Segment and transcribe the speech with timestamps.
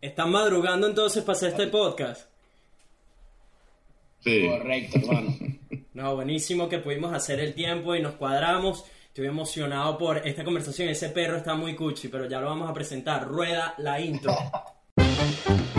[0.00, 2.28] Están madrugando entonces para hacer este podcast.
[4.20, 4.46] Sí.
[4.48, 5.36] Correcto, hermano.
[5.94, 8.84] No, buenísimo que pudimos hacer el tiempo y nos cuadramos.
[9.08, 10.88] Estoy emocionado por esta conversación.
[10.88, 13.26] Ese perro está muy cuchi, pero ya lo vamos a presentar.
[13.26, 14.32] Rueda la intro.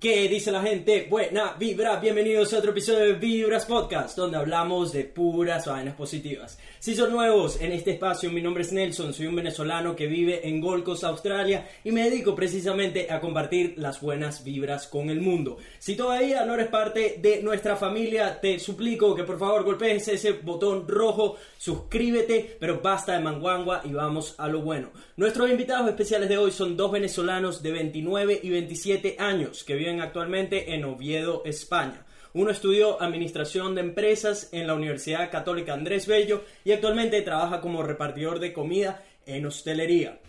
[0.00, 1.08] ¿Qué dice la gente?
[1.10, 6.56] Buena vibra, bienvenidos a otro episodio de Vibras Podcast, donde hablamos de puras vainas positivas.
[6.78, 10.46] Si son nuevos en este espacio, mi nombre es Nelson, soy un venezolano que vive
[10.46, 15.20] en Gold Coast, Australia, y me dedico precisamente a compartir las buenas vibras con el
[15.20, 15.58] mundo.
[15.80, 20.30] Si todavía no eres parte de nuestra familia, te suplico que por favor golpees ese
[20.30, 24.92] botón rojo, suscríbete, pero basta de manguangua y vamos a lo bueno.
[25.16, 29.87] Nuestros invitados especiales de hoy son dos venezolanos de 29 y 27 años que viven
[29.96, 32.04] actualmente en Oviedo, España.
[32.34, 37.82] Uno estudió Administración de Empresas en la Universidad Católica Andrés Bello y actualmente trabaja como
[37.82, 40.20] repartidor de comida en hostelería.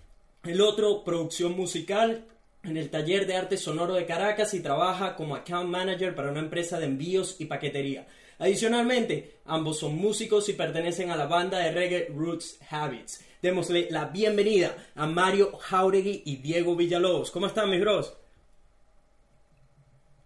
[0.44, 2.26] El otro, producción musical
[2.64, 6.40] en el taller de arte sonoro de Caracas y trabaja como account manager para una
[6.40, 8.08] empresa de envíos y paquetería.
[8.38, 13.26] Adicionalmente, ambos son músicos y pertenecen a la banda de reggae Roots Habits.
[13.42, 17.32] Démosle la bienvenida a Mario Jauregui y Diego Villalobos.
[17.32, 18.14] ¿Cómo están, mis bros?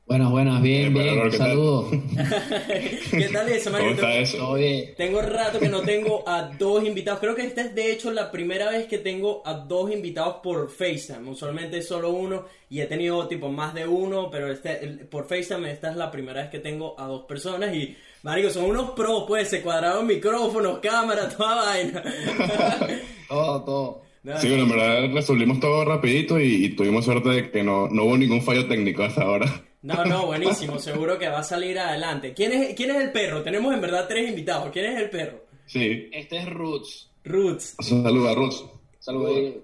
[0.06, 1.16] Buenas, buenas, bien, bien.
[1.16, 1.48] bueno, ¿qué tal?
[1.48, 1.86] Saludos.
[3.12, 3.88] ¿Qué tal eso, Mario?
[3.88, 4.38] ¿Cómo está Tengo- eso?
[4.38, 4.90] Todo bien.
[4.98, 7.22] Tengo rato que no tengo a dos invitados.
[7.22, 10.70] Creo que esta es de hecho la primera vez que tengo a dos invitados por
[10.70, 11.30] FaceTime.
[11.30, 14.76] Usualmente es solo uno y he tenido tipo más de uno, pero este,
[15.10, 18.66] por FaceTime esta es la primera vez que tengo a dos personas y, marico, son
[18.66, 22.04] unos pros, pues, se cuadraron micrófonos, cámaras, toda vaina.
[23.30, 24.02] Todo, todo.
[24.24, 27.88] Nada, Sí, bueno, en verdad resolvimos todo rapidito y, y tuvimos suerte de que no,
[27.90, 29.48] no hubo ningún fallo técnico hasta ahora.
[29.84, 32.34] No, no, buenísimo, seguro que va a salir adelante.
[32.34, 33.44] ¿Quién es, ¿Quién es el perro?
[33.44, 34.72] Tenemos en verdad tres invitados.
[34.72, 35.44] ¿Quién es el perro?
[35.66, 36.10] Sí.
[36.12, 37.10] Este es Roots.
[37.26, 37.76] Roots.
[37.80, 38.66] Saluda a Rus.
[39.00, 39.56] Saludos.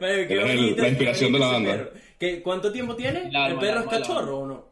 [0.00, 1.70] Bueno, qué bonito, la qué inspiración de la banda.
[1.72, 1.90] perro.
[2.18, 3.30] ¿Qué- ¿Cuánto tiempo tiene?
[3.30, 4.64] La ¿El perro es cachorro o no?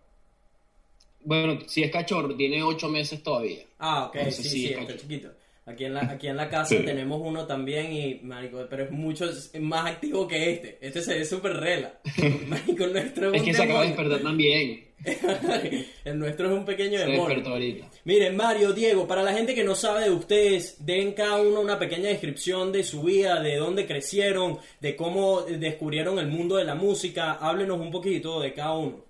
[1.25, 3.65] Bueno, si es cachorro, tiene ocho meses todavía.
[3.79, 5.29] Ah, ok, Entonces, sí, sí, sí, es está chiquito.
[5.65, 6.85] Aquí en la, aquí en la casa Sí.
[6.85, 9.31] tenemos uno también y, marico, pero es mucho
[9.61, 10.79] más activo que este.
[10.81, 12.01] Este se ve súper rela.
[12.49, 14.85] Marico, el nuestro es, Es un que se acaba de despertar también.
[16.05, 17.27] el nuestro es un pequeño Se demonio.
[17.27, 17.87] despertó ahorita.
[18.05, 21.79] Miren, Mario, Diego, para la gente que no sabe de ustedes, den cada uno una
[21.79, 26.75] pequeña descripción de su vida, de dónde crecieron, de cómo descubrieron el mundo de la
[26.75, 27.35] música.
[27.35, 29.05] Háblenos un poquito de cada uno.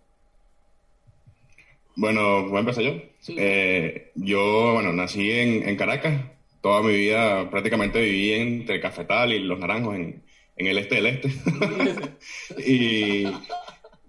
[1.97, 2.93] Bueno, voy a empezar yo.
[3.21, 3.37] Sí.
[3.39, 6.21] Eh, yo, bueno, nací en, en Caracas.
[6.63, 10.23] Toda mi vida prácticamente viví entre Cafetal y Los Naranjos en,
[10.57, 11.29] en el este del este.
[12.67, 13.27] y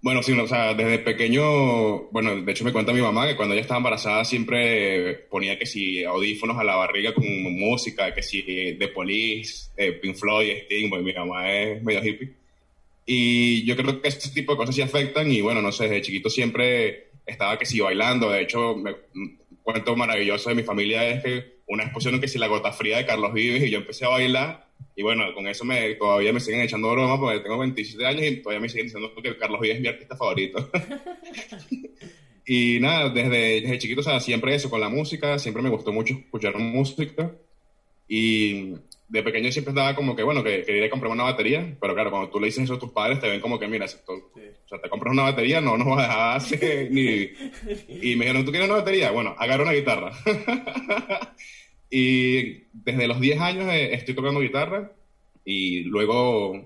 [0.04, 3.54] bueno, sí, o sea, desde pequeño, bueno, de hecho me cuenta mi mamá que cuando
[3.54, 8.76] ella estaba embarazada siempre ponía que si audífonos a la barriga con música, que si
[8.78, 12.34] The Police, eh, Pink Floyd, Sting, porque mi mamá es medio hippie.
[13.06, 16.02] Y yo creo que ese tipo de cosas sí afectan y bueno, no sé, desde
[16.02, 21.24] chiquito siempre estaba que si bailando, de hecho, un cuento maravilloso de mi familia es
[21.24, 24.10] que una exposición que si la gota fría de Carlos Vives y yo empecé a
[24.10, 24.64] bailar
[24.96, 28.36] y bueno, con eso me, todavía me siguen echando broma porque tengo 27 años y
[28.38, 30.70] todavía me siguen diciendo que Carlos Vives es mi artista favorito.
[32.46, 35.92] y nada, desde, desde chiquito, o sea, siempre eso, con la música, siempre me gustó
[35.92, 37.32] mucho escuchar música
[38.08, 38.74] y
[39.14, 42.30] de pequeño siempre estaba como que, bueno, que quería comprar una batería, pero claro, cuando
[42.30, 44.68] tú le dices eso a tus padres, te ven como que, mira, si tú- o
[44.68, 47.30] sea, te compras una batería, no nos vas a dejar ni...
[48.02, 49.12] Y me dijeron, ¿tú quieres una batería?
[49.12, 50.12] Bueno, agarra una guitarra.
[51.90, 54.92] y desde los 10 años eh, estoy tocando guitarra
[55.46, 56.66] y luego, o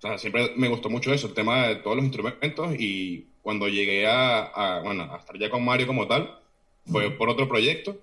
[0.00, 4.06] sea, siempre me gustó mucho eso, el tema de todos los instrumentos y cuando llegué
[4.06, 6.38] a, a, bueno, a estar ya con Mario como tal,
[6.86, 7.98] fue por otro proyecto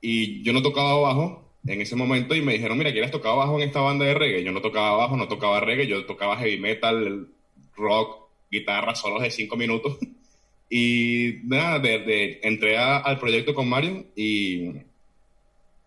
[0.00, 3.56] y yo no tocaba bajo en ese momento y me dijeron, mira, ¿quieres tocar bajo
[3.60, 4.42] en esta banda de reggae?
[4.44, 7.28] Yo no tocaba bajo, no tocaba reggae, yo tocaba heavy metal,
[7.76, 9.98] rock, guitarra, solos de cinco minutos.
[10.72, 14.70] Y nada, de, de- entré a- al proyecto con Mario y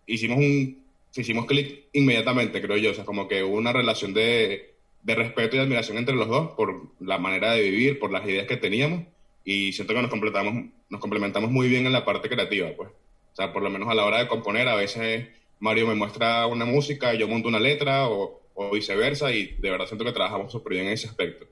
[0.06, 0.84] hicimos un
[1.16, 2.90] hicimos clic inmediatamente, creo yo.
[2.90, 6.50] O sea, como que hubo una relación de, de respeto y admiración entre los dos
[6.56, 9.04] por la manera de vivir, por las ideas que teníamos.
[9.44, 12.90] Y siento que nos completamos, nos complementamos muy bien en la parte creativa, pues.
[12.90, 15.28] O sea, por lo menos a la hora de componer, a veces
[15.64, 19.86] Mario me muestra una música, yo monto una letra o, o viceversa y de verdad
[19.86, 21.46] siento que trabajamos súper bien en ese aspecto.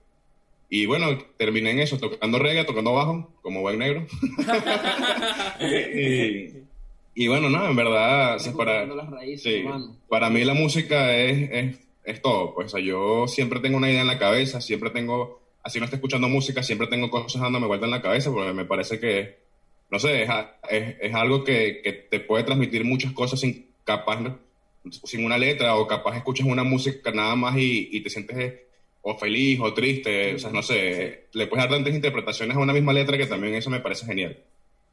[0.68, 4.06] Y bueno, terminé en eso, tocando reggae, tocando bajo, como buen negro.
[5.60, 6.58] y,
[7.14, 9.64] y bueno, nada, en verdad, o sea, para, raíces, sí,
[10.10, 12.54] para mí la música es, es, es todo.
[12.54, 15.86] Pues, o sea, yo siempre tengo una idea en la cabeza, siempre tengo así no
[15.86, 19.38] esté escuchando música, siempre tengo cosas dándome vuelta en la cabeza porque me parece que,
[19.90, 24.20] no sé, es, es algo que, que te puede transmitir muchas cosas sin capaz,
[25.04, 28.66] sin una letra o capaz escuchas una música nada más y, y te sientes eh,
[29.02, 32.72] o feliz o triste, o sea, no sé, le puedes dar tantas interpretaciones a una
[32.72, 34.38] misma letra que también eso me parece genial.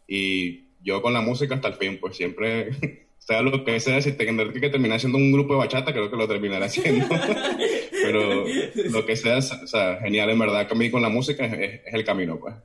[0.07, 2.71] Y yo con la música hasta el fin, pues siempre,
[3.19, 6.17] sea lo que sea, si tendré que terminar haciendo un grupo de bachata, creo que
[6.17, 7.05] lo terminaré haciendo.
[8.01, 8.45] Pero
[8.89, 11.81] lo que sea, o sea, genial, en verdad, que a mí con la música es,
[11.85, 12.55] el camino, pues.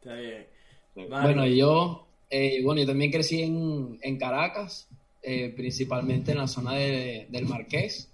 [0.00, 0.46] Está bien.
[0.94, 4.88] Bueno, yo, eh, bueno, yo también crecí en, en Caracas,
[5.28, 8.08] eh, principalmente en la zona de- del Marqués.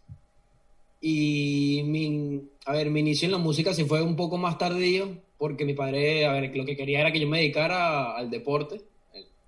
[1.00, 5.08] Y mi, a ver, mi inicio en la música sí fue un poco más tardío,
[5.36, 8.80] porque mi padre, a ver, lo que quería era que yo me dedicara al deporte.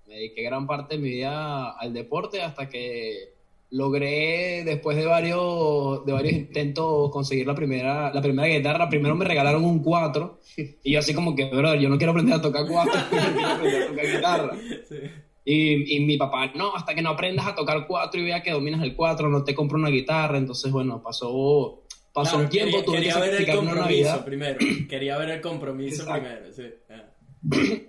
[0.07, 3.33] Me dediqué gran parte de mi vida al deporte hasta que
[3.71, 8.89] logré, después de varios, de varios intentos, conseguir la primera, la primera guitarra.
[8.89, 10.39] Primero me regalaron un 4
[10.85, 13.83] y yo así como que, brother, yo no quiero aprender a tocar 4, quiero aprender
[13.83, 14.57] a tocar guitarra.
[14.89, 14.97] Sí.
[15.45, 18.53] Y, y mi papá, no, hasta que no aprendas a tocar 4 y veas que
[18.53, 20.39] dominas el 4, no te compro una guitarra.
[20.39, 21.83] Entonces, bueno, pasó,
[22.13, 24.59] pasó Claro, un tiempo, quería, tuve que quería ver el compromiso primero.
[24.89, 26.29] Quería ver el compromiso Exacto.
[26.29, 26.63] primero, sí.
[26.91, 27.15] Ah.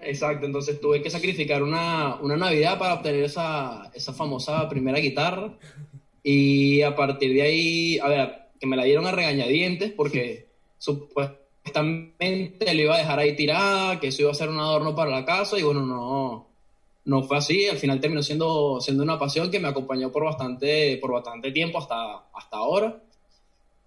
[0.03, 5.53] Exacto, entonces tuve que sacrificar una, una Navidad para obtener esa, esa famosa primera guitarra.
[6.21, 12.73] Y a partir de ahí, a ver, que me la dieron a regañadientes porque supuestamente
[12.73, 15.25] le iba a dejar ahí tirada, que eso iba a ser un adorno para la
[15.25, 16.44] casa y bueno, no,
[17.05, 17.67] no fue así.
[17.67, 21.79] Al final terminó siendo, siendo una pasión que me acompañó por bastante, por bastante tiempo
[21.79, 23.01] hasta, hasta ahora.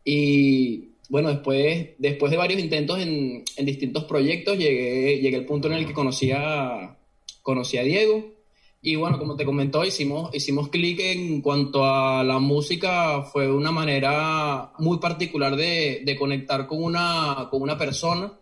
[0.05, 5.69] Y bueno, después, después de varios intentos en, en distintos proyectos, llegué, llegué al punto
[5.69, 8.39] en el que conocí a, a Diego.
[8.81, 13.23] Y bueno, como te comentó, hicimos, hicimos clic en cuanto a la música.
[13.23, 18.33] Fue una manera muy particular de, de conectar con una, con una persona.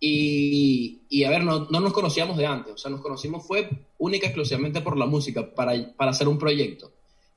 [0.00, 2.74] Y, y a ver, no, no nos conocíamos de antes.
[2.74, 3.68] O sea, nos conocimos fue
[3.98, 6.92] única exclusivamente por la música, para, para hacer un proyecto.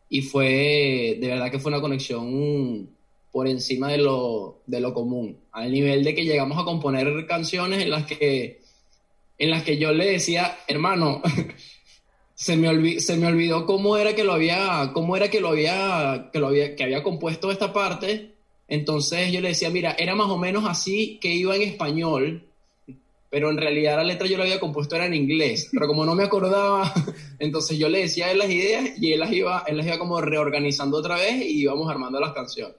[0.09, 2.89] Y fue, de verdad que fue una conexión
[3.31, 7.83] por encima de lo, de lo común, al nivel de que llegamos a componer canciones
[7.83, 8.62] en las que,
[9.38, 11.21] en las que yo le decía, hermano,
[12.36, 15.50] se me, olvi- se me olvidó cómo era que lo había, cómo era que lo
[15.50, 18.33] había, que lo había, que había compuesto esta parte.
[18.68, 22.46] Entonces yo le decía, mira, era más o menos así que iba en español,
[23.29, 26.15] pero en realidad la letra yo la había compuesto era en inglés, pero como no
[26.15, 26.91] me acordaba,
[27.39, 30.00] entonces yo le decía a él las ideas y él las iba, él las iba
[30.00, 32.75] como reorganizando otra vez y íbamos armando las canciones.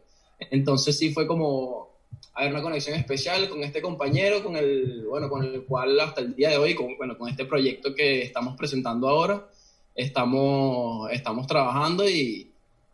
[0.51, 1.89] Entonces sí fue como
[2.35, 6.21] a ver una conexión especial con este compañero, con el, bueno, con el cual hasta
[6.21, 9.49] el día de hoy, con, bueno, con este proyecto que estamos presentando ahora,
[9.95, 12.53] estamos, estamos trabajando y,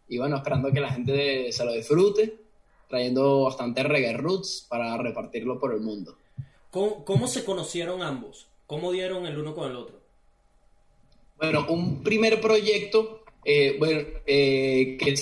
[0.09, 2.35] y bueno, esperando que la gente se lo disfrute,
[2.89, 6.17] trayendo bastante reggae roots para repartirlo por el mundo.
[6.75, 8.49] ¿Cómo, se conocieron ambos?
[8.67, 10.01] ¿Cómo dieron el uno con el otro?
[11.39, 15.15] Bueno, un primer proyecto eh, bueno, eh, que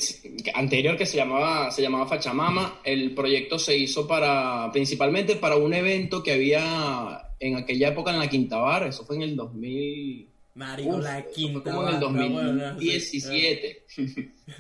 [0.54, 5.75] anterior que se llamaba, se llamaba Fachamama, el proyecto se hizo para, principalmente para un
[5.75, 10.31] evento que había en aquella época en la Quinta Bar, eso fue en el 2000,
[10.54, 11.70] Marico, uf, la quinta.
[11.70, 12.87] como en el banda, bueno, sí.
[12.87, 13.84] 2017,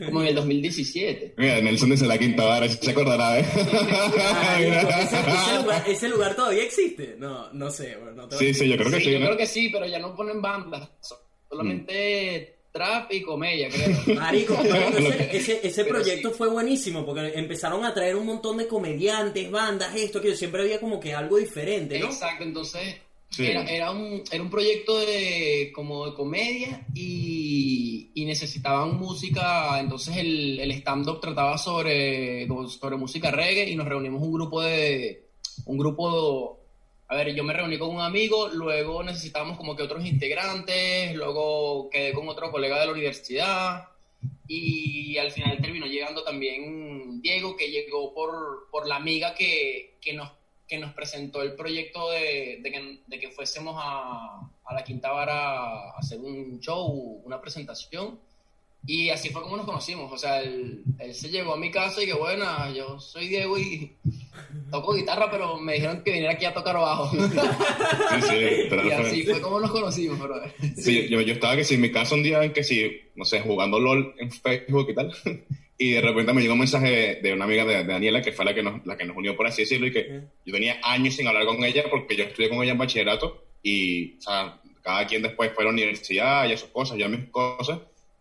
[0.06, 1.34] como en el 2017.
[1.36, 3.44] Mira, Nelson dice la quinta vara, se acordará, ¿eh?
[3.54, 7.16] Marico, ese, ese lugar, ese lugar todavía existe.
[7.18, 7.96] No, no sé.
[7.96, 9.26] bueno, no te Sí, sí, yo creo que Sí, sí, yo ¿no?
[9.26, 10.88] creo que sí, pero ya no ponen bandas,
[11.50, 13.90] solamente trap y comedia, creo.
[14.18, 16.34] Marico, pero ese, ese, ese Pero proyecto sí.
[16.38, 20.80] fue buenísimo porque empezaron a traer un montón de comediantes, bandas, esto, que siempre había
[20.80, 22.06] como que algo diferente, ¿no?
[22.06, 22.96] Exacto, entonces
[23.38, 30.18] Era, era, un, era un proyecto de, como de comedia y, y necesitaban música, entonces
[30.18, 35.28] el, el stand-up trataba sobre, sobre música reggae y nos reunimos un grupo de,
[35.66, 36.60] un grupo,
[37.08, 41.88] a ver, yo me reuní con un amigo, luego necesitábamos como que otros integrantes, luego
[41.90, 43.88] quedé con otro colega de la universidad
[44.46, 50.12] y al final terminó llegando también Diego, que llegó por, por la amiga que, que,
[50.12, 50.30] nos,
[50.68, 55.10] que nos presentó el proyecto de, de que, de que fuésemos a, a la Quinta
[55.10, 58.18] Vara a hacer un show, una presentación.
[58.84, 60.10] Y así fue como nos conocimos.
[60.12, 63.56] O sea, él, él se llegó a mi casa y que bueno, yo soy Diego
[63.58, 63.92] y
[64.70, 67.10] toco guitarra, pero me dijeron que viniera aquí a tocar bajo.
[67.10, 67.18] Sí,
[68.22, 70.52] sí, pero y así fue como nos conocimos, brother.
[70.76, 73.24] Sí, yo, yo estaba que si en mi casa un día en que si, no
[73.24, 75.14] sé, jugando LOL en Facebook y tal,
[75.82, 78.44] y de repente me llegó un mensaje de, una amiga de, de Daniela, que fue
[78.44, 81.14] la que, nos, la que nos unió, por así decirlo, y que yo tenía años
[81.14, 85.06] sin hablar con ella porque yo estudié con ella en bachillerato y, o sea, cada
[85.06, 87.80] quien después fue a la universidad y a sus cosas, yo a mis cosas,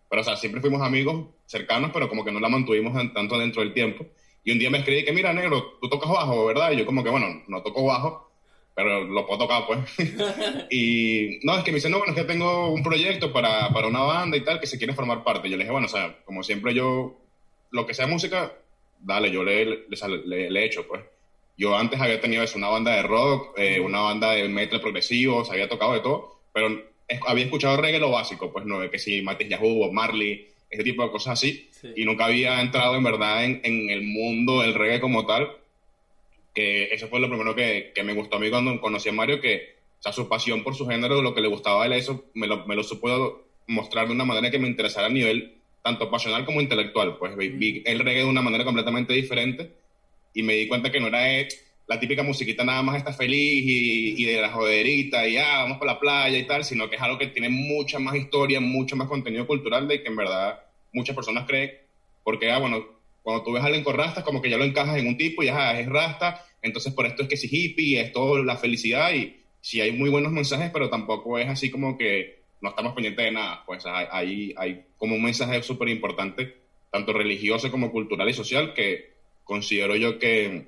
[0.10, 3.62] pero, o sea, siempre fuimos amigos cercanos, pero como que no la mantuvimos tanto dentro
[3.62, 4.08] del tiempo.
[4.44, 6.72] Y un día me escribí que, mira, negro, tú tocas bajo, ¿verdad?
[6.72, 8.32] Y yo como que, bueno, no toco bajo,
[8.74, 9.80] pero lo puedo tocar, pues.
[10.72, 13.88] y no, es que me dice, no, bueno, es que tengo un proyecto para, para
[13.88, 15.50] una banda y tal que se quiere formar parte.
[15.50, 17.22] Yo le dije, bueno, o sea, como siempre yo,
[17.72, 18.54] lo que sea música,
[19.00, 19.78] dale, yo le, le,
[20.26, 21.02] le, le he hecho, pues.
[21.58, 25.38] Yo antes había tenido eso, una banda de rock, eh, una banda de metal progresivo,
[25.38, 26.68] o sea, había tocado de todo, pero
[27.08, 31.04] es- había escuchado reggae lo básico, pues no, que si Matis Yahoo, Marley, ese tipo
[31.04, 31.90] de cosas así, Sí.
[31.96, 35.50] y nunca había entrado en verdad en, en el mundo del reggae como tal,
[36.54, 39.40] que eso fue lo primero que, que me gustó a mí cuando conocí a Mario,
[39.40, 42.26] que, o sea, su pasión por su género, lo que le gustaba a él, eso
[42.34, 46.10] me lo, me lo supo mostrar de una manera que me interesara a nivel tanto
[46.10, 49.72] pasional como intelectual, pues vi, el reggae de una manera completamente diferente
[50.34, 51.48] y me di cuenta que no era eh,
[51.88, 55.78] la típica musiquita nada más está feliz y, y de la joderita y ah, vamos
[55.78, 58.96] para la playa y tal, sino que es algo que tiene mucha más historia, mucho
[58.96, 60.62] más contenido cultural de que en verdad
[60.94, 61.72] muchas personas creen,
[62.24, 62.86] porque ah, bueno,
[63.24, 65.44] cuando tú ves a alguien con rastas, como que ya lo encajas en un tipo
[65.44, 69.14] y ah, es rasta, entonces por esto es que sí hippie, es todo la felicidad
[69.14, 73.26] y sí hay muy buenos mensajes, pero tampoco es así como que no estamos pendientes
[73.26, 76.58] de nada, pues hay, hay, como un mensaje súper importante,
[76.92, 79.14] tanto religioso como cultural y social, que
[79.44, 80.68] considero yo que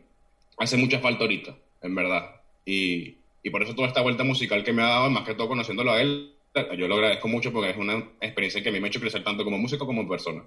[0.58, 2.42] hace mucha falta ahorita, en verdad.
[2.66, 5.48] Y, y por eso toda esta vuelta musical que me ha dado, más que todo
[5.48, 6.34] conociéndolo a él,
[6.78, 9.24] yo lo agradezco mucho porque es una experiencia que a mí me ha hecho crecer
[9.24, 10.44] tanto como músico como persona.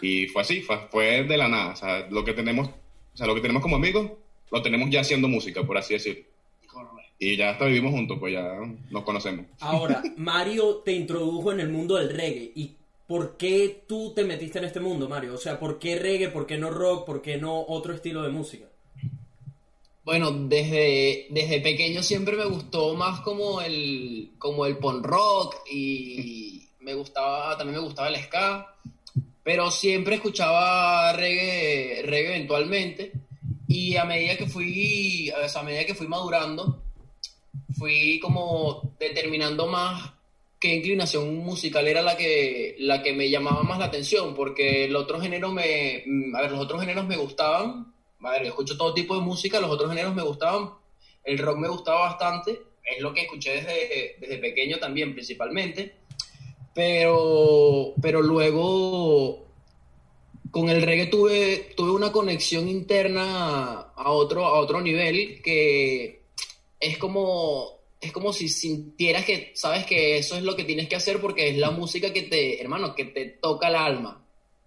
[0.00, 1.72] Y fue así, fue, fue de la nada.
[1.72, 4.12] O sea, lo que tenemos, o sea, lo que tenemos como amigos,
[4.50, 6.26] lo tenemos ya haciendo música, por así decir.
[7.18, 8.58] Y ya hasta vivimos juntos, pues ya
[8.90, 9.46] nos conocemos.
[9.60, 12.52] Ahora, Mario te introdujo en el mundo del reggae.
[12.54, 12.72] ¿Y
[13.06, 15.34] por qué tú te metiste en este mundo, Mario?
[15.34, 16.28] O sea, ¿por qué reggae?
[16.28, 17.06] ¿Por qué no rock?
[17.06, 18.66] ¿Por qué no otro estilo de música?
[20.04, 26.62] Bueno, desde, desde pequeño siempre me gustó más como el, como el punk rock y
[26.80, 28.74] me gustaba, también me gustaba el ska,
[29.42, 33.12] pero siempre escuchaba reggae, reggae eventualmente
[33.66, 36.82] y a medida que fui, a medida que fui madurando,
[37.78, 40.12] fui como determinando más
[40.58, 44.96] qué inclinación musical era la que, la que me llamaba más la atención, porque el
[44.96, 48.94] otro género me, mm, a ver, los otros géneros me gustaban, a ver, escucho todo
[48.94, 50.70] tipo de música, los otros géneros me gustaban,
[51.22, 55.94] el rock me gustaba bastante, es lo que escuché desde, desde pequeño también principalmente,
[56.74, 59.46] pero, pero luego
[60.50, 66.17] con el reggae tuve, tuve una conexión interna a otro, a otro nivel que
[66.80, 70.96] es como, es como si sintieras que sabes que eso es lo que tienes que
[70.96, 74.24] hacer porque es la música que te, hermano, que te toca el alma.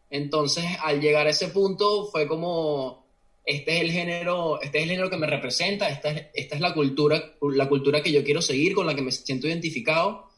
[0.10, 3.06] Entonces, al llegar a ese punto fue como,
[3.46, 6.62] este es el género, este es el género que me representa, esta es, esta es
[6.62, 10.30] la cultura, la cultura que yo quiero seguir, con la que me siento identificado.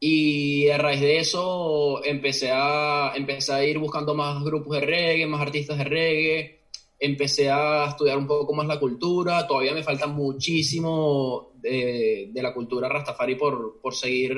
[0.00, 5.26] Y a raíz de eso empecé a, empecé a ir buscando más grupos de reggae,
[5.26, 6.61] más artistas de reggae,
[7.02, 12.54] empecé a estudiar un poco más la cultura, todavía me falta muchísimo de, de la
[12.54, 14.36] cultura rastafari por, por, seguir,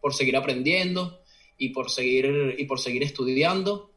[0.00, 1.20] por seguir aprendiendo
[1.58, 3.90] y por seguir, y por seguir estudiando.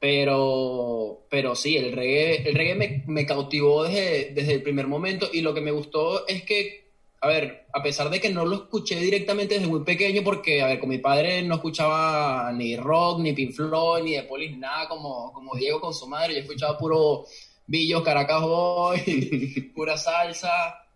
[0.00, 5.28] Pero, pero sí, el reggae, el reggae me, me cautivó desde, desde el primer momento
[5.30, 6.85] y lo que me gustó es que
[7.20, 10.66] a ver, a pesar de que no lo escuché directamente desde muy pequeño, porque, a
[10.66, 14.88] ver, con mi padre no escuchaba ni rock, ni Pink Floyd, ni de Police, nada
[14.88, 17.24] como, como Diego con su madre, yo escuchaba puro
[17.66, 20.86] Billos, Caracas Boy, pura salsa,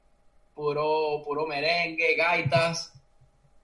[0.55, 2.93] puro, puro merengue, gaitas,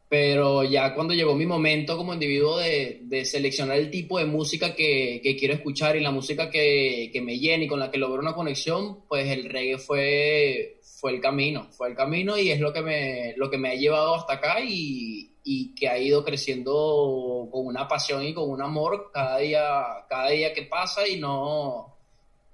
[0.09, 4.75] pero ya cuando llegó mi momento como individuo de, de seleccionar el tipo de música
[4.75, 7.99] que, que quiero escuchar y la música que, que me llena y con la que
[7.99, 10.76] logro una conexión, pues el reggae fue,
[11.07, 13.75] fue el camino, fue el camino y es lo que me, lo que me ha
[13.77, 18.61] llevado hasta acá y, y que ha ido creciendo con una pasión y con un
[18.61, 21.95] amor cada día, cada día que pasa y no,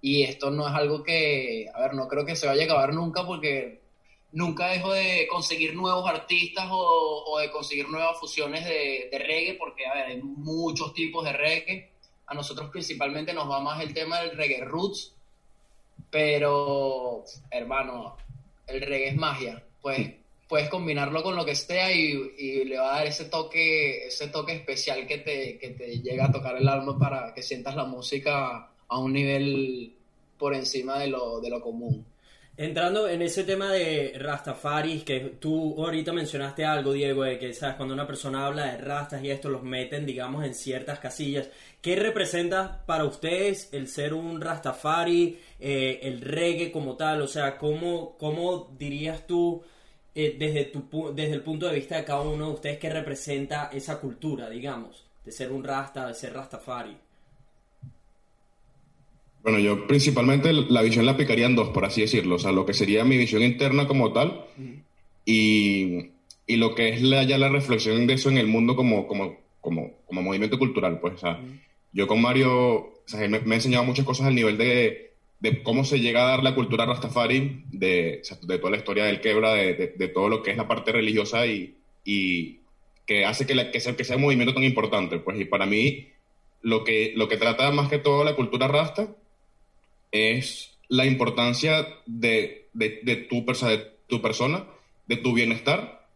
[0.03, 2.93] y esto no es algo que, a ver, no creo que se vaya a acabar
[2.93, 3.81] nunca porque
[4.33, 10.21] nunca dejo de conseguir nuevos artistas o, de conseguir nuevas fusiones de, reggae, porque, hay
[10.21, 11.91] muchos tipos de reggae.
[12.27, 15.15] A nosotros principalmente nos va más el tema del reggae roots,
[16.11, 18.19] pero, hermano,
[18.73, 19.63] el reggae es magia.
[19.81, 20.11] Pues
[20.49, 24.29] puedes combinarlo con lo que sea y, y, le va a dar ese toque, ese
[24.29, 27.85] toque especial que te, que te llega a tocar el alma para que sientas la
[27.85, 29.95] música a un nivel
[30.37, 32.05] por encima de lo, de lo común.
[32.55, 37.77] Entrando en ese tema de Rastafaris, que tú ahorita mencionaste algo, Diego, de que sabes
[37.77, 41.49] cuando una persona habla de rastas y esto los meten, digamos, en ciertas casillas.
[41.81, 47.23] ¿Qué representa para ustedes el ser un Rastafari, eh, el reggae como tal?
[47.23, 49.63] O sea, ¿cómo, cómo dirías tú,
[50.13, 53.71] eh, desde, tu, desde el punto de vista de cada uno de ustedes, qué representa
[53.73, 56.97] esa cultura, digamos, de ser un Rasta, de ser Rastafari?
[59.45, 62.37] Bueno, yo principalmente la visión la picaría en dos, por así decirlo.
[62.37, 64.45] O sea, lo que sería mi visión interna como tal
[65.25, 66.11] y,
[66.45, 69.37] y lo que es la, ya la reflexión de eso en el mundo como, como,
[69.61, 70.99] como, como movimiento cultural.
[70.99, 71.41] Pues, o sea,
[71.93, 75.12] yo con Mario, o sea, él me, me ha enseñado muchas cosas al nivel de,
[75.43, 79.21] de cómo se llega a dar la cultura Rastafari, de, de toda la historia del
[79.21, 82.61] quebra, de, de, de todo lo que es la parte religiosa y, y
[83.07, 85.19] que hace que, la, que, sea, que sea un movimiento tan importante.
[85.19, 86.07] Pues, y para mí,
[86.61, 89.09] lo que, lo que trata más que todo la cultura rasta
[90.13, 94.65] es la importancia de, de, tu, de tu persona,
[95.09, 96.07] de tu bienestar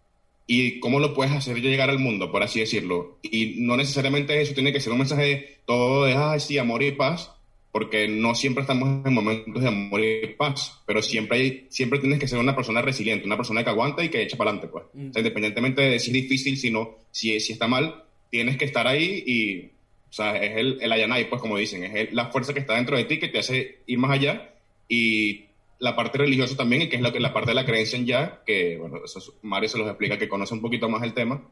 [0.46, 3.18] y cómo lo puedes hacer llegar al mundo, por así decirlo.
[3.22, 6.92] Y no necesariamente eso tiene que ser un mensaje todo de, ay, sí, amor y
[6.92, 7.32] paz,
[7.76, 12.18] porque no siempre estamos en momentos de amor y paz, pero siempre, hay, siempre tienes
[12.18, 14.84] que ser una persona resiliente, una persona que aguanta y que echa para adelante, pues.
[14.94, 15.10] Mm.
[15.10, 18.64] O sea, independientemente de si es difícil, si, no, si, si está mal, tienes que
[18.64, 19.66] estar ahí y,
[20.08, 22.76] o sea, es el, el Ayanay, pues como dicen, es el- la fuerza que está
[22.76, 24.54] dentro de ti que te hace ir más allá
[24.88, 25.44] y
[25.78, 28.40] la parte religiosa también, y que es que, la parte de la creencia en ya,
[28.46, 31.42] que, bueno, eso es- Mario se los explica, que conoce un poquito más el tema.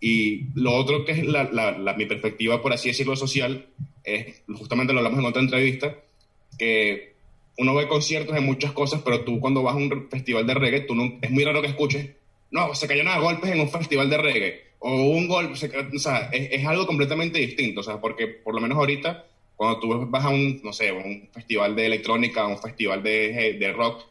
[0.00, 3.66] Y lo otro que es la, la- la- mi perspectiva, por así decirlo, social,
[4.04, 5.94] es, justamente lo hablamos en otra entrevista,
[6.58, 7.12] que
[7.58, 10.80] uno ve conciertos de muchas cosas, pero tú cuando vas a un festival de reggae,
[10.80, 12.08] tú no, es muy raro que escuches,
[12.50, 15.98] no, se cayeron a golpes en un festival de reggae, o un golpe, se o
[15.98, 19.26] sea, es, es algo completamente distinto, o sea, porque por lo menos ahorita,
[19.56, 23.72] cuando tú vas a un, no sé, un festival de electrónica, un festival de, de
[23.72, 24.06] rock,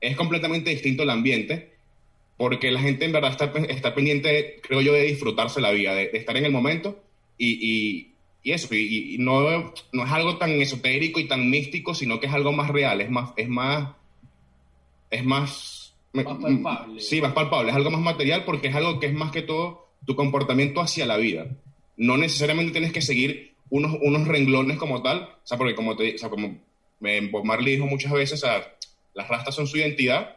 [0.00, 1.73] es completamente distinto el ambiente,
[2.36, 6.08] porque la gente en verdad está, está pendiente, creo yo, de disfrutarse la vida, de,
[6.08, 7.02] de estar en el momento
[7.38, 11.94] y, y, y eso, y, y no, no es algo tan esotérico y tan místico,
[11.94, 13.94] sino que es algo más real, es más, es más,
[15.10, 17.00] es más, Más palpable.
[17.00, 19.88] Sí, más palpable, es algo más material porque es algo que es más que todo
[20.06, 21.46] tu comportamiento hacia la vida.
[21.96, 26.14] No necesariamente tienes que seguir unos, unos renglones como tal, o sea, porque como, te,
[26.14, 26.58] o sea, como
[27.04, 28.76] eh, Bob Marley dijo muchas veces, o sea,
[29.14, 30.36] las rastas son su identidad,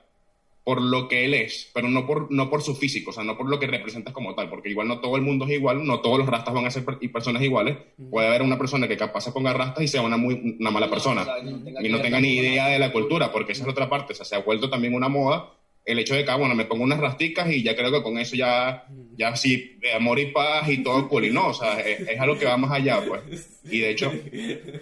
[0.67, 3.37] por lo que él es, pero no por, no por su físico, o sea, no
[3.37, 6.01] por lo que representas como tal, porque igual no todo el mundo es igual, no
[6.01, 7.77] todos los rastas van a ser per- y personas iguales.
[8.11, 10.89] Puede haber una persona que capaz se ponga rastas y sea una, muy, una mala
[10.89, 13.67] persona O sea, no y no tenga ni idea de la cultura, porque esa es
[13.67, 15.53] la otra parte, o sea, se ha vuelto también una moda
[15.85, 18.17] el hecho de que, ah, bueno, me pongo unas rasticas y ya creo que con
[18.17, 18.83] eso ya,
[19.15, 22.19] ya sí, de amor y paz y todo cool, y no, o sea, es, es
[22.19, 23.61] algo que va más allá, pues.
[23.71, 24.11] Y de hecho,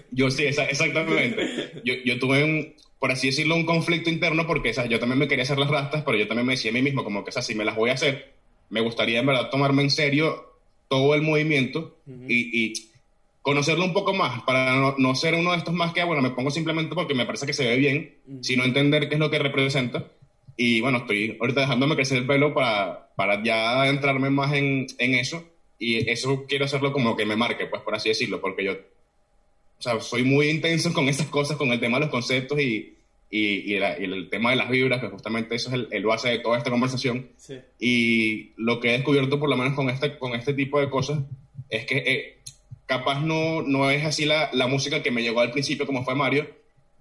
[0.09, 1.81] yo sí, esa- exactamente.
[1.83, 5.27] Yo, yo tuve un, por así decirlo, un conflicto interno porque, sea, yo también me
[5.27, 7.33] quería hacer las rastas, pero yo también me decía a mí mismo como que, o
[7.33, 8.33] sea, si me las voy a hacer,
[8.69, 10.53] me gustaría en verdad tomarme en serio
[10.87, 12.73] todo el movimiento y, y
[13.45, 16.23] conocerlo un poco más para no, no ser uno de estos más que, ah, bueno,
[16.23, 19.29] me pongo simplemente porque me parece que se ve bien, sino entender qué es lo
[19.29, 20.11] que representa.
[20.57, 25.13] Y bueno, estoy ahorita dejándome crecer el pelo para, para ya adentrarme más en, en
[25.13, 25.43] eso.
[25.77, 28.77] Y eso quiero hacerlo como que me marque, pues por así decirlo, porque yo
[29.77, 32.95] o sea, soy muy intenso con esas cosas, con el tema de los conceptos y,
[33.29, 33.39] y,
[33.73, 36.29] y la- y el tema de las vibras, que justamente eso es el, el base
[36.29, 37.29] de toda esta conversación.
[37.37, 37.55] Sí.
[37.79, 41.19] Y lo que he descubierto, por lo menos con este, con este tipo de cosas,
[41.69, 42.37] es que eh,
[42.85, 46.15] capaz no, no es así la, la música que me llegó al principio, como fue
[46.15, 46.47] Mario,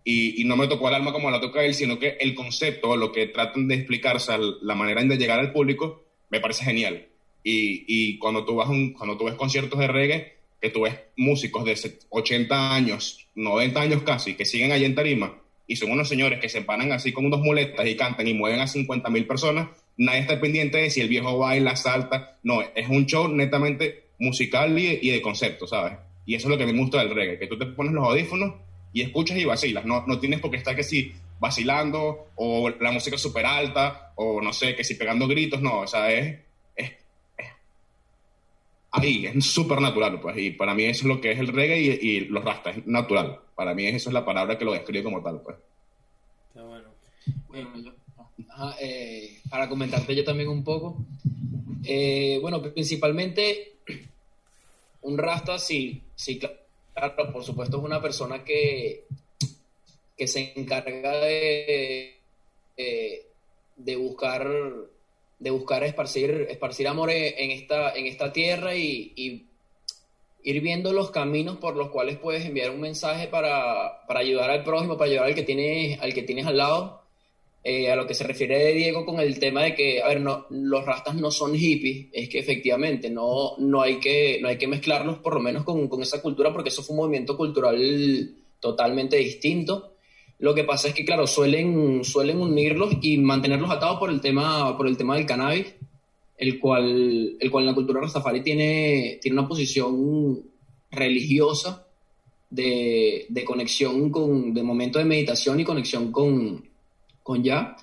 [0.02, 2.96] y, y no me tocó el alma como la toca él, sino que el concepto,
[2.96, 7.06] lo que tratan de explicarse, al- la manera de llegar al público, me parece genial.
[7.42, 10.33] Y, y cuando, tú vas un, cuando tú ves conciertos de reggae,
[10.64, 14.94] que tú ves músicos de set- 80 años, 90 años casi, que siguen allí en
[14.94, 18.32] tarima, y son unos señores que se paran así con unos muletas y cantan y
[18.32, 22.62] mueven a 50 mil personas, nadie está pendiente de si el viejo baila, salta, no,
[22.62, 25.98] es un show netamente musical y, de concepto, ¿sabes?
[26.24, 28.54] Y eso es lo que me gusta del reggae, que tú te pones los audífonos
[28.94, 32.90] y escuchas y vacilas, no, no tienes por qué estar que si vacilando o la
[32.90, 36.38] música súper alta o no sé, que si pegando gritos, no, o sea, es
[38.94, 41.78] ahí, es súper natural, pues, y para mí eso es lo que es el reggae
[42.00, 45.22] y, los rastas, es natural, para mí eso es la palabra que lo describe como
[45.22, 45.56] tal, pues.
[46.48, 46.88] Está bueno.
[47.48, 47.92] Bueno, yo-
[48.80, 50.96] eh, para comentarte yo también un poco.
[51.84, 53.78] Eh, bueno, principalmente
[55.02, 59.04] un rasta, sí, sí, claro, por supuesto es una persona que,
[60.16, 62.16] que se encarga de,
[62.76, 63.26] de,
[63.76, 64.46] de buscar
[65.44, 69.46] de buscar esparcir, esparcir amor en esta, en esta tierra y, y
[70.42, 74.64] ir viendo los caminos por los cuales puedes enviar un mensaje para, para ayudar al
[74.64, 77.02] prójimo, para ayudar al que tienes, al que tienes al lado.
[77.62, 80.46] Eh, a lo que se refiere Diego con el tema de que, a ver, no,
[80.48, 84.66] los rastas no son hippies, es que efectivamente no, no, hay, que, no hay que
[84.66, 89.16] mezclarlos por lo menos con, con esa cultura porque eso fue un movimiento cultural totalmente
[89.16, 89.93] distinto.
[90.38, 94.76] Lo que pasa es que, claro, suelen, suelen unirlos y mantenerlos atados por el tema,
[94.76, 95.74] por el tema del cannabis,
[96.36, 100.42] el cual, el cual la cultura rastafari tiene, tiene una posición
[100.90, 101.86] religiosa
[102.50, 106.68] de, de conexión con, de momento de meditación y conexión con,
[107.22, 107.76] con ya.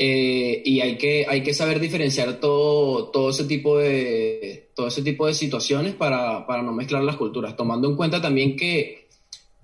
[0.00, 5.02] Eh, y hay que, hay que saber diferenciar todo, todo, ese tipo de, todo ese
[5.02, 9.08] tipo de situaciones para, para no mezclar las culturas, tomando en cuenta también que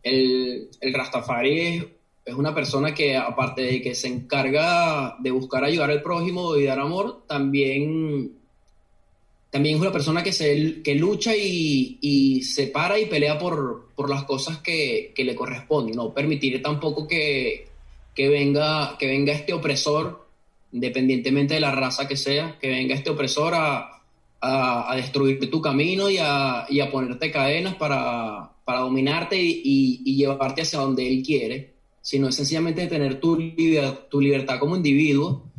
[0.03, 1.85] el, el Rastafari es,
[2.25, 6.65] es una persona que aparte de que se encarga de buscar ayudar al prójimo y
[6.65, 8.33] dar amor, también
[9.55, 13.91] también es una persona que, se, que lucha y, y se para y pelea por,
[13.95, 15.95] por las cosas que, que, le corresponden.
[15.95, 17.69] No permitir tampoco que,
[18.17, 20.27] que, venga, que venga este opresor,
[20.73, 24.03] independientemente de la raza que sea, que venga este opresor a,
[24.41, 30.17] a, destruir tu camino y a, y a ponerte cadenas para, para dominarte y, y,
[30.17, 31.74] llevarte hacia donde él quiere,
[32.05, 35.51] sino es sencillamente tener tu, liber, tu libertad como individuo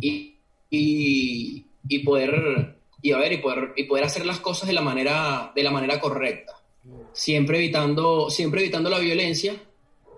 [0.00, 0.36] y,
[0.70, 5.52] y poder y a ver y poder, y poder hacer las cosas de la manera
[5.54, 6.54] de la manera correcta.
[7.12, 9.54] Siempre evitando siempre evitando la violencia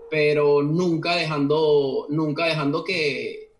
[0.08, 3.50] pero nunca dejando nunca dejando que,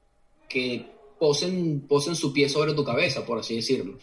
[0.49, 0.87] que
[1.19, 3.99] posen posen su pie sobre tu cabeza por así decirlo.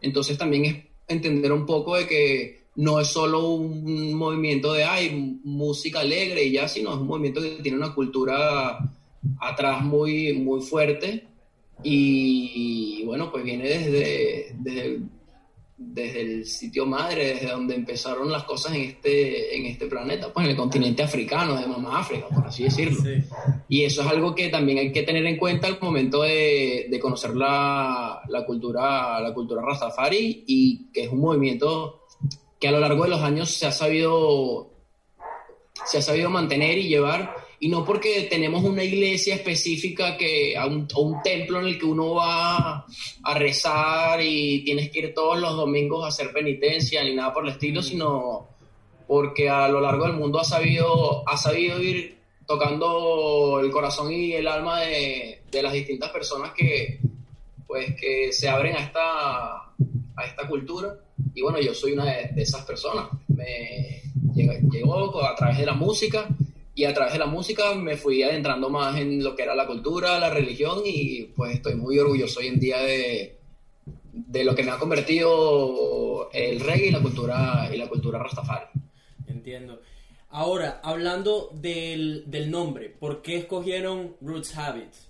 [0.00, 5.40] Entonces también es entender un poco de que no es solo un movimiento de ay
[5.44, 8.78] música alegre y ya sino es un movimiento que tiene una cultura
[9.40, 11.26] atrás muy muy fuerte
[11.82, 15.00] y bueno, pues viene desde, desde,
[15.76, 20.44] desde, el sitio madre, desde donde empezaron las cosas en este, en este planeta, pues
[20.44, 23.00] en el continente africano, de Mamá África, por así decirlo.
[23.02, 23.22] Sí.
[23.68, 27.00] Y eso es algo que también hay que tener en cuenta al momento de, de
[27.00, 32.06] conocer la, la, cultura, la cultura Rastafari y que es un movimiento
[32.66, 34.72] que a lo largo de los años se ha sabido,
[35.84, 40.66] se ha sabido mantener y llevar y no porque tenemos una iglesia específica que a
[40.66, 42.84] un, a un, templo en el que uno va
[43.22, 47.44] a rezar y tienes que ir todos los domingos a hacer penitencia ni nada por
[47.44, 48.48] el estilo, sino
[49.06, 54.32] porque a lo largo del mundo ha sabido, ha sabido ir tocando el corazón y
[54.32, 56.98] el alma de, de las distintas personas que,
[57.64, 59.65] pues, que se abren a esta,
[60.16, 60.94] a esta cultura.
[61.34, 63.08] Y bueno, yo soy una de, de esas personas.
[63.28, 64.02] Me
[64.34, 66.28] llegó, a través de la música
[66.74, 69.66] y a través de la música me fui adentrando más en lo que era la
[69.66, 73.38] cultura, la religión y pues estoy muy orgulloso hoy en día de,
[74.12, 78.66] de lo que me ha convertido el reggae y la cultura, y la cultura rastafari.
[79.26, 79.80] Entiendo.
[80.30, 85.05] Ahora, hablando del, del nombre, ¿por qué escogieron Roots Habits?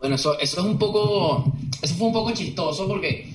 [0.00, 1.44] Bueno, eso, eso es un poco,
[1.82, 3.30] eso fue un poco chistoso porque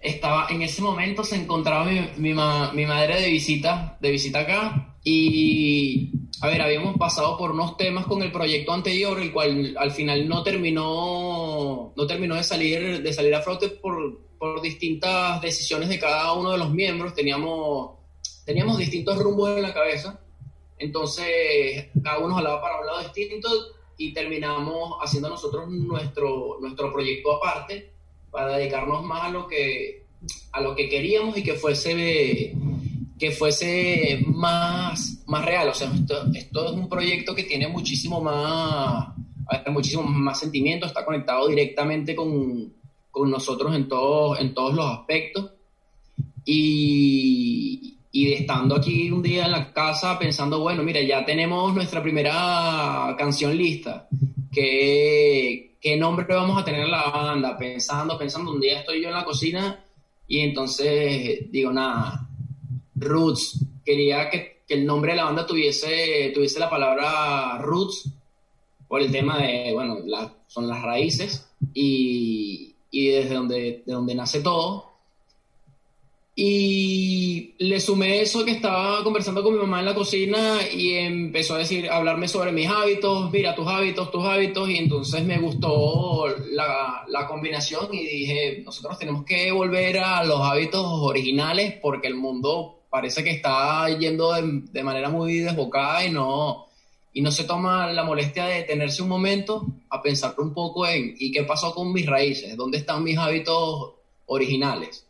[0.00, 4.96] estaba, en ese momento se encontraba mi, mi, mi madre de visita, de visita acá
[5.02, 6.10] y,
[6.42, 10.28] a ver, habíamos pasado por unos temas con el proyecto anterior, el cual al final
[10.28, 15.98] no terminó, no terminó de salir, de salir a flote por, por distintas decisiones de
[15.98, 17.14] cada uno de los miembros.
[17.14, 17.92] Teníamos,
[18.44, 20.20] teníamos distintos rumbos en la cabeza.
[20.78, 23.48] Entonces, cada uno jalaba para un lado distinto
[24.00, 27.92] y terminamos haciendo nosotros nuestro, nuestro proyecto aparte
[28.30, 30.06] para dedicarnos más a lo que,
[30.52, 32.54] a lo que queríamos y que fuese
[33.18, 35.68] que fuese más, más real.
[35.68, 39.08] O sea, esto, esto es un proyecto que tiene muchísimo más,
[39.66, 42.72] muchísimo más sentimiento, está conectado directamente con,
[43.10, 45.50] con nosotros en todos, en todos los aspectos.
[46.46, 52.02] Y, y estando aquí un día en la casa pensando, bueno, mira, ya tenemos nuestra
[52.02, 54.08] primera canción lista,
[54.52, 57.56] ¿qué, qué nombre vamos a tener en la banda?
[57.56, 59.84] Pensando, pensando, un día estoy yo en la cocina
[60.26, 62.28] y entonces digo, nada,
[62.96, 63.66] Roots.
[63.84, 68.12] Quería que, que, el nombre de la banda tuviese, tuviese la palabra Roots
[68.86, 74.14] por el tema de, bueno, la, son las raíces y, y desde donde, de donde
[74.14, 74.89] nace todo.
[76.42, 81.54] Y le sumé eso que estaba conversando con mi mamá en la cocina y empezó
[81.54, 85.36] a decir, a hablarme sobre mis hábitos, mira tus hábitos, tus hábitos, y entonces me
[85.36, 92.06] gustó la, la combinación y dije, nosotros tenemos que volver a los hábitos originales porque
[92.06, 96.68] el mundo parece que está yendo de, de, manera muy desbocada y no,
[97.12, 101.14] y no se toma la molestia de detenerse un momento a pensar un poco en
[101.18, 102.56] ¿y qué pasó con mis raíces?
[102.56, 103.92] ¿Dónde están mis hábitos
[104.24, 105.04] originales?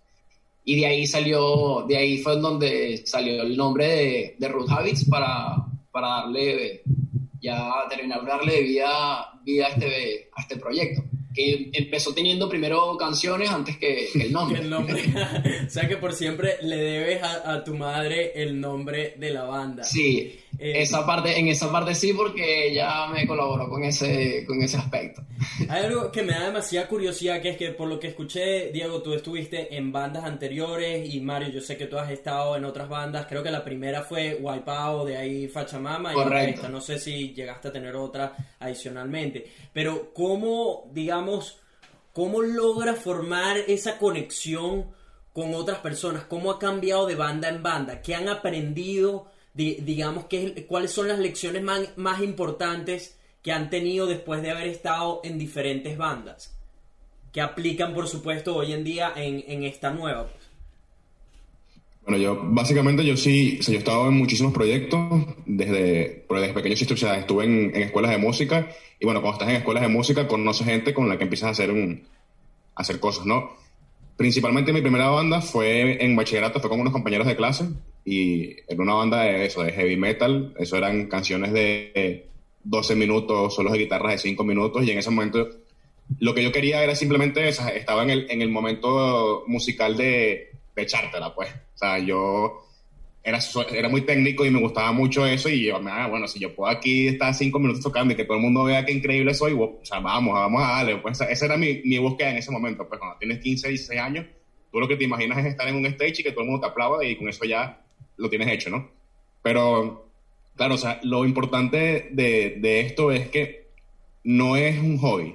[0.64, 5.09] Y de ahí salió, de ahí fue donde salió el nombre de, de Root Habits
[5.09, 5.57] para,
[5.90, 6.83] para darle,
[7.40, 11.03] ya terminar de darle vida, vida a, este, a este proyecto
[11.35, 14.61] que empezó teniendo primero canciones antes que, que el nombre.
[14.62, 15.03] el nombre.
[15.66, 19.44] o sea que por siempre le debes a, a, tu madre el nombre de la
[19.44, 19.85] banda.
[19.85, 24.62] Sí, Eh, Esa parte, en esa parte sí, porque ella me colaboró con ese, con
[24.62, 25.23] ese aspecto.
[25.70, 29.01] Hay algo que me da demasiada curiosidad, que es que por lo que escuché, Diego,
[29.01, 32.90] tú estuviste en bandas anteriores y Mario, yo sé que tú has estado en otras
[32.90, 33.25] bandas.
[33.27, 36.68] Creo que la primera fue Wipeout, de ahí Fachamama Correcto.
[36.68, 39.51] No sé si llegaste a tener otra adicionalmente.
[39.73, 41.59] Pero ¿cómo, digamos,
[42.12, 44.90] cómo logra formar esa conexión
[45.33, 46.25] con otras personas?
[46.25, 48.03] ¿Cómo ha cambiado de banda en banda?
[48.03, 49.31] ¿Qué han aprendido?
[49.54, 54.50] Di- digamos, ¿qué, ¿cuáles son las lecciones más, más importantes que han tenido después de
[54.50, 56.56] haber estado en diferentes bandas?
[57.32, 60.26] Que aplican, por supuesto, hoy en día en, en esta nueva.
[60.28, 60.50] pues.
[62.02, 64.98] Bueno, yo básicamente yo sí, o yo he estado en muchísimos proyectos
[65.46, 69.50] desde, desde pequeño, o sea, estuve en, en escuelas de música y bueno, cuando estás
[69.50, 72.02] en escuelas de música conoces gente con la que empiezas a hacer, un,
[72.74, 73.50] a hacer cosas, ¿no?
[74.16, 77.68] Principalmente mi primera banda fue en bachillerato, fue con unos compañeros de clase
[78.04, 82.26] y era una banda de eso, de heavy metal, eso eran canciones de eh,
[82.64, 85.48] 12 minutos, solos de guitarras de 5 minutos y en ese momento
[86.18, 89.96] lo que yo quería era simplemente, o sea, estaba en el, en el momento musical
[89.96, 91.50] de, de echártela, pues.
[91.74, 92.66] O sea, yo
[93.22, 93.38] era,
[93.72, 96.70] era muy técnico y me gustaba mucho eso y yo, ah, bueno, si yo puedo
[96.70, 99.78] aquí estar cinco minutos tocando y que todo el mundo vea qué increíble soy, o
[99.84, 100.96] sea, vamos, vamos a darle.
[100.96, 102.88] Pues esa- esa era mi, mi búsqueda en ese momento.
[102.88, 104.26] Pues cuando tienes 15, 16 años,
[104.72, 106.62] tú lo que te imaginas es estar en un stage y que todo el mundo
[106.66, 107.80] te aplauda y con eso ya
[108.20, 108.88] lo tienes hecho, ¿no?
[109.42, 110.09] Pero,
[110.56, 113.68] claro, o sea, lo importante de, de esto es que
[114.22, 115.35] no es un hobby.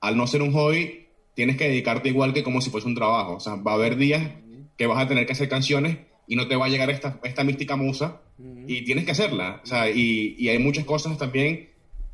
[0.00, 3.34] Al no ser un hobby, tienes que dedicarte igual que como si fuese un trabajo.
[3.34, 4.22] O sea, va a haber días
[4.78, 7.44] que vas a tener que hacer canciones y no te va a llegar esta, esta
[7.44, 8.20] mística musa
[8.66, 9.60] y tienes que hacerla.
[9.62, 11.68] O sea, y, y hay muchas cosas también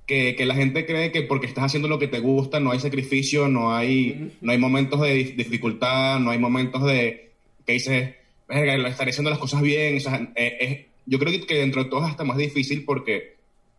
[0.06, 2.80] que, que la gente cree que porque estás haciendo lo que te gusta no hay
[2.80, 7.30] sacrificio, no hay, no hay momentos de dif- dificultad, no hay momentos de
[7.64, 8.14] que dices,
[8.52, 9.96] estaré haciendo las cosas bien.
[9.96, 13.36] O sea, eh, es- yo creo que, dentro de todo es hasta más difícil porque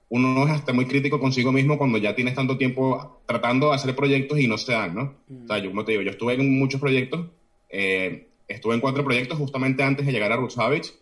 [0.09, 3.95] uno es hasta muy crítico consigo mismo cuando ya tienes tanto tiempo tratando de hacer
[3.95, 5.15] proyectos y no se dan, ¿no?
[5.43, 7.27] O sea, yo, como te digo, yo estuve en muchos proyectos,
[7.69, 10.93] eh, estuve en cuatro proyectos justamente antes de llegar a Roots Habits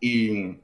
[0.00, 0.56] y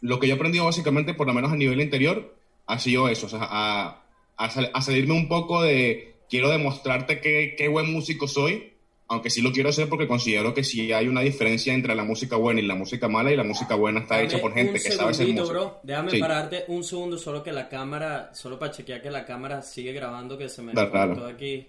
[0.00, 2.34] lo que yo he aprendido básicamente, por lo menos a nivel interior,
[2.66, 4.02] ha sido eso, o sea, a,
[4.36, 8.69] a, sal- a salirme un poco de quiero demostrarte qué buen músico soy,
[9.10, 12.36] aunque sí lo quiero hacer porque considero que sí hay una diferencia entre la música
[12.36, 15.12] buena y la música mala y la música buena está hecha por gente que sabe
[15.12, 15.58] segundito, música.
[15.58, 15.80] bro.
[15.82, 16.18] Déjame Sí.
[16.20, 20.38] pararte un segundo, solo que la cámara, solo para chequear que la cámara sigue grabando,
[20.38, 21.66] que se me cortó aquí.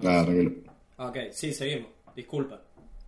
[0.00, 0.52] Tranquilo.
[0.98, 1.88] Ok, sí, seguimos.
[2.14, 2.60] Disculpa.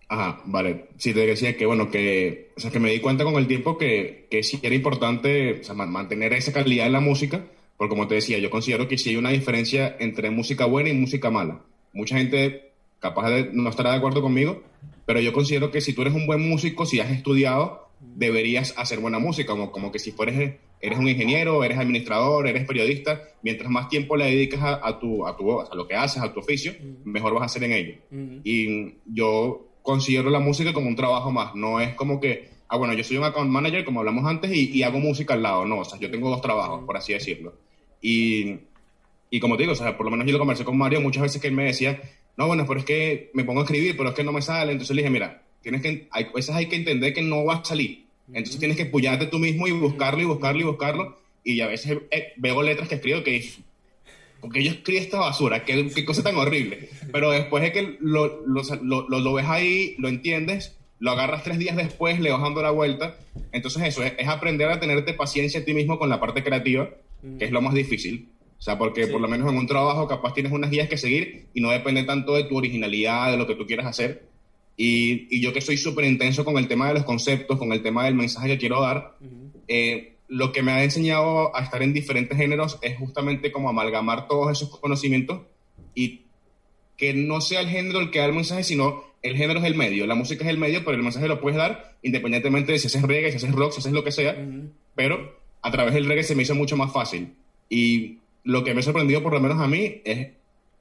[0.07, 0.87] Ajá, vale.
[0.97, 3.77] Sí, te decía que, bueno, que, o sea, que me di cuenta con el tiempo
[3.77, 7.45] que, que sí era importante o sea, man- mantener esa calidad en la música,
[7.77, 10.93] porque como te decía, yo considero que sí hay una diferencia entre música buena y
[10.93, 11.61] música mala.
[11.93, 12.68] Mucha gente
[12.99, 14.63] capaz de no estará de acuerdo conmigo,
[15.05, 18.99] pero yo considero que si tú eres un buen músico, si has estudiado, deberías hacer
[18.99, 23.69] buena música, como, como que si fueres, eres un ingeniero, eres administrador, eres periodista, mientras
[23.69, 26.39] más tiempo le dedicas a, a tu, a tu, a lo que haces, a tu
[26.39, 27.95] oficio, mejor vas a hacer en ello.
[28.11, 28.41] Ujú.
[28.43, 32.93] Y yo considero la música como un trabajo más, no es como que, ah, bueno,
[32.93, 35.79] yo soy un account manager, como hablamos antes, y, y hago música al lado, no,
[35.79, 37.55] o sea, yo tengo dos trabajos, por así decirlo.
[38.01, 38.57] Y,
[39.29, 41.23] y como te digo, o sea, por lo menos yo lo conversé con Mario muchas
[41.23, 41.99] veces que él me decía,
[42.39, 44.71] no, bueno, pero es que me pongo a escribir, pero es que no me sale,
[44.71, 47.63] entonces le dije, mira, tienes que, hay veces hay que entender que no va a
[47.65, 51.67] salir, entonces tienes que apoyarte tú mismo y buscarlo y buscarlo y buscarlo, y a
[51.67, 53.47] veces eh, veo letras que escribo que
[54.41, 56.87] porque yo escribí esta basura, qué, qué cosa tan horrible.
[57.11, 61.57] Pero después es que lo, lo, lo, lo- ves ahí, lo entiendes, lo agarras tres
[61.59, 63.17] días después, le vas dando la vuelta.
[63.51, 66.89] Entonces eso, es, es aprender a tenerte paciencia a ti mismo con la parte creativa,
[67.37, 68.29] que es lo más difícil.
[68.59, 69.11] O sea, porque Sí.
[69.11, 72.03] por lo menos en un trabajo capaz tienes unas guías que seguir y no depende
[72.03, 74.27] tanto de tu originalidad, de lo que tú quieras hacer.
[74.75, 77.81] Y, y yo que soy súper intenso con el tema de los conceptos, con el
[77.81, 79.15] tema del mensaje que quiero dar,
[79.67, 84.27] eh, lo que me ha enseñado a estar en diferentes géneros es justamente como amalgamar
[84.27, 85.41] todos esos conocimientos
[85.95, 86.21] y
[86.97, 89.75] que no sea el género el que da el mensaje, sino el género es el
[89.75, 90.05] medio.
[90.05, 93.01] La música es el medio, pero el mensaje lo puedes dar independientemente de si haces
[93.01, 94.33] reggae, si haces rock, si haces lo que sea.
[94.33, 94.69] Ujú.
[94.95, 97.33] Pero a través del reggae se me hizo mucho más fácil.
[97.69, 98.17] Y
[98.49, 100.29] lo que me ha sorprendido, por lo menos a mí, es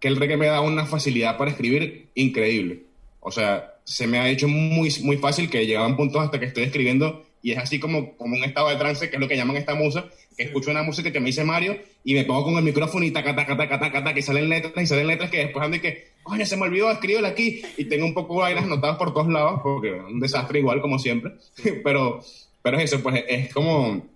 [0.00, 2.84] que el reggae me da una facilidad para escribir increíble.
[3.20, 6.64] O sea, se me ha hecho muy, muy fácil que llegaban puntos hasta que estoy
[6.64, 9.56] escribiendo y es así como, como un estado de trance, que es lo que llaman
[9.56, 12.64] esta musa, que escucho una música que me dice Mario y me pongo con el
[12.64, 15.62] micrófono y taca, taca, taca, taca, taca, y salen letras y salen letras que después
[15.62, 18.64] ando y que, oye, se me olvidó, escríbela aquí y tengo un poco de vainas
[18.64, 21.32] anotadas por todos lados, porque es un desastre igual como siempre,
[21.84, 22.22] pero,
[22.62, 24.06] pero es eso, pues es como,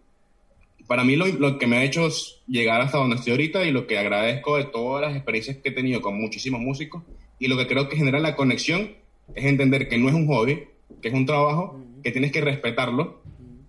[0.86, 2.08] para mí lo, lo que me ha hecho
[2.46, 5.72] llegar hasta donde estoy ahorita y lo que agradezco de todas las experiencias que he
[5.72, 7.02] tenido con muchísimos músicos
[7.38, 8.92] y lo que creo que genera la conexión
[9.34, 10.64] es entender que no es un hobby,
[11.00, 13.22] que es un trabajo, que tienes que respetarlo,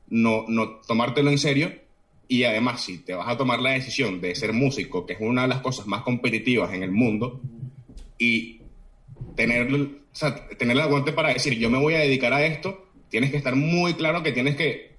[0.10, 1.71] no, no tomártelo en serio.
[2.28, 5.43] Y además, si te vas a tomar la decisión de ser músico, que es una
[5.43, 7.41] de las cosas más competitivas en el mundo,
[8.17, 8.62] y
[9.36, 12.89] tener, o sea, tener el aguante para decir, yo me voy a dedicar a esto,
[13.10, 14.92] tienes que estar muy claro que tienes que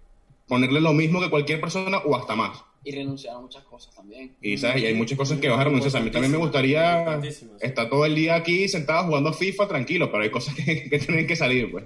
[0.48, 2.62] ponerle lo mismo que cualquier persona o hasta más.
[2.87, 4.33] Y renunciar a muchas cosas también.
[4.42, 4.83] Y, ¿sabes?
[4.83, 5.96] y hay muchas cosas que vas a renunciar.
[5.96, 7.18] A mí también me gustaría
[7.62, 11.26] estar todo el día aquí sentado jugando FIFA tranquilo, pero hay cosas que, que tienen
[11.26, 11.85] que salir, pues.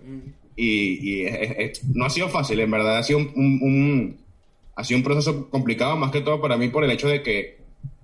[0.56, 2.98] Y, y es- es- es- no ha sido fácil, en verdad.
[2.98, 4.16] Ha sido un, un- un-
[4.74, 7.58] ha sido un proceso complicado, más que todo para mí, por el hecho de que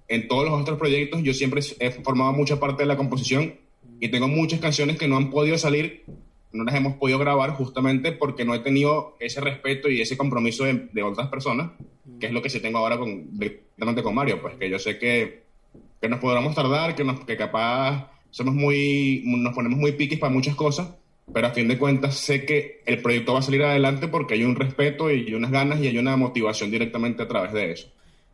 [0.07, 3.55] en todos los otros proyectos yo siempre he formado mucha parte de la composición
[4.01, 6.05] y tengo muchas canciones que no han podido salir,
[6.55, 10.65] no las hemos podido grabar justamente porque no he tenido ese respeto y ese compromiso
[10.65, 11.73] de, de otras personas,
[12.19, 14.99] que es lo que sí tengo ahora con, directamente con Mario, pues que yo sé
[14.99, 15.43] que,
[16.01, 20.33] que nos podremos tardar, que, nos, que capaz somos muy, nos ponemos muy piquis para
[20.33, 20.89] muchas cosas,
[21.33, 24.45] pero a fin de cuentas sé que el proyecto va a salir adelante porque hay
[24.45, 27.89] un respeto y unas ganas y hay una motivación directamente a través de eso.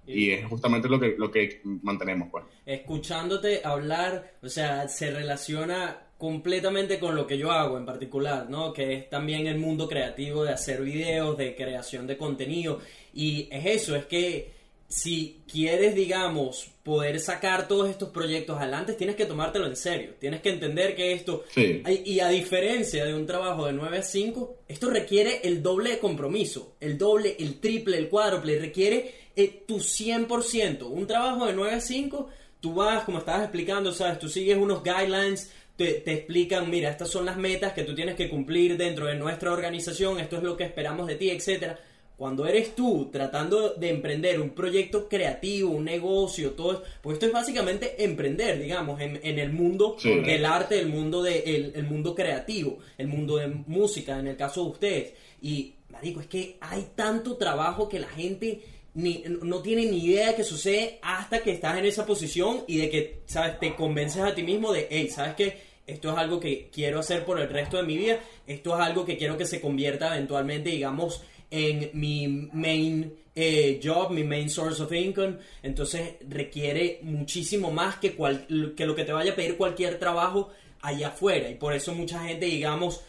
[0.07, 2.45] Y es justamente lo que, lo que mantenemos, pues.
[2.67, 8.75] escuchándote hablar, o sea, se relaciona completamente con lo que yo hago en particular, ¿no?
[8.75, 12.79] Que es también el mundo creativo de hacer videos, de creación de contenido.
[13.15, 14.53] Y es eso, es que
[14.87, 20.15] si quieres, digamos, poder sacar todos estos proyectos adelante, tienes que tomártelo en serio.
[20.21, 21.45] Tienes que entender que esto...
[21.55, 21.83] Sí.
[22.05, 25.99] Y a diferencia de un trabajo de 9 a 5, esto requiere el doble de
[26.01, 30.83] compromiso, el doble, el triple, el cuádruple, requiere eh, tu 100%.
[30.83, 32.29] Un trabajo de 9 a 5,
[32.61, 34.19] tú vas, como estabas explicando, ¿sabes?
[34.19, 35.51] Tú sigues unos guidelines,
[35.81, 39.15] te, te explican, mira, estas son las metas que tú tienes que cumplir dentro de
[39.15, 41.79] nuestra organización, esto es lo que esperamos de ti, etcétera.
[42.19, 47.33] Cuando eres tú tratando de emprender un proyecto creativo, un negocio, todo pues esto es
[47.33, 50.21] básicamente emprender, digamos, en, en el mundo Sí.
[50.21, 54.37] del arte, el mundo de, el, el mundo creativo, el mundo de música, en el
[54.37, 55.15] caso de ustedes.
[55.41, 58.61] Y, marico, es que hay tanto trabajo que la gente
[58.93, 62.77] ni, no tiene ni idea de que sucede hasta que estás en esa posición y
[62.77, 63.59] de que, ¿sabes?
[63.61, 65.70] Te convences a ti mismo de, hey, ¿sabes qué?
[65.91, 68.19] Esto es algo que quiero hacer por el resto de mi vida.
[68.47, 74.11] Esto es algo que quiero que se convierta eventualmente, digamos, en mi main eh, job,
[74.11, 75.37] mi main source of income.
[75.63, 80.51] Entonces requiere muchísimo más que, cual- que lo que te vaya a pedir cualquier trabajo
[80.83, 81.49] allá afuera.
[81.49, 83.03] Y por eso mucha gente, digamos,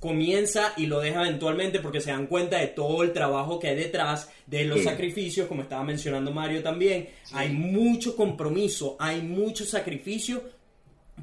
[0.00, 3.76] comienza y lo deja eventualmente porque se dan cuenta de todo el trabajo que hay
[3.76, 4.84] detrás, de los Sí.
[4.84, 7.08] sacrificios, como estaba mencionando Mario también.
[7.32, 10.42] Hay mucho compromiso, hay mucho sacrificio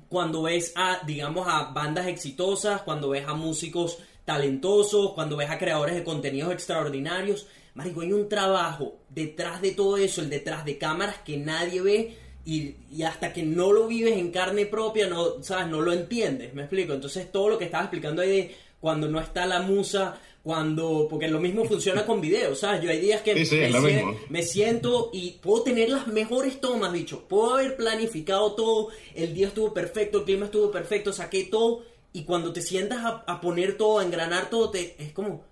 [0.08, 5.58] cuando ves a, digamos, a bandas exitosas, cuando ves a músicos talentosos, cuando ves a
[5.58, 7.47] creadores de contenidos extraordinarios.
[7.75, 12.17] Marico, hay un trabajo detrás de todo eso, el detrás de cámaras que nadie ve
[12.45, 15.67] y, y hasta que no lo vives en carne propia, no, ¿sabes?
[15.67, 16.93] No lo entiendes, ¿me explico?
[16.93, 21.08] Entonces todo lo que estabas explicando ahí de cuando no está la musa, cuando...
[21.10, 22.82] Porque lo mismo funciona con videos, ¿sabes?
[22.82, 26.60] Yo hay días que Sí, sí, me, es sien- siento y puedo tener las mejores
[26.62, 27.25] tomas, bicho.
[27.28, 31.84] Puedo haber planificado todo, el día estuvo perfecto, el clima estuvo perfecto, saqué todo.
[32.13, 35.43] Y cuando te sientas a, a poner todo, a engranar todo, te, es como,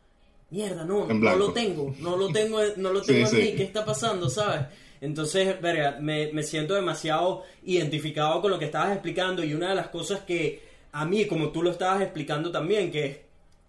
[0.49, 3.53] mierda, no, no lo tengo, no lo tengo, no lo tengo en sí.
[3.55, 4.61] ¿qué está pasando, sabes?
[4.99, 9.75] Entonces, verga, me, me siento demasiado identificado con lo que estabas explicando y una de
[9.75, 13.26] las cosas que a mí, como tú lo estabas explicando también, que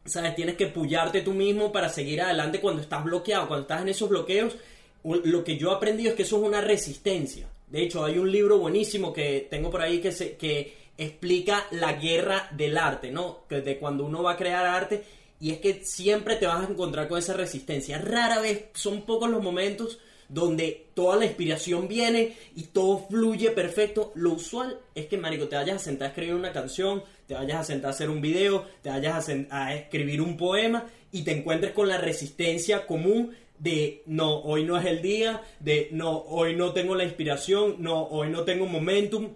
[0.08, 0.34] ¿sabes?
[0.34, 4.08] Tienes que pullarte tú mismo para seguir adelante cuando estás bloqueado, cuando estás en esos
[4.08, 4.56] bloqueos.
[5.04, 7.48] Lo que yo he aprendido es que eso es una resistencia.
[7.68, 11.92] De hecho, hay un libro buenísimo que tengo por ahí que, se, que explica la
[11.94, 13.44] guerra del arte, ¿no?
[13.48, 15.04] De cuando uno va a crear arte.
[15.40, 17.98] Y es que siempre te vas a encontrar con esa resistencia.
[17.98, 24.12] Rara vez, son pocos los momentos donde toda la inspiración viene y todo fluye perfecto.
[24.14, 27.60] Lo usual es que, marico, te vayas a sentar a escribir una canción, te vayas
[27.60, 31.72] a sentar a hacer un video, te vayas a, escribir un poema y te encuentres
[31.72, 36.72] con la resistencia común de no, hoy no es el día, de no, hoy no
[36.72, 39.34] tengo la inspiración, no, hoy no tengo momentum.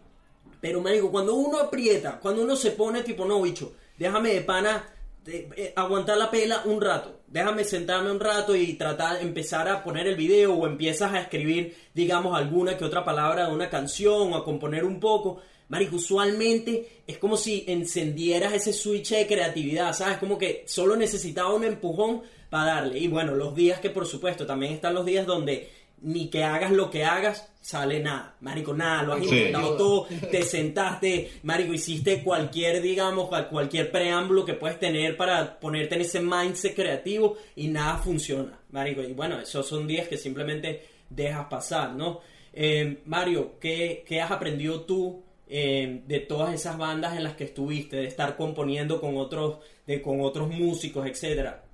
[0.59, 4.89] Pero, marico, cuando uno aprieta, cuando uno se pone tipo, no, bicho, déjame de pana
[5.27, 7.21] eh, aguantar la pela un rato.
[7.29, 11.77] Déjame sentarme un rato y tratar, empezar a poner el video o empiezas a escribir,
[11.93, 15.43] digamos, alguna que otra palabra de una canción o a componer un poco.
[15.73, 20.19] Marico, usualmente es como si encendieras ese switch de creatividad, ¿sabes?
[20.19, 22.21] Como que solo necesitaba un empujón
[22.51, 22.99] para darle.
[22.99, 25.71] Y bueno, los días que por supuesto también están los días donde
[26.03, 28.37] ni que hagas lo que hagas, sale nada.
[28.41, 29.35] Marico, nada, lo has Sí.
[29.35, 35.59] intentado todo, te sentaste, marico, hiciste cualquier, digamos, cual- cualquier preámbulo que puedes tener para
[35.59, 39.01] ponerte en ese mindset creativo y nada funciona, marico.
[39.01, 42.21] Y bueno, esos son días que simplemente dejas pasar, ¿no?
[42.53, 47.45] Eh, Mario, ¿qué, qué has aprendido tú eh, de todas esas bandas en las que
[47.45, 51.65] estuviste, de estar componiendo con otros, de, con otros músicos, etcétera?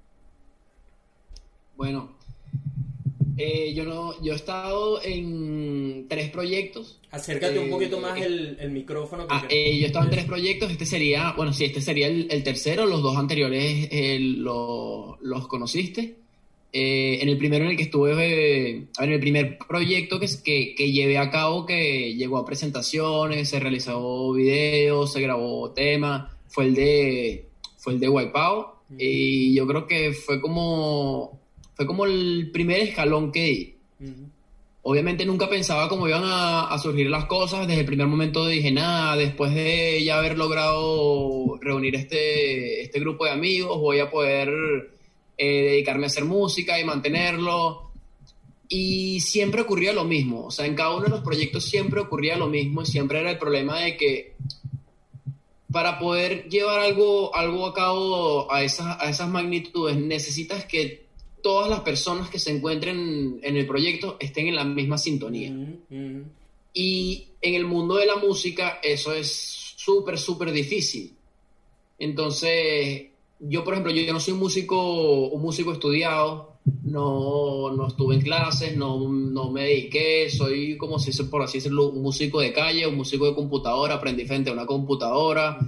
[1.76, 2.16] Bueno,
[3.36, 7.00] eh, yo no, yo he estado en tres proyectos.
[7.10, 9.26] Acércate un Eh, poquito más el, el micrófono.
[9.30, 10.70] Ah, eh, yo he estado en tres proyectos.
[10.72, 12.84] Este sería, bueno, sí, este sería el, el tercero.
[12.84, 16.16] Los dos anteriores eh, lo- los conociste.
[16.70, 20.74] Eh, en el primero en el que estuve, eh, en el primer proyecto que, que,
[20.74, 26.66] que llevé a cabo, que llegó a presentaciones, se realizó videos, se grabó tema, fue
[26.66, 27.46] el de,
[27.78, 28.66] fue el de Wipeout.
[28.98, 31.40] Y yo creo que fue como,
[31.74, 33.74] fue como el primer escalón que di.
[34.00, 34.28] Ujú.
[34.82, 37.66] Obviamente nunca pensaba cómo iban a, a surgir las cosas.
[37.66, 43.26] Desde el primer momento dije, nada, después de ya haber logrado reunir este, este grupo
[43.26, 44.97] de amigos, voy a poder
[45.39, 47.93] eh, dedicarme a hacer música y mantenerlo.
[48.68, 50.47] Y siempre ocurría lo mismo.
[50.47, 53.30] O sea, en cada uno de los proyectos siempre ocurría lo mismo y siempre era
[53.30, 54.34] el problema de que
[55.70, 61.07] para poder llevar algo, algo a cabo a esas, a esas magnitudes necesitas que
[61.43, 65.51] todas las personas que se encuentren en el proyecto estén en la misma sintonía.
[65.51, 66.24] Ujú, ujú.
[66.74, 71.14] Y en el mundo de la música eso es súper, súper difícil.
[71.99, 73.07] Entonces,
[73.41, 78.22] yo, por ejemplo, yo, no soy un músico, un músico estudiado, no, no estuve en
[78.22, 82.86] clases, no, no me dediqué, soy como si, por así decirlo, un músico de calle,
[82.86, 85.59] un músico de computadora, aprendí frente a una computadora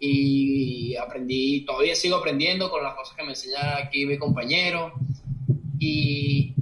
[0.00, 4.92] y aprendí, todavía sigo aprendiendo con las cosas que me enseña aquí mi compañero.
[5.78, 6.54] Y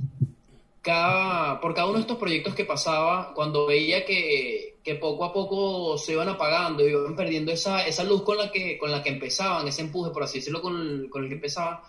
[0.83, 5.33] cada, por cada uno de estos proyectos que pasaba, cuando veía que, que poco a
[5.33, 9.03] poco se iban apagando y iban perdiendo esa, esa luz con la, que, con la
[9.03, 11.81] que empezaban, ese empuje, por así decirlo, con con el que empezaban,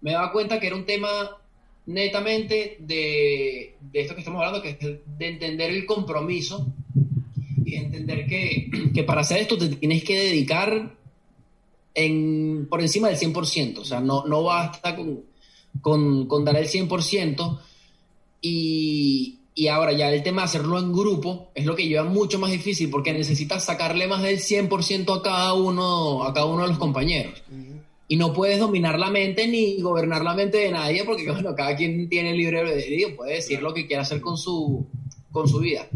[0.00, 1.36] me daba cuenta que era un tema
[1.84, 6.66] netamente de, de esto que estamos hablando, que es de entender el compromiso
[7.62, 10.96] y de entender que, que para hacer esto te tienes que dedicar
[11.94, 15.24] en, por encima del 100%, o sea, no, no basta con,
[15.82, 17.60] con, con dar el 100%.
[18.40, 22.38] Y, y ahora ya el tema de hacerlo en grupo es lo que lleva mucho
[22.38, 26.68] más difícil porque necesitas sacarle más del 100% a cada uno a cada uno de
[26.68, 27.42] los compañeros.
[28.08, 31.74] Y no puedes dominar la mente ni gobernar la mente de nadie porque bueno, cada
[31.74, 34.86] quien tiene libre albedrío, puede decir lo que quiera hacer con su,
[35.32, 35.88] con su vida.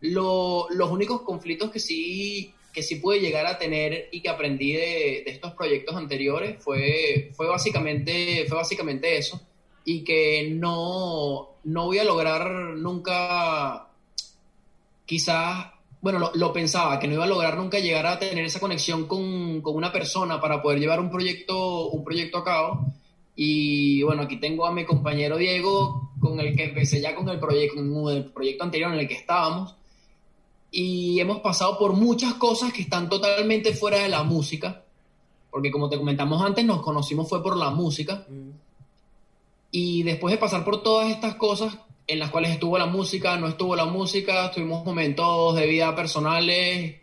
[0.00, 4.72] Lo- los únicos conflictos que sí, que sí pude llegar a tener y que aprendí
[4.72, 9.40] de, de estos proyectos anteriores fue, fue, básicamente, fue básicamente eso.
[9.84, 13.88] Y que no, no voy a lograr nunca,
[15.06, 15.66] quizás,
[16.00, 19.06] bueno, lo, lo pensaba, que no iba a lograr nunca llegar a tener esa conexión
[19.06, 22.86] con, con una persona para poder llevar un proyecto, un proyecto a cabo.
[23.36, 27.38] Y bueno, aquí tengo a mi compañero Diego, con el que empecé ya con el
[27.40, 29.74] proyecto, con el proyecto anterior en el que estábamos.
[30.70, 34.84] Y hemos pasado por muchas cosas que están totalmente fuera de la música,
[35.50, 38.26] porque como te comentamos antes, nos conocimos fue por la música.
[38.28, 38.52] Ujú.
[39.70, 43.46] Y después de pasar por todas estas cosas en las cuales estuvo la música, no
[43.46, 46.96] estuvo la música, tuvimos momentos de vida personales,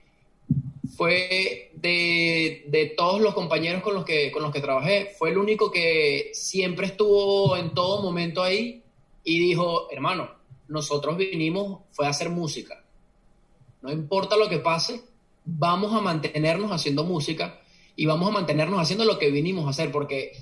[0.97, 5.37] fue de, de todos los compañeros con los, que, con los que trabajé, fue el
[5.37, 8.83] único que siempre estuvo en todo momento ahí
[9.23, 10.29] y dijo, hermano,
[10.67, 12.83] nosotros vinimos, fue a hacer música.
[13.81, 15.01] No importa lo que pase,
[15.45, 17.61] vamos a mantenernos haciendo música
[17.95, 20.33] y vamos a mantenernos haciendo lo que vinimos a hacer, porque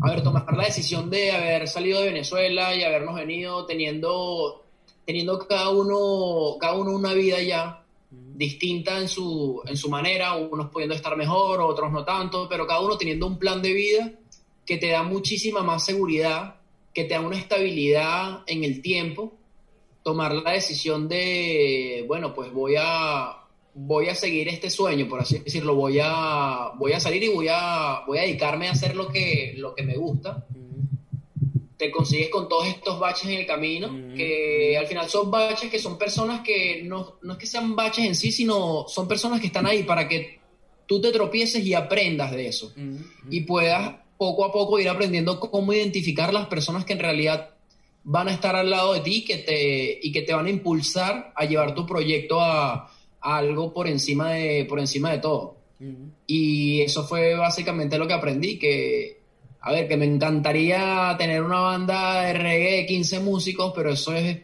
[0.00, 4.64] a ver, tomar la decisión de haber salido de Venezuela y habernos venido teniendo,
[5.04, 10.70] teniendo cada uno, cada uno una vida ya distinta en su, en su manera, unos
[10.70, 14.12] pudiendo estar mejor, otros no tanto, pero cada uno teniendo un plan de vida
[14.64, 16.56] que te da muchísima más seguridad,
[16.94, 19.32] que te da una estabilidad en el tiempo,
[20.02, 23.47] tomar la decisión de, bueno, pues voy a,
[23.80, 27.46] voy a seguir este sueño, por así decirlo, voy a, voy a salir y voy
[27.48, 30.44] a, voy a dedicarme a hacer lo que, lo que me gusta.
[31.76, 35.78] Te consigues con todos estos baches en el camino, que al final son baches que
[35.78, 39.46] son personas que no, no es que sean baches en sí, sino son personas que
[39.46, 40.40] están ahí para que
[40.86, 42.72] tú te tropieces y aprendas de eso.
[43.30, 47.50] Y puedas poco a poco ir aprendiendo cómo identificar las personas que en realidad
[48.02, 51.32] van a estar al lado de ti que te, y que te van a impulsar
[51.36, 52.90] a llevar tu proyecto a
[53.36, 55.56] algo por encima, de, por encima de todo.
[56.26, 59.20] Y eso fue básicamente lo que aprendí, que,
[59.60, 64.12] a ver, que me encantaría tener una banda de reggae de 15 músicos, pero eso
[64.14, 64.38] es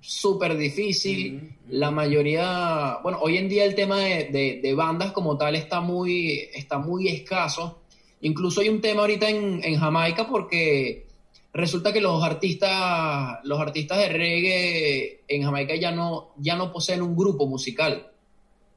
[0.00, 1.54] súper difícil.
[1.68, 5.80] La mayoría, bueno, hoy en día el tema de, de- de bandas como tal está
[5.80, 7.80] muy, está muy escaso.
[8.22, 11.06] Incluso hay un tema ahorita en, en Jamaica porque
[11.52, 17.02] resulta que los artistas, los artistas de reggae en Jamaica ya no, ya no poseen
[17.02, 18.06] un grupo musical.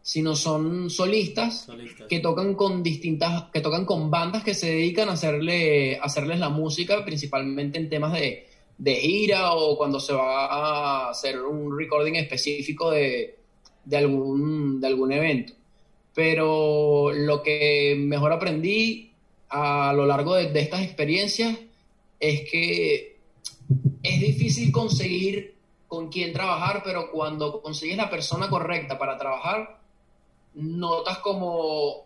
[0.05, 2.07] Sino son solistas, Solistas.
[2.09, 6.39] que tocan con distintas, que tocan con bandas que se dedican a hacerle, a hacerles
[6.39, 8.45] la música, principalmente en temas de,
[8.77, 13.39] de gira o cuando se va a hacer un recording específico de,
[13.85, 15.53] de algún, de algún evento.
[16.13, 19.13] Pero lo que mejor aprendí
[19.47, 21.57] a lo largo de, de estas experiencias
[22.19, 23.19] es que
[24.03, 25.55] es difícil conseguir
[25.87, 29.82] con quién trabajar, pero cuando consigues la persona correcta para trabajar,
[30.55, 32.05] notas como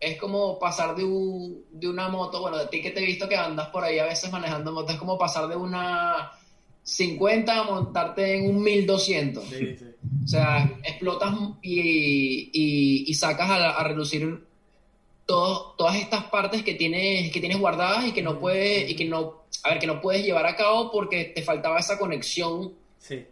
[0.00, 3.28] es como pasar de, un- de una moto, bueno, de ti que te he visto
[3.28, 6.30] que andas por ahí a veces manejando moto, es como pasar de una
[6.84, 9.44] 50 a montarte en un 1200.
[9.44, 9.84] Sí, sí.
[10.24, 14.44] O sea, explotas y, y- y sacas a, a relucir
[15.26, 19.04] todo- todas estas partes que tienes, que tienes guardadas y que no puedes, y que
[19.04, 23.24] no, a ver, que no puedes llevar a cabo porque te faltaba esa conexión Sí.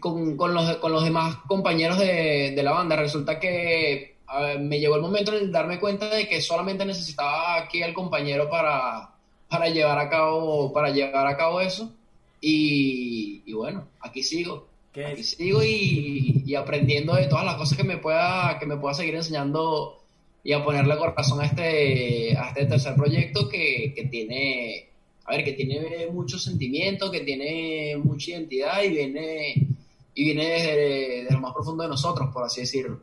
[0.00, 2.96] Con, con los, con los demás compañeros de, de la banda.
[2.96, 7.56] Resulta que ver, me llegó el momento en el darme cuenta de que solamente necesitaba
[7.56, 9.10] aquí al compañero para,
[9.48, 11.92] para llevar a cabo, para llevar a cabo eso.
[12.40, 14.68] Y, y bueno, aquí sigo.
[14.92, 18.76] ¿Qué Aquí sigo y, y aprendiendo de todas las cosas que me pueda, que me
[18.76, 20.02] pueda seguir enseñando
[20.44, 24.88] y a ponerle corazón a este, a este tercer proyecto que, que tiene,
[25.28, 29.68] a ver, que tiene mucho sentimiento, que tiene mucha identidad y viene,
[30.14, 32.98] y viene desde, desde lo más profundo de nosotros, por así decirlo.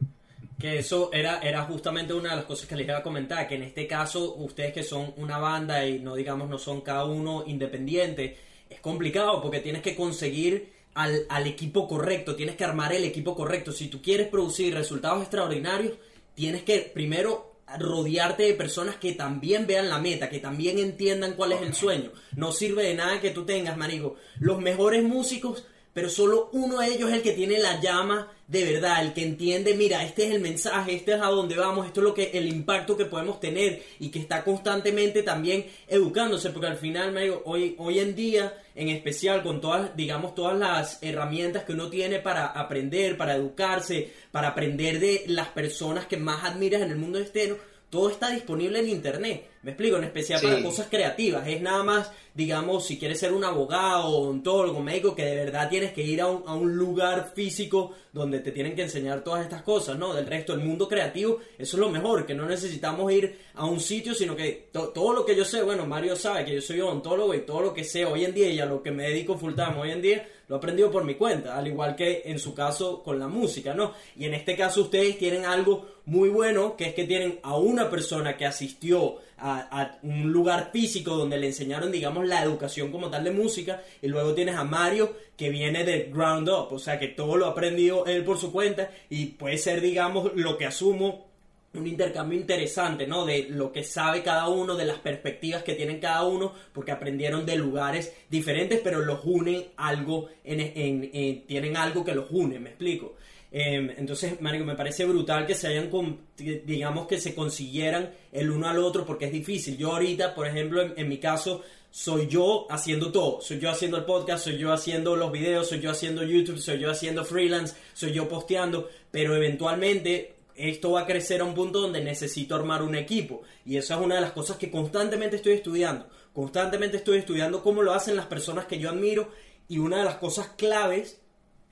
[0.57, 3.55] Que eso era, era justamente una de las cosas que les iba a comentar, que
[3.55, 7.43] en este caso ustedes que son una banda y no digamos no son cada uno
[7.45, 8.37] independiente,
[8.71, 13.35] es complicado porque tienes que conseguir al, al equipo correcto, tienes que armar el equipo
[13.35, 13.71] correcto.
[13.71, 15.93] Si tú quieres producir resultados extraordinarios,
[16.33, 21.51] tienes que primero rodearte de personas que también vean la meta, que también entiendan cuál
[21.53, 22.11] es el sueño.
[22.35, 26.87] No sirve de nada que tú tengas, marico, los mejores músicos, pero solo uno de
[26.87, 30.35] ellos es el que tiene la llama de verdad, el que entiende, mira, este es
[30.35, 33.39] el mensaje, este es a dónde vamos, esto es lo que el impacto que podemos
[33.39, 38.53] tener y que está constantemente también educándose, porque al final, marico, hoy hoy en día,
[38.75, 44.11] en especial con todas, digamos, todas las herramientas que uno tiene para aprender, para educarse,
[44.31, 47.55] para aprender de las personas que más admiras en el mundo externo,
[47.89, 49.49] todo está disponible en internet.
[49.65, 50.45] Me explico, en especial Sí.
[50.45, 51.47] para cosas creativas.
[51.47, 55.91] Es nada más, digamos, si quieres ser un abogado, odontólogo, médico, que de verdad tienes
[55.91, 59.63] que ir a un, a un lugar físico donde te tienen que enseñar todas estas
[59.63, 60.13] cosas, ¿no?
[60.13, 63.79] Del resto, el mundo creativo, eso es lo mejor, que no necesitamos ir a un
[63.79, 66.79] sitio, sino que to- todo lo que yo sé, bueno, Mario sabe que yo soy
[66.81, 69.35] odontólogo y todo lo que sé hoy en día y a lo que me dedico
[69.35, 72.37] full time hoy en día, lo he aprendido por mi cuenta, al igual que en
[72.37, 73.93] su caso con la música, ¿no?
[74.15, 77.89] Y en este caso ustedes tienen algo muy bueno, que es que tienen a una
[77.89, 83.23] persona que asistió a, un lugar físico donde le enseñaron, digamos, la educación como tal
[83.23, 87.09] de música, y luego tienes a Mario que viene de ground up, o sea que
[87.09, 91.25] todo lo ha aprendido él por su cuenta y puede ser, digamos, lo que asumo
[91.73, 93.25] un intercambio interesante, ¿no?
[93.25, 97.45] De lo que sabe cada uno, de las perspectivas que tienen cada uno, porque aprendieron
[97.45, 103.15] de lugares diferentes, pero los unen algo, en- tienen algo que los une, me explico.
[103.57, 105.89] Eh, entonces, Mario, me parece brutal que se hayan,
[106.35, 109.77] digamos, que se consiguieran el uno al otro, porque es difícil.
[109.77, 113.39] Yo ahorita, por ejemplo, en, en mi caso, soy yo haciendo todo.
[113.39, 116.79] Soy yo haciendo el podcast, soy yo haciendo los videos, soy yo haciendo YouTube, soy
[116.79, 121.79] yo haciendo freelance, soy yo posteando, pero eventualmente esto va a crecer a un punto
[121.79, 123.43] donde necesito armar un equipo.
[123.65, 126.09] Y eso es una de las cosas que constantemente estoy estudiando.
[126.33, 129.31] Constantemente estoy estudiando cómo lo hacen las personas que yo admiro.
[129.69, 131.21] Y una de las cosas claves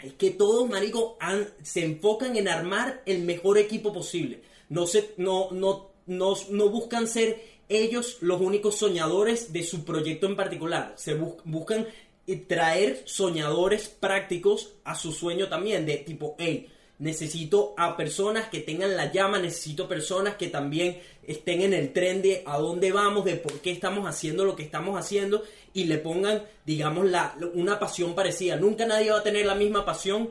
[0.04, 4.42] es que todos, marico, han- se enfocan en armar el mejor equipo posible.
[4.70, 10.28] No, se, no, no, no, no buscan ser ellos los únicos soñadores de su proyecto
[10.28, 10.94] en particular.
[10.98, 11.88] Se bus- buscan
[12.28, 16.68] eh, traer soñadores prácticos a su sueño también, de tipo, hey,
[17.04, 22.22] necesito a personas que tengan la llama, necesito personas que también estén en el tren
[22.22, 25.44] de a dónde vamos, de por qué estamos haciendo lo que estamos haciendo
[25.74, 28.56] y le pongan, digamos, la, una pasión parecida.
[28.56, 30.30] Nunca nadie va a tener la misma pasión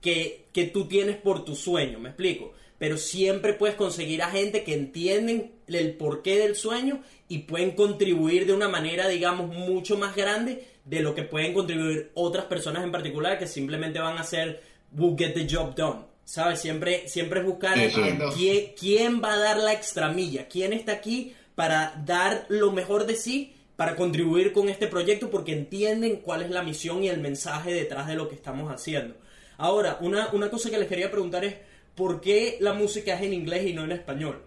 [0.00, 2.54] que, que tú tienes por tu sueño, me explico.
[2.78, 8.46] Pero siempre puedes conseguir a gente que entienden el porqué del sueño y pueden contribuir
[8.46, 12.92] de una manera, digamos, mucho más grande de lo que pueden contribuir otras personas en
[12.92, 14.62] particular que simplemente van a hacer
[14.96, 16.13] will get the job done.
[16.24, 16.60] ¿Sabes?
[16.60, 18.00] Siempre, siempre es buscar Sí, sí.
[18.34, 23.06] quién, quién va a dar la extra milla, quién está aquí para dar lo mejor
[23.06, 27.20] de sí, para contribuir con este proyecto, porque entienden cuál es la misión y el
[27.20, 29.14] mensaje detrás de lo que estamos haciendo.
[29.58, 31.56] Ahora, una, una cosa que les quería preguntar es,
[31.94, 34.42] ¿por qué la música es en inglés y no en español?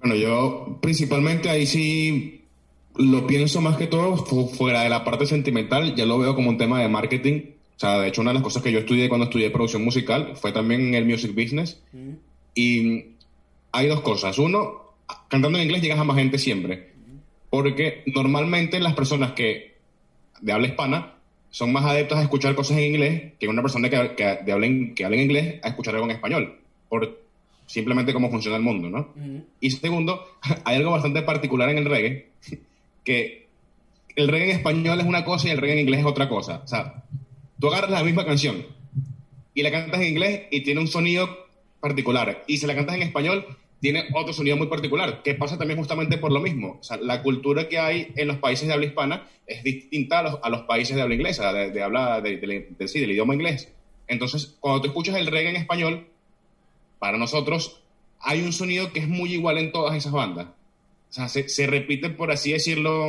[0.00, 2.44] Bueno, yo principalmente ahí sí
[2.96, 6.48] lo pienso más que todo fu- fuera de la parte sentimental, ya lo veo como
[6.50, 7.42] un tema de marketing
[7.76, 10.32] O sea, de hecho, una de las cosas que yo estudié cuando estudié producción musical
[10.36, 11.82] fue también el music business.
[12.54, 13.04] Y
[13.72, 14.38] hay dos cosas.
[14.38, 14.94] Uno,
[15.28, 16.92] cantando en inglés llegas a más gente siempre.
[17.50, 19.76] Porque normalmente las personas que
[20.40, 21.12] de habla hispana
[21.50, 24.66] son más adeptas a escuchar cosas en inglés que una persona que, que, de habla,
[24.66, 26.58] en- que habla en inglés a escuchar algo en español.
[26.88, 27.20] Por
[27.66, 29.12] simplemente cómo funciona el mundo, ¿no?
[29.60, 30.24] Y segundo,
[30.64, 32.28] hay algo bastante particular en el reggae,
[33.04, 33.46] que
[34.16, 36.62] el reggae en español es una cosa y el reggae en inglés es otra cosa.
[36.64, 37.02] O sea,
[37.60, 38.64] tú agarras la misma canción
[39.54, 41.28] y la cantas en inglés y tiene un sonido
[41.80, 42.44] particular.
[42.46, 43.46] Y si la cantas en español,
[43.80, 46.78] tiene otro sonido muy particular, que pasa también justamente por lo mismo.
[46.80, 50.22] O sea, la cultura que hay en los países de habla hispana es distinta a
[50.22, 53.34] los, a los países de habla inglesa, de, de habla de, de- sí, del idioma
[53.34, 53.72] inglés.
[54.08, 56.06] Entonces, cuando tú escuchas el reggae en español,
[56.98, 57.82] para nosotros
[58.20, 60.46] hay un sonido que es muy igual en todas esas bandas.
[60.46, 63.08] O sea, se, se repite, por así decirlo,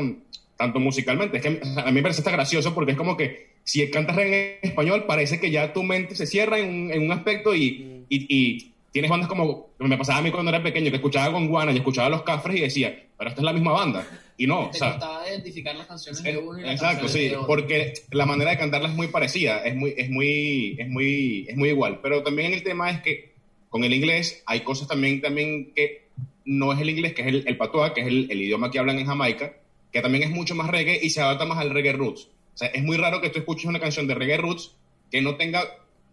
[0.57, 1.37] tanto musicalmente.
[1.37, 3.89] Es que o sea, a mí me parece hasta gracioso porque es como que si
[3.91, 7.53] cantas en español, parece que ya tu mente se cierra en un, en un aspecto
[7.55, 11.31] y, y- y tienes bandas como me pasaba a mí cuando era pequeño, que escuchaba
[11.33, 14.07] con Guana y escuchaba Los Cafres y decía, pero esta es la misma banda.
[14.37, 17.27] Y no, o Te sea, costaba identificar las canciones de uno y las Exacto, sí,
[17.29, 21.45] de porque la manera de cantarla es muy parecida, es muy, es muy, es muy,
[21.49, 21.99] es muy igual.
[22.01, 23.33] Pero también el tema es que
[23.69, 26.07] con el inglés hay cosas también, también que
[26.45, 28.79] no es el inglés, que es el, el patois, que es el, el idioma que
[28.79, 29.53] hablan en Jamaica,
[29.91, 32.29] que también es mucho más reggae y se adapta más al reggae roots.
[32.53, 34.75] O sea, es muy raro que tú escuches una canción de reggae roots
[35.11, 35.63] que no tenga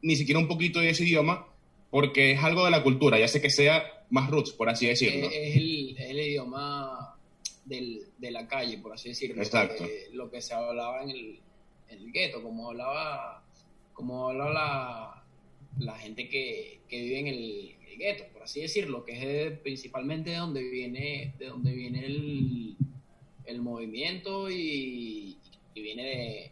[0.02, 1.46] ni siquiera un poquito de ese idioma,
[1.90, 5.26] porque es algo de la cultura, ya sé que sea más roots, por así decirlo.
[5.26, 7.16] Es, es el, es el idioma
[7.64, 9.42] del, de la calle, por así decirlo.
[9.42, 9.84] Exacto.
[9.84, 11.38] Eh, lo que se hablaba en el,
[11.88, 13.42] el gueto, como hablaba,
[13.92, 15.24] como hablaba la,
[15.78, 20.30] la gente que, que vive en el, el gueto, por así decirlo, que es principalmente
[20.30, 22.76] de donde viene, de donde viene el,
[23.46, 25.36] el movimiento y,
[25.74, 26.50] y viene de,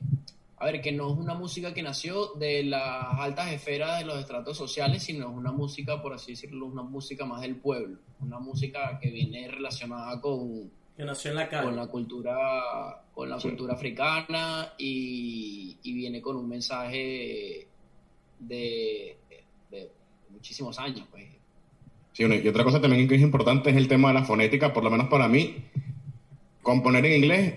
[0.58, 4.18] a ver, que no es una música que nació de las altas esferas de los
[4.20, 8.38] estratos sociales, sino es una música, por así decirlo, una música más del pueblo, una
[8.38, 11.64] música que viene relacionada con, Que nació en la calle.
[11.66, 13.48] con la cultura, con la Sí.
[13.48, 17.66] cultura africana y, y viene con un mensaje
[18.38, 19.16] de,
[19.70, 19.90] de
[20.30, 21.24] muchísimos años, pues.
[22.12, 24.84] Sí, y otra cosa también que es importante es el tema de la fonética, por
[24.84, 25.64] lo menos para mí,
[26.62, 27.54] componer en inglés,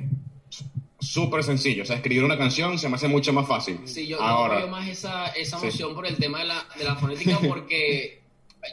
[0.99, 1.83] súper sencillo.
[1.83, 3.79] O sea, escribir una canción se me hace mucho más fácil.
[3.85, 5.67] Sí, yo, Ahora, apoyo más esa, esa Sí.
[5.67, 8.21] emoción por el tema de la, de la fonética porque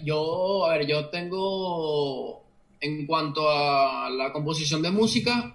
[0.05, 2.43] yo, a ver, yo tengo,
[2.81, 5.55] en cuanto a la composición de música,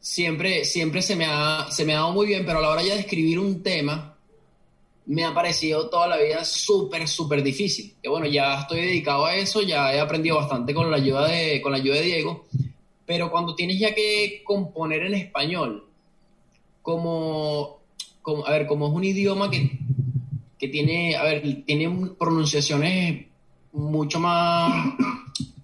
[0.00, 2.82] siempre, siempre se me ha, se me ha dado muy bien, pero a la hora
[2.82, 4.16] ya de escribir un tema,
[5.04, 7.94] me ha parecido toda la vida súper, súper difícil.
[8.02, 11.60] Que bueno, ya estoy dedicado a eso, ya he aprendido bastante con la ayuda de,
[11.60, 12.46] con la ayuda de Diego,
[13.06, 15.84] pero cuando tienes ya que componer en español,
[16.82, 17.78] como,
[18.22, 19.78] como, a ver, como es un idioma que,
[20.58, 23.26] que tiene, a ver, tiene un- pronunciaciones
[23.72, 24.94] mucho más,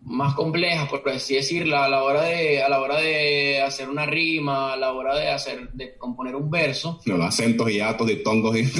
[0.09, 4.07] más complejas, por así decirlo, a la hora de, a la hora de hacer una
[4.07, 7.01] rima, a la hora de hacer, de componer un verso.
[7.05, 8.65] los acentos y atos, diptongos y...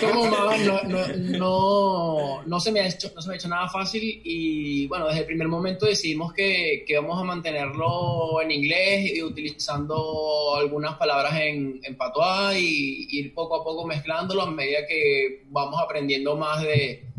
[0.00, 3.48] Como más, no, no, no, no se me ha hecho, no se me ha hecho
[3.48, 8.50] nada fácil y bueno, desde el primer momento decidimos que, que vamos a mantenerlo en
[8.50, 14.50] inglés y utilizando algunas palabras en, en patois y ir poco a poco mezclándolo a
[14.50, 17.13] medida que vamos aprendiendo más de,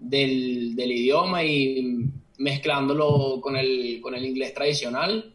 [0.00, 2.04] del, del idioma y
[2.38, 5.34] mezclándolo con el, con el inglés tradicional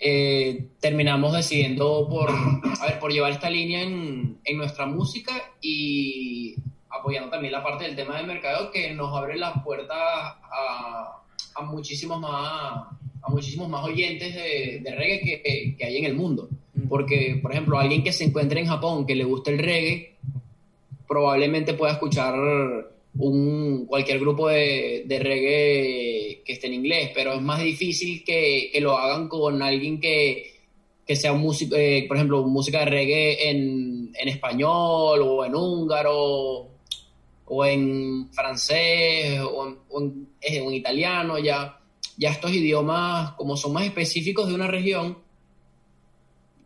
[0.00, 6.54] eh, terminamos decidiendo por, a ver, por llevar esta línea en, en nuestra música y
[6.88, 11.20] apoyando también la parte del tema de mercado que nos abre las puertas a,
[11.56, 12.86] a muchísimos más
[13.20, 16.48] a muchísimos más oyentes de, reggae que, que- hay en el mundo.
[16.88, 20.16] Porque, por ejemplo, alguien que se encuentre en Japón que le guste el reggae,
[21.08, 22.34] probablemente pueda escuchar
[23.14, 28.70] un, cualquier grupo de, de reggae que esté en inglés, pero es más difícil que,
[28.72, 30.58] que lo hagan con alguien que,
[31.06, 36.68] que sea músico, eh, por ejemplo, música de reggae en, en español o en húngaro
[37.46, 39.66] o en francés o
[40.00, 41.80] en, eh, en italiano, ya,
[42.18, 45.16] ya estos idiomas, como son más específicos de una región,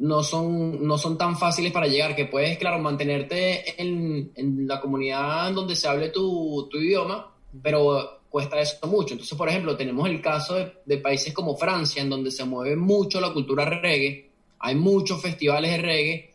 [0.02, 4.80] no son, no son tan fáciles para llegar, que puedes, claro, mantenerte en, en la
[4.80, 7.32] comunidad en donde se hable tu, tu idioma,
[7.62, 9.14] pero cuesta eso mucho.
[9.14, 13.20] Entonces, por ejemplo, tenemos el caso de, países como Francia, en donde se mueve mucho
[13.20, 14.28] la cultura reggae,
[14.58, 16.34] hay muchos festivales de reggae,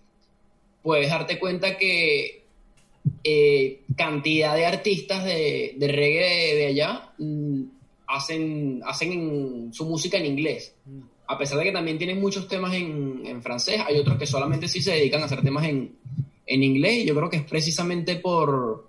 [0.82, 2.46] puedes darte cuenta que
[3.22, 7.64] eh, cantidad de artistas de, de reggae de, de allá mm,
[8.08, 10.74] hacen, hacen su música en inglés.
[11.28, 14.68] A pesar de que también tienen muchos temas en, en francés, hay otros que solamente
[14.68, 15.98] sí se dedican a hacer temas en,
[16.46, 17.00] inglés.
[17.00, 18.88] Y yo creo que es precisamente por,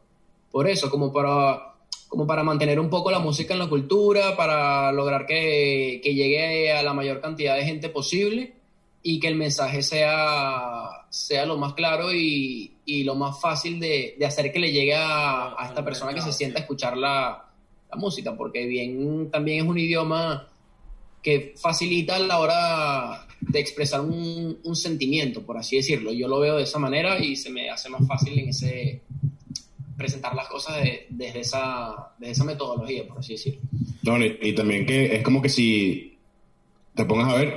[0.51, 1.75] por eso, como para,
[2.09, 6.73] como para mantener un poco la música en la cultura, para lograr que, que llegue
[6.73, 8.55] a la mayor cantidad de gente posible
[9.03, 14.15] y que el mensaje sea, sea lo más claro y, y lo más fácil de,
[14.17, 17.49] de hacer que le llegue a, a esta persona que se sienta a escuchar la,
[17.91, 20.49] la música, porque bien también es un idioma
[21.23, 26.13] que facilita la hora de expresar un, un sentimiento, por así decirlo.
[26.13, 29.01] Yo lo veo de esa manera y se me hace más fácil en ese
[29.97, 33.61] presentar las cosas de- desde, esa, desde esa metodología, por así decirlo.
[34.03, 36.17] No, y, y también que es como que si
[36.95, 37.55] te pongas a ver,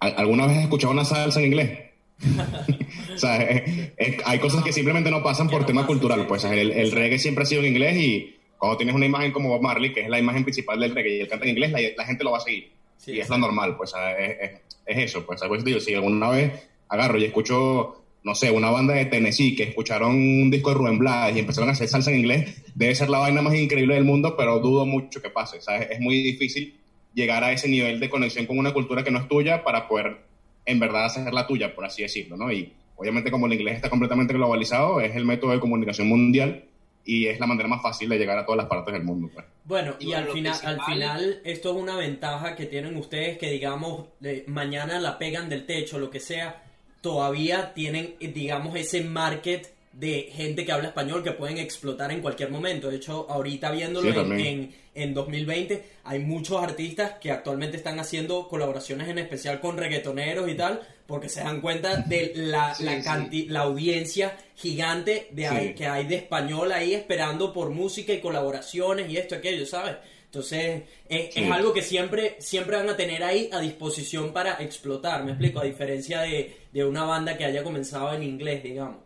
[0.00, 1.78] ¿a- ¿alguna vez has escuchado una salsa en inglés?
[3.14, 6.26] o sea, es- es- hay cosas que simplemente no pasan por tema cultural.
[6.26, 9.48] Pues el, el reggae siempre ha sido en inglés y cuando tienes una imagen como
[9.48, 11.80] Bob Marley, que es la imagen principal del reggae y él canta en inglés, la,
[11.96, 12.70] la gente lo va a seguir.
[13.06, 15.24] Y es lo normal, pues es, es- es eso.
[15.24, 16.52] Pues algo digo, si alguna vez
[16.88, 20.98] agarro y escucho, no sé, una banda de Tennessee que escucharon un disco de Rubén
[20.98, 24.04] Blades y empezaron a hacer salsa en inglés, debe ser la vaina más increíble del
[24.04, 25.58] mundo, pero dudo mucho que pase.
[25.90, 26.76] Es muy difícil
[27.14, 30.18] llegar a ese nivel de conexión con una cultura que no es tuya para poder
[30.64, 32.50] en verdad hacer la tuya, por así decirlo, ¿no?
[32.52, 36.64] Y obviamente como el inglés está completamente globalizado, es el método de comunicación mundial
[37.04, 39.30] y es la manera más fácil de llegar a todas las partes del mundo.
[39.32, 39.44] Pues.
[39.64, 43.38] Bueno, Y y, bueno, al, final, al final esto es una ventaja que tienen ustedes
[43.38, 46.62] que digamos eh, mañana la pegan del techo, lo que sea,
[47.00, 52.22] todavía tienen eh, digamos ese market de gente que habla español que pueden explotar en
[52.22, 52.88] cualquier momento.
[52.88, 57.98] De hecho, ahorita viéndolo Sí, en, en, en 2020, hay muchos artistas que actualmente están
[58.00, 60.80] haciendo colaboraciones en especial con reggaetoneros y tal,
[61.12, 63.02] porque se dan cuenta de la, Sí, la, sí.
[63.06, 65.54] canti- la audiencia gigante de Sí.
[65.54, 69.96] ahí- que hay de español ahí esperando por música y colaboraciones y esto, aquello, ¿sabes?
[70.24, 75.32] Entonces, es, algo que siempre, siempre van a tener ahí a disposición para explotar, me
[75.32, 78.96] explico, a diferencia de, de una banda que haya comenzado en inglés, digamos.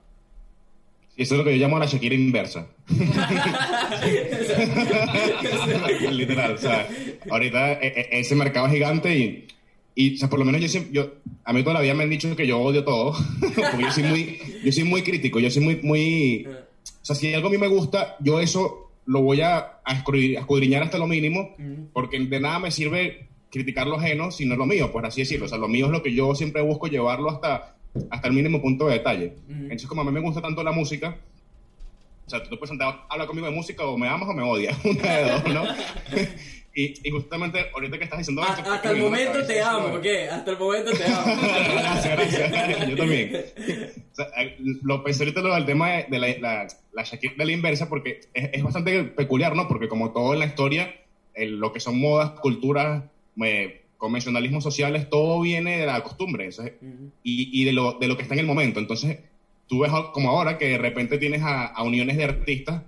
[1.16, 2.68] Y eso es lo que yo llamo la Shakira inversa.
[6.11, 6.86] Literal, o sea,
[7.30, 9.48] ahorita e- e- ese mercado es gigante y,
[9.97, 11.11] y o sea, por lo menos yo siempre, yo,
[11.44, 14.70] a mí todavía me han dicho que yo odio todo, porque yo soy muy, yo
[14.70, 18.16] soy muy crítico, yo soy muy, muy, o sea, si algo a mí me gusta,
[18.20, 21.55] yo eso lo voy a, a escudri- a escudriñar hasta lo mínimo,
[21.92, 25.22] porque de nada me sirve criticar lo ajeno si no es lo mío, por así
[25.22, 25.47] decirlo.
[25.47, 27.76] O sea, lo mío es lo que yo siempre busco llevarlo hasta,
[28.11, 29.32] hasta el mínimo punto de detalle.
[29.49, 31.16] Entonces, como a mí me gusta tanto la música,
[32.26, 34.32] o sea, tú te puedes sentar a hablar conmigo de música o me amas o
[34.34, 35.62] me odias, una de dos, ¿no?
[36.77, 39.99] y, y justamente ahorita que estás diciendo A- esto, Ah, hasta el momento te amo,
[39.99, 40.33] de- ¿ok?
[40.33, 41.24] Hasta el momento te amo.
[41.74, 42.89] gracias, gracias.
[42.91, 43.45] Yo también.
[44.12, 47.35] O sea, eh, lo pensé ahorita lo del tema de, de la, la, la Shakira
[47.39, 49.66] de la inversa porque es, es bastante peculiar, ¿no?
[49.68, 50.95] Porque como todo en la historia,
[51.35, 53.05] el- lo que son modas, culturas,
[53.43, 56.51] eh, convencionalismos sociales, todo viene de la costumbre
[57.24, 58.79] y, y de, lo, de lo que está en el momento.
[58.81, 59.20] Entonces,
[59.66, 62.83] tú ves como ahora que de repente tienes a, a uniones de artistas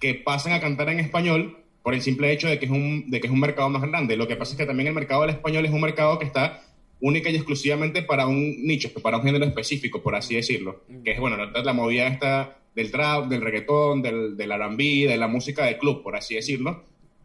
[0.00, 3.20] que pasan a cantar en español por el simple hecho de que, es un, de
[3.20, 4.16] que es un mercado más grande.
[4.16, 6.62] Lo que pasa es que también el mercado del español es un mercado que está
[7.00, 10.84] única y exclusivamente para un nicho, para un género específico, por así decirlo.
[11.04, 15.16] Que es, bueno, la, la movida esta del trap, del reggaetón, del, del R&B, de
[15.16, 16.84] la música de club, por así decirlo,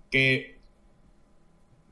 [0.09, 0.57] que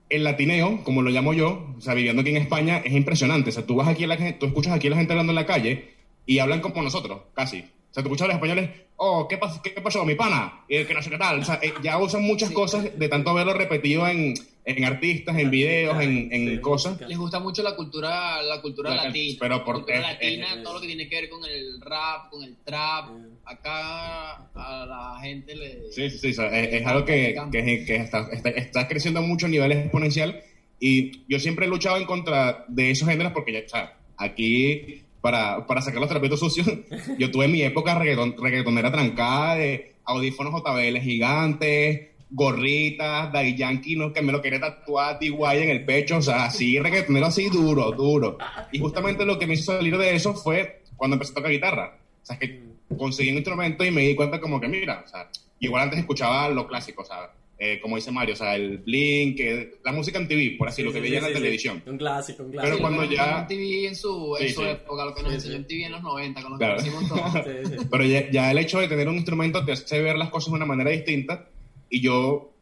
[0.09, 3.49] el latineo, como lo llamo yo, o sea, viviendo aquí en España, es impresionante.
[3.49, 5.36] O sea, tú vas aquí, a la, tú escuchas aquí a la gente hablando en
[5.36, 5.91] la calle
[6.26, 7.66] y hablan como nosotros, casi.
[7.91, 10.63] O sea, tú escuchas a los españoles, oh, ¿qué, pas- qué pasó, mi pana?
[10.69, 11.39] Eh, que no sé qué tal.
[11.39, 14.33] O sea, eh, ya usan muchas cosas de tanto verlo repetido en,
[14.63, 17.01] en artistas, en videos, en, en Sí, cosas.
[17.01, 19.37] Les gusta mucho la cultura, la cultura La- latina.
[19.41, 22.43] pero por- la cultura latina, todo lo que tiene que ver con el rap, con
[22.45, 23.09] el trap.
[23.09, 23.27] Eh.
[23.43, 25.91] Acá a la gente le.
[25.91, 26.29] Sí, sí, sí.
[26.29, 29.73] o sea, es, es algo que, que, que está, está, está creciendo mucho a nivel
[29.73, 30.41] exponencial
[30.79, 35.03] y yo siempre he luchado en contra de esos géneros porque, ya, o sea, aquí,
[35.22, 36.67] para, para sacar los trapitos sucios,
[37.17, 44.13] yo tuve mi época reggaeton, reggaetonera trancada de audífonos JBL gigantes, gorritas, Daddy Yankee, ¿no?
[44.13, 45.57] que me lo quería tatuar T.Y.
[45.57, 48.38] en el pecho, o sea, así, reggaetonero así duro, duro.
[48.72, 51.97] Y justamente lo que me hizo salir de eso fue cuando empecé a tocar guitarra.
[52.22, 52.61] O sea, es que
[52.97, 56.49] conseguí un instrumento y me di cuenta como que, mira, o sea, igual antes escuchaba
[56.49, 57.32] lo clásico, o sea,
[57.64, 60.78] eh, como dice Mario, o sea, el Blink, eh, la música en TV, por así,
[60.82, 61.41] Sí, lo que sí, veía en sí, la sí.
[61.43, 61.84] televisión.
[61.86, 62.82] Un clásico, un Pero clásico.
[62.82, 64.68] cuando lo que ya- en TV en su, en su sí.
[64.68, 65.57] época, lo que nos Sí, enseñó sí.
[65.62, 66.76] en TV en los 90, con lo Claro.
[66.78, 67.22] que hicimos todos.
[67.45, 67.86] Sí, sí.
[67.91, 70.55] Pero ya, ya el hecho de tener un instrumento te hace ver las cosas de
[70.55, 71.49] una manera distinta
[71.89, 72.53] y yo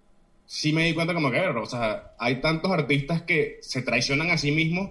[0.45, 4.37] sí me di cuenta como que, o sea, hay tantos artistas que se traicionan a
[4.37, 4.89] sí mismos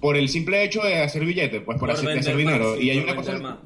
[0.00, 2.76] por el simple hecho de hacer billetes, pues por, así- de hacer vender más, dinero.
[2.76, 3.38] sí, y hay por una cosa...
[3.38, 3.58] más.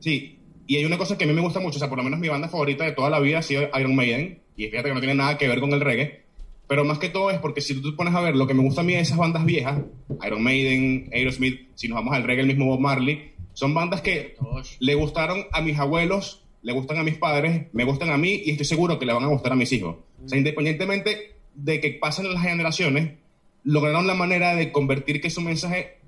[0.00, 2.02] Sí, y hay una cosa que a mí me gusta mucho, o sea, por lo
[2.04, 4.94] menos mi banda favorita de toda la vida ha sido Iron Maiden, y fíjate que
[4.94, 6.22] no tiene nada que ver con el reggae,
[6.66, 8.62] pero más que todo es porque si tú te pones a ver lo que me
[8.62, 9.80] gusta a mí de esas bandas viejas,
[10.24, 14.36] Iron Maiden, Aerosmith, si nos vamos al reggae, el mismo Bob Marley, son bandas que
[14.78, 18.52] le gustaron a mis abuelos, le gustan a mis padres, me gustan a mí y
[18.52, 19.96] estoy seguro que le van a gustar a mis hijos.
[20.24, 23.18] O sea, independientemente de que pasen las generaciones,
[23.64, 25.98] lograron la manera de convertir que su mensaje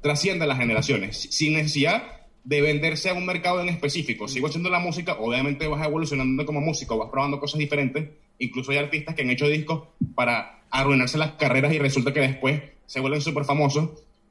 [0.00, 4.26] trascienda las generaciones, sin necesidad de venderse a un mercado en específico.
[4.26, 8.08] Sigo haciendo la música, obviamente vas evolucionando como músico, vas probando cosas diferentes.
[8.38, 12.62] Incluso hay artistas que han hecho discos para arruinarse las carreras y resulta que después
[12.86, 13.90] se vuelven súper famosos.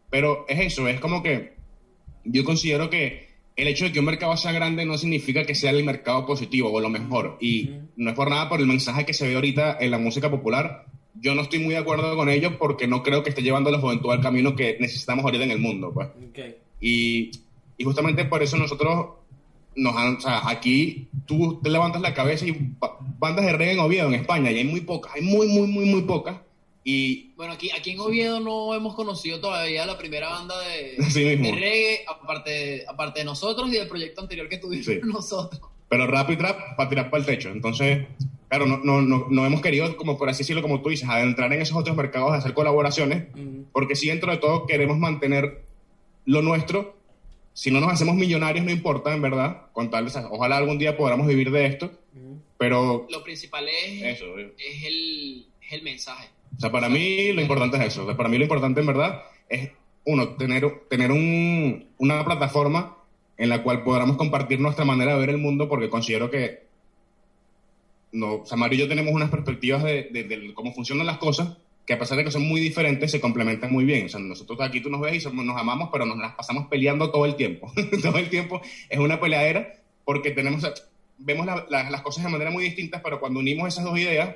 [0.09, 1.53] Pero es eso, es como que
[2.25, 5.71] yo considero que el hecho de que un mercado sea grande no significa que sea
[5.71, 7.37] el mercado positivo o lo mejor.
[7.39, 10.29] Y no es por nada por el mensaje que se ve ahorita en la música
[10.29, 10.85] popular.
[11.15, 13.73] Yo no estoy muy de acuerdo con ello porque no creo que esté llevando a
[13.73, 15.91] la juventud al camino que necesitamos ahorita en el mundo.
[15.93, 16.09] Pues.
[16.79, 17.31] Y,
[17.81, 19.07] y justamente por eso nosotros
[19.75, 23.73] nos han, o sea, aquí tú te levantas la cabeza y ba- bandas de reggae
[23.73, 26.37] en Oviedo, en España, y hay muy pocas, hay muy, muy, muy, muy pocas.
[26.83, 30.97] Y Bueno, aquí, aquí en Oviedo no hemos conocido todavía la primera banda de,
[31.37, 31.45] mismo.
[31.47, 34.99] de reggae, aparte, aparte de nosotros y del proyecto anterior que tuvimos Sí.
[35.03, 35.61] nosotros.
[35.87, 37.49] pero rap y trap para tirar para el techo.
[37.49, 38.07] Entonces,
[38.49, 41.53] claro, no, no, no, no hemos querido, como por así decirlo, como tú dices, adentrar
[41.53, 43.65] en esos otros mercados, hacer colaboraciones, Ujú.
[43.71, 45.63] porque si dentro de todo queremos mantener
[46.25, 46.99] lo nuestro.
[47.53, 50.77] Si no nos hacemos millonarios, no importa, en verdad, con tal, o sea, ojalá algún
[50.77, 51.91] día podamos vivir de esto,
[52.57, 56.29] pero Lo principal es, eso, es, el, es el mensaje.
[56.55, 58.03] O sea, para mí lo importante es eso.
[58.03, 59.71] O sea, para mí lo importante en verdad es,
[60.05, 62.97] uno, tener, tener un- una plataforma
[63.37, 66.63] en la cual podamos compartir nuestra manera de ver el mundo, porque considero que
[68.11, 71.17] no, o sea, Mario y yo tenemos unas perspectivas de, de- de cómo funcionan las
[71.17, 71.57] cosas
[71.91, 74.05] que a pesar de que son muy diferentes, se complementan muy bien.
[74.05, 76.67] O sea, nosotros aquí tú nos ves y somos- nos amamos, pero nos las pasamos
[76.67, 77.69] peleando todo el tiempo.
[78.01, 79.73] todo el tiempo es una peleadera
[80.05, 80.63] porque tenemos,
[81.17, 84.35] vemos la- la- las cosas de manera muy distintas, pero cuando unimos esas dos ideas,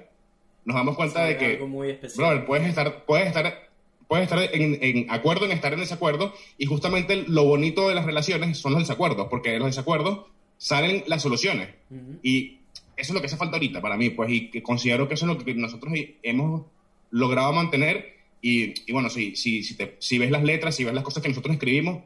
[0.65, 1.97] nos damos cuenta de que algo muy.
[2.17, 3.69] Brother, puedes estar, puedes estar,
[4.09, 8.05] puedes estar en, en acuerdo en estar en desacuerdo y justamente lo bonito de las
[8.05, 10.25] relaciones son los desacuerdos, porque de los desacuerdos
[10.57, 11.69] salen las soluciones.
[11.89, 12.19] Ujú.
[12.21, 12.57] Y
[12.97, 15.25] eso es lo que hace falta ahorita para mí, pues, y que considero que eso
[15.29, 15.93] es lo que nosotros
[16.23, 16.63] hemos
[17.11, 18.15] logrado mantener.
[18.41, 21.23] Y, y bueno, si, si, si, te- si ves las letras, si ves las cosas
[21.23, 22.03] que nosotros escribimos,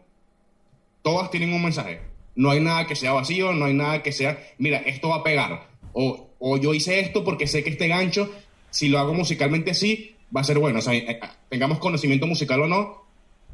[1.02, 2.02] todas tienen un mensaje.
[2.36, 5.24] No hay nada que sea vacío, no hay nada que sea, mira, esto va a
[5.24, 5.68] pegar.
[5.94, 8.32] O, o yo hice esto porque sé que este gancho,
[8.70, 10.80] si lo hago musicalmente así, va a ser bueno.
[10.80, 11.20] O sea, eh,
[11.50, 13.04] tengamos conocimiento musical o no,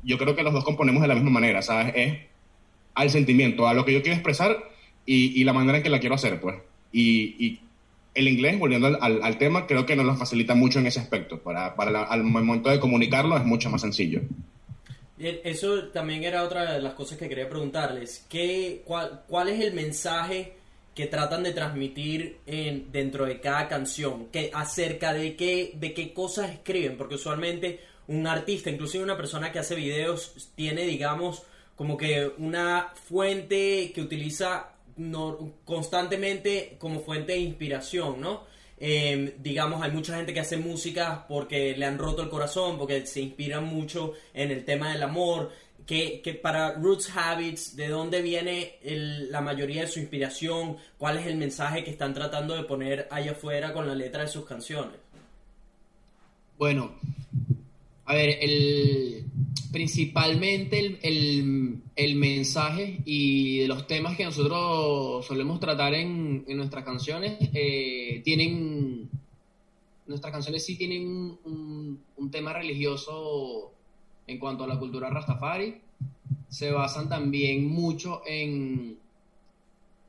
[0.03, 1.93] yo creo que los dos componemos de la misma manera, ¿sabes?
[1.95, 2.17] Es
[2.93, 4.57] al sentimiento, a lo que yo quiero expresar
[5.05, 6.55] y, y la manera en que la quiero hacer, pues.
[6.91, 7.59] Y, y
[8.15, 10.99] el inglés, volviendo al, al- al tema, creo que nos lo facilita mucho en ese
[10.99, 11.39] aspecto.
[11.39, 14.21] Para, para la- al momento de comunicarlo es mucho más sencillo.
[15.17, 18.25] Eso también era otra de las cosas que quería preguntarles.
[18.29, 20.53] ¿Qué, cuál, cuál es el mensaje
[20.93, 24.27] que tratan de transmitir en, dentro de cada canción?
[24.31, 26.97] ¿Qué, ¿Acerca de qué, de qué cosas escriben?
[26.97, 31.43] Porque usualmente un artista, inclusive una persona que hace videos, tiene, digamos,
[31.77, 38.43] como que una fuente que utiliza no- constantemente como fuente de inspiración, ¿no?
[38.77, 43.05] Eh, digamos, hay mucha gente que hace música porque le han roto el corazón, porque
[43.05, 45.51] se inspiran mucho en el tema del amor.
[45.85, 48.79] Que, para Roots Habits, ¿de dónde viene
[49.29, 50.77] la mayoría de su inspiración?
[50.97, 54.27] ¿Cuál es el mensaje que están tratando de poner allá afuera con la letra de
[54.27, 54.95] sus canciones?
[56.57, 56.95] Bueno,
[58.05, 59.25] a ver, el,
[59.71, 66.83] principalmente el, el- el mensaje y los temas que nosotros solemos tratar en, en nuestras
[66.83, 69.09] canciones eh, tienen,
[70.07, 73.71] nuestras canciones sí tienen un, un- un tema religioso
[74.27, 75.75] en cuanto a la cultura rastafari.
[76.49, 78.97] Se basan también mucho en,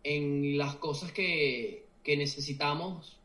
[0.04, 3.16] en las cosas que, que necesitamos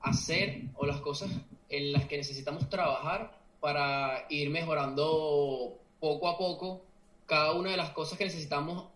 [0.00, 1.30] hacer o las cosas
[1.68, 6.82] en las que necesitamos trabajar para ir mejorando poco a poco
[7.26, 8.86] cada una de las cosas que necesitamos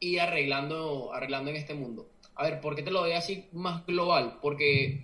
[0.00, 2.06] ir arreglando, arreglando en este mundo.
[2.34, 4.38] A ver, ¿por qué te lo doy así más global?
[4.40, 5.02] Porque,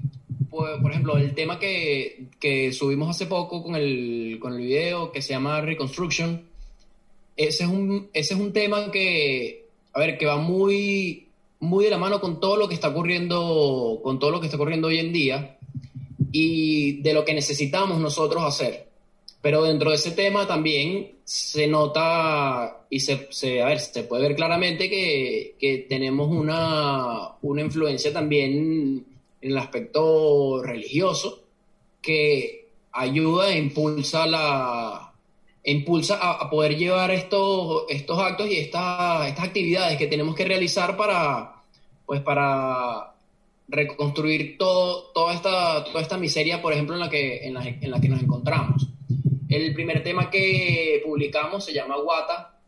[0.50, 5.12] por, por ejemplo, el tema que, que subimos hace poco con el, con el video
[5.12, 6.48] que se llama Reconstruction,
[7.36, 11.28] ese es un, ese es un tema que, a ver, que va muy,
[11.60, 14.56] muy de la mano con todo lo que está ocurriendo, con todo lo que está
[14.56, 15.58] ocurriendo hoy en día
[16.32, 18.87] y de lo que necesitamos nosotros hacer.
[19.40, 24.22] Pero dentro de ese tema también se nota y se, se- a ver, se puede
[24.28, 29.04] ver claramente que, que tenemos una, una influencia también
[29.40, 31.44] en el aspecto religioso
[32.02, 35.12] que ayuda e impulsa la
[35.64, 40.44] impulsa a, a poder llevar estos, estos actos y estas, estas actividades que tenemos que
[40.46, 41.54] realizar para
[42.06, 43.12] pues para
[43.68, 47.90] reconstruir todo, toda, esta, toda esta miseria, por ejemplo, en la, que, en, la, en
[47.90, 48.88] la que nos encontramos.
[49.48, 52.58] El primer tema que publicamos se llama Guata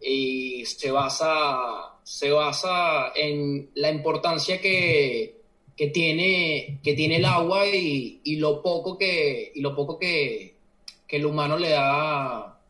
[0.00, 5.36] y se basa, se basa en la importancia que,
[5.76, 10.54] que, tiene, que tiene el agua y, y lo poco que, y lo poco que,
[11.08, 12.60] que el humano le da,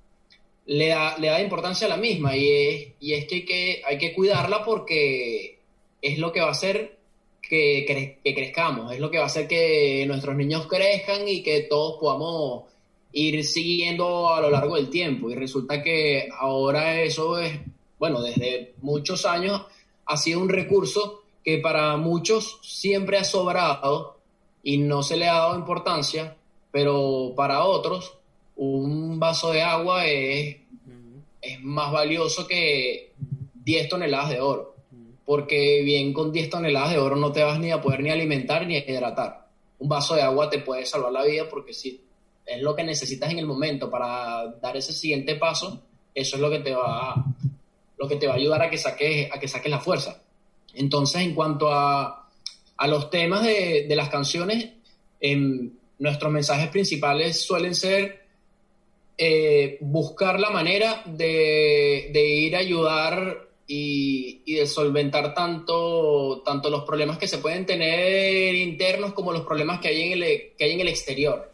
[0.66, 2.36] le da, le da importancia a la misma.
[2.36, 5.58] Y es, y es que, hay que hay que cuidarla porque
[6.00, 6.98] es lo que va a hacer
[7.42, 11.42] que, cre- que crezcamos, es lo que va a hacer que nuestros niños crezcan y
[11.42, 12.71] que todos podamos
[13.12, 15.30] ir siguiendo a lo largo del tiempo.
[15.30, 17.60] Y resulta que ahora eso es,
[17.98, 19.62] bueno, desde muchos años
[20.06, 24.18] ha sido un recurso que para muchos siempre ha sobrado
[24.62, 26.36] y no se le ha dado importancia,
[26.70, 28.18] pero para otros
[28.56, 30.56] un vaso de agua es,
[31.40, 33.12] es más valioso que
[33.64, 34.72] 10 toneladas de oro
[35.24, 38.66] porque bien con 10 toneladas de oro no te vas ni a poder ni alimentar
[38.66, 39.46] ni a hidratar.
[39.78, 42.00] Un vaso de agua te puede salvar la vida porque si
[42.54, 45.82] es lo que necesitas en el momento para dar ese siguiente paso,
[46.14, 47.24] eso es lo que te va
[48.02, 50.20] lo que te va a ayudar a que saques, a que saques la fuerza.
[50.74, 52.28] Entonces, en cuanto a,
[52.76, 54.70] a los temas de, de las canciones,
[55.20, 58.22] em, nuestros mensajes principales suelen ser
[59.16, 66.70] eh, buscar la manera de, de ir a ayudar y, y de solventar tanto, tanto
[66.70, 70.64] los problemas que se pueden tener internos como los problemas que hay en el, que
[70.64, 71.51] hay en el exterior.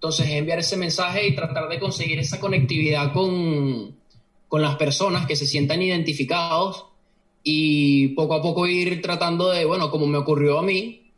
[0.00, 3.94] Entonces, es enviar ese mensaje y tratar de conseguir esa conectividad con,
[4.48, 6.86] con las personas que se sientan identificados
[7.44, 11.12] y poco a poco ir tratando de, bueno, como me ocurrió a mí,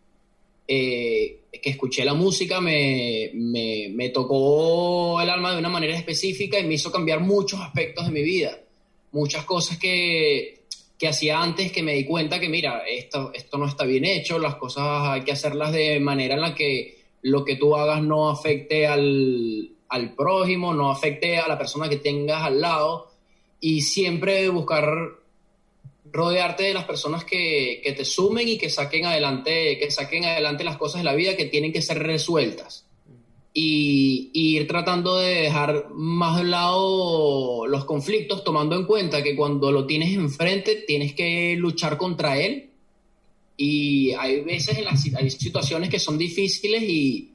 [0.66, 6.58] eh, que escuché la música, me, me, me tocó el alma de una manera específica
[6.58, 8.58] y me hizo cambiar muchos aspectos de mi vida.
[9.12, 10.62] Muchas cosas que,
[10.98, 14.40] que hacía antes que me di cuenta que, mira, esto, esto no está bien hecho,
[14.40, 18.28] las cosas hay que hacerlas de manera en la que lo que tú hagas no
[18.28, 23.10] afecte al, al prójimo, no afecte a la persona que tengas al lado
[23.60, 24.86] y siempre buscar
[26.10, 30.64] rodearte de las personas que, que te sumen y que saquen adelante que saquen adelante
[30.64, 32.86] las cosas de la vida que tienen que ser resueltas
[33.54, 39.36] y, y, ir tratando de dejar más de lado los conflictos, tomando en cuenta que
[39.36, 42.71] cuando lo tienes enfrente tienes que luchar contra él.
[43.64, 47.32] Y hay veces en las hay situaciones que son difíciles y,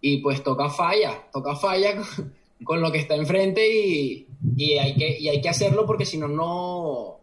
[0.00, 2.02] y pues toca falla, toca falla
[2.64, 4.26] con, lo que está enfrente y,
[4.56, 7.20] y, hay que, y hay que hacerlo porque si no, no,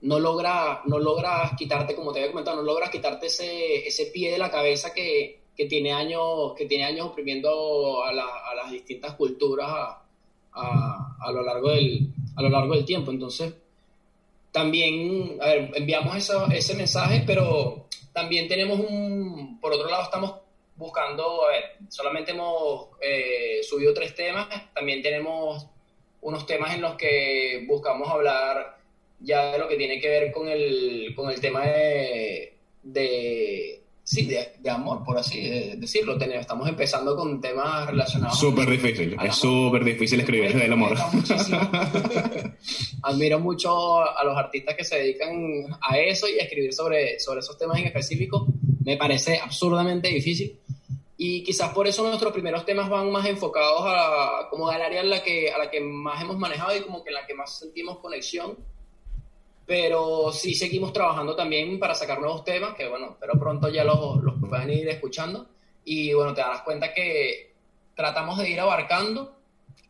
[0.00, 4.32] no, logra, no logras quitarte, como te había comentado, no logras quitarte ese, ese pie
[4.32, 8.72] de la cabeza que, que tiene años, que tiene años oprimiendo a, la, a las
[8.72, 10.02] distintas culturas a,
[10.54, 13.12] a, a, lo largo del, a lo largo del tiempo.
[13.12, 13.54] Entonces,
[14.52, 20.34] también, a ver, enviamos eso, ese mensaje, pero también tenemos un, por otro lado, estamos
[20.76, 25.66] buscando, a ver, solamente hemos eh, subido tres temas, también tenemos
[26.22, 28.78] unos temas en los que buscamos hablar
[29.20, 33.79] ya de lo que tiene que ver con el, con el tema de, de
[34.10, 35.40] sí, de, de, amor, por así
[35.76, 36.18] decirlo.
[36.18, 38.38] Tenemos, estamos empezando con temas relacionados.
[38.38, 40.96] Súper difícil, es súper difícil escribir del amor.
[43.02, 47.40] Admiro mucho a los artistas que se dedican a eso y a escribir sobre, sobre
[47.40, 48.46] esos temas en específico.
[48.84, 50.58] Me parece absurdamente difícil.
[51.16, 55.04] Y quizás por eso nuestros primeros temas van más enfocados a, como al área a
[55.04, 57.58] la, que, a la que más hemos manejado y como que en la que más
[57.58, 58.56] sentimos conexión
[59.70, 64.20] pero sí seguimos trabajando también para sacar nuevos temas, que bueno, pero pronto ya los,
[64.20, 65.46] los pueden ir escuchando.
[65.84, 67.52] Y bueno, te darás cuenta que
[67.94, 69.36] tratamos de ir abarcando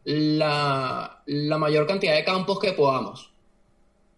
[0.05, 3.33] la, la mayor cantidad de campos que podamos.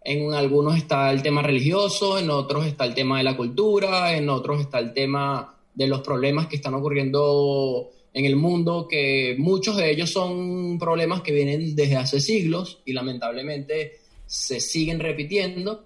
[0.02, 4.30] En algunos está el tema religioso, en otros está el tema de la cultura, en
[4.30, 9.76] otros está el tema de los problemas que están ocurriendo en el mundo, que muchos
[9.76, 14.01] de ellos son problemas que vienen desde hace siglos y lamentablemente
[14.32, 15.84] se siguen repitiendo.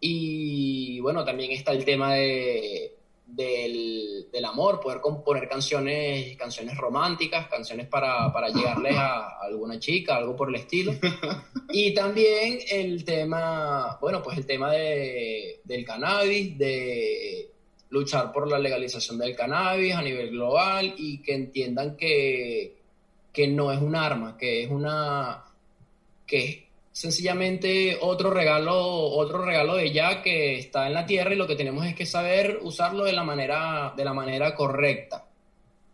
[0.00, 2.92] Y bueno, también está el tema de,
[3.24, 9.78] del, del, amor, poder componer canciones, canciones románticas, canciones para, para llegarles a, a, alguna
[9.78, 10.92] chica, algo por el estilo.
[11.76, 17.50] Y también el tema, bueno, pues el tema de, del cannabis, de
[17.90, 22.76] luchar por la legalización del cannabis a nivel global y que entiendan que,
[23.32, 25.44] que no es un arma, que es una...
[26.26, 26.63] que
[26.94, 31.56] sencillamente otro regalo, otro regalo de ya que está en la tierra y lo que
[31.56, 35.26] tenemos es que saber usarlo de la manera, de la manera correcta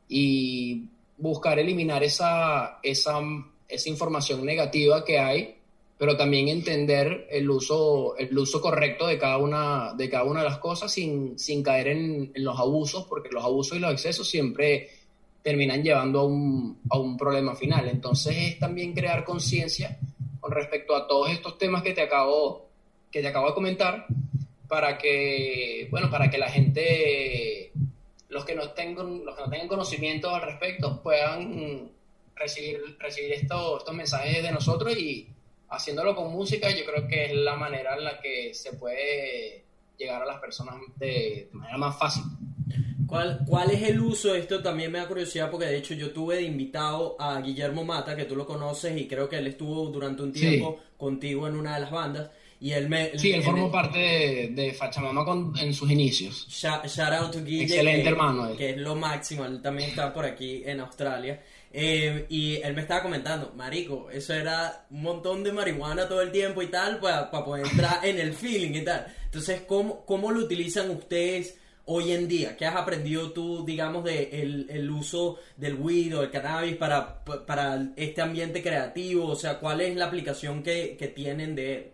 [0.07, 0.85] y
[1.17, 3.19] buscar eliminar esa, esa,
[3.67, 5.57] esa información negativa que hay
[5.97, 10.49] pero también entender el uso, el uso correcto de cada una de, cada una de
[10.49, 14.89] las cosas sin, sin caer en, los abusos, porque los abusos y los excesos siempre
[15.43, 17.87] terminan llevando a un, a un problema final.
[17.89, 19.99] Entonces es también crear conciencia
[20.41, 22.69] con respecto a todos estos temas que te acabo,
[23.11, 24.07] que te acabo de comentar,
[24.69, 27.73] para que, bueno, para que la gente,
[28.29, 31.91] los que no tengan, los que no tengan conocimiento al respecto, puedan
[32.37, 35.29] recibir, recibir estos, estos mensajes de nosotros y
[35.69, 39.65] haciéndolo con música, yo creo que es la manera en la que se puede
[39.99, 42.23] llegar a las personas de, de manera más fácil.
[43.07, 44.35] ¿Cuál, ¿Cuál es el uso?
[44.35, 48.17] Esto también me da curiosidad porque de hecho yo tuve de invitado a Guillermo Mata,
[48.17, 51.75] que tú lo conoces y creo que él estuvo durante un tiempo contigo en una
[51.75, 52.31] de las bandas.
[52.63, 53.19] Y él me...
[53.19, 56.47] Sí, él formó parte de, de Fachamama con, en sus inicios.
[56.51, 58.57] Shout, shout out to Guille, Excelente que, hermano, él.
[58.57, 59.47] que es lo máximo.
[59.47, 61.41] Él también está por aquí en Australia.
[61.73, 66.33] Eh, y él me estaba comentando, marico, eso era un montón de marihuana todo el
[66.33, 69.07] tiempo y tal, para poder entrar en el feeling y tal.
[69.25, 71.57] Entonces, ¿cómo, cómo lo utilizan ustedes
[71.93, 72.57] hoy en día?
[72.57, 77.25] ¿Qué has aprendido tú, digamos, de el, el uso del weed o del cannabis para,
[77.25, 79.27] para este ambiente creativo?
[79.27, 81.87] O sea, ¿cuál es la aplicación que, que tienen de él?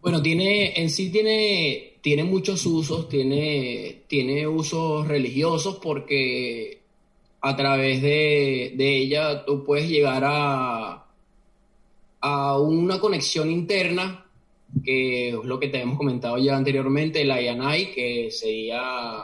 [0.00, 6.80] Bueno, tiene, en sí tiene, tiene muchos usos, tiene, tiene usos religiosos porque
[7.42, 11.06] a través de, de ella tú puedes llegar a,
[12.20, 14.24] a una conexión interna,
[14.84, 19.22] que es lo que te hemos comentado ya anteriormente, el Ayanai, que sería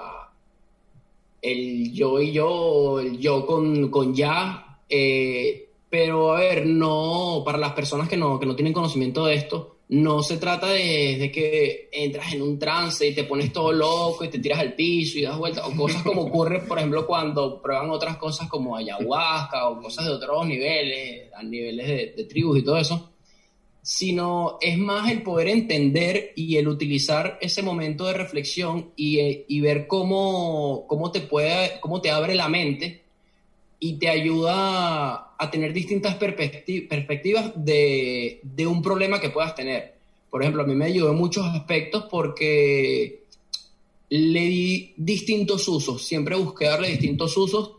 [1.42, 4.78] el yo y yo, el yo con, con ya.
[4.88, 9.34] eh, pero a ver, no, para las personas que no, que no tienen conocimiento de
[9.34, 13.70] esto, no se trata de, de que entras en un trance y te pones todo
[13.70, 17.06] loco y te tiras al piso y das vueltas, o cosas como ocurre, por ejemplo,
[17.06, 22.58] cuando prueban otras cosas como ayahuasca o cosas de otros niveles, a niveles de tribus
[22.58, 23.13] y todo eso,
[23.84, 29.44] sino es más el poder entender y el utilizar ese momento de reflexión y, eh,
[29.46, 33.02] y ver cómo, cómo, te puede, cómo te abre la mente
[33.78, 39.92] y te ayuda a tener distintas perspecti- perspectivas de, de un problema que puedas tener.
[40.30, 43.20] Por ejemplo, a mí me ayudó en muchos aspectos porque
[44.08, 47.72] le di distintos usos, siempre busqué darle distintos usos.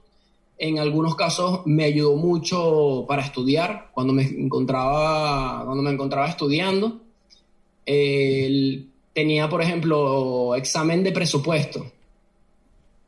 [0.57, 7.01] En algunos casos me ayudó mucho para estudiar, cuando me encontraba, cuando me encontraba estudiando.
[7.85, 11.91] El- tenía, por ejemplo, examen de presupuesto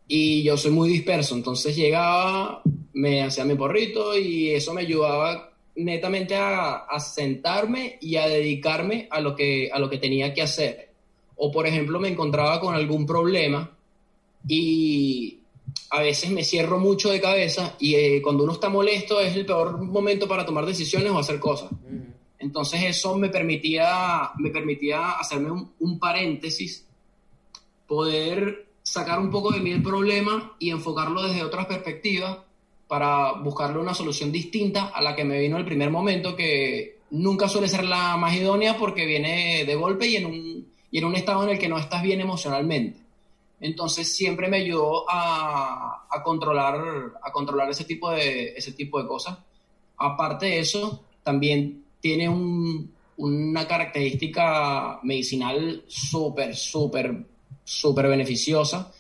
[0.07, 2.61] y yo soy muy disperso, entonces llegaba,
[2.93, 9.07] me hacía mi porrito y eso me ayudaba netamente a, a sentarme y a dedicarme
[9.11, 10.89] a lo, que, a lo que tenía que hacer.
[11.35, 13.69] O por ejemplo me encontraba con algún problema
[14.47, 15.39] y
[15.89, 19.45] a veces me cierro mucho de cabeza y eh, cuando uno está molesto es el
[19.45, 21.69] peor momento para tomar decisiones o hacer cosas.
[22.39, 26.85] Entonces eso me permitía, me permitía hacerme un, un paréntesis,
[27.87, 32.37] poder sacar un poco de mí el problema y enfocarlo desde otras perspectivas
[32.87, 37.49] para buscarle una solución distinta a la que me vino el primer momento, que nunca
[37.49, 41.15] suele ser la más idónea porque viene de golpe y en un, y en un
[41.15, 43.06] estado en el que no estás bien emocionalmente.
[43.59, 46.75] Entonces siempre me ayudó a, a controlar,
[47.21, 49.37] a controlar ese, tipo de, ese tipo de cosas.
[49.97, 57.25] Aparte de eso, también tiene un, una característica medicinal súper, súper,
[57.63, 58.91] súper beneficiosa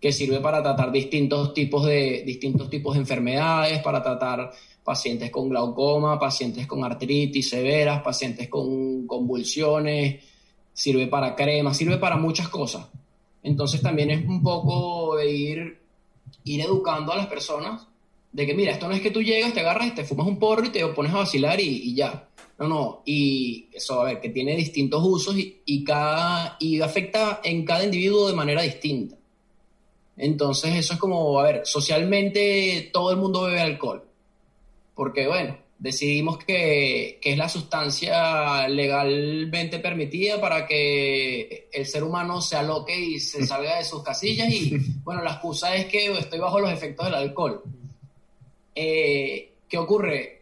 [0.00, 4.50] que sirve para tratar distintos tipos de, distintos tipos de enfermedades, para tratar
[4.84, 10.22] pacientes con glaucoma, pacientes con artritis severas, pacientes con convulsiones,
[10.72, 12.86] sirve para cremas, sirve para muchas cosas.
[13.46, 15.78] Entonces también es un poco ir,
[16.42, 17.86] ir educando a las personas
[18.32, 20.66] de que, mira, esto no es que tú llegas, te agarras, te fumas un porro
[20.66, 22.28] y te pones a vacilar y, y ya.
[22.58, 27.40] No, no, y eso, a ver, que tiene distintos usos y, y, cada, y afecta
[27.44, 29.14] en cada individuo de manera distinta.
[30.16, 34.02] Entonces eso es como, a ver, socialmente todo el mundo bebe alcohol.
[34.96, 42.40] Porque, bueno, decidimos que, que, es la sustancia legalmente permitida para que el ser humano
[42.40, 46.38] se aloque y se salga de sus casillas y bueno, la excusa es que estoy
[46.38, 47.62] bajo los efectos del alcohol.
[48.74, 50.32] Eh, ¿Qué ocurre?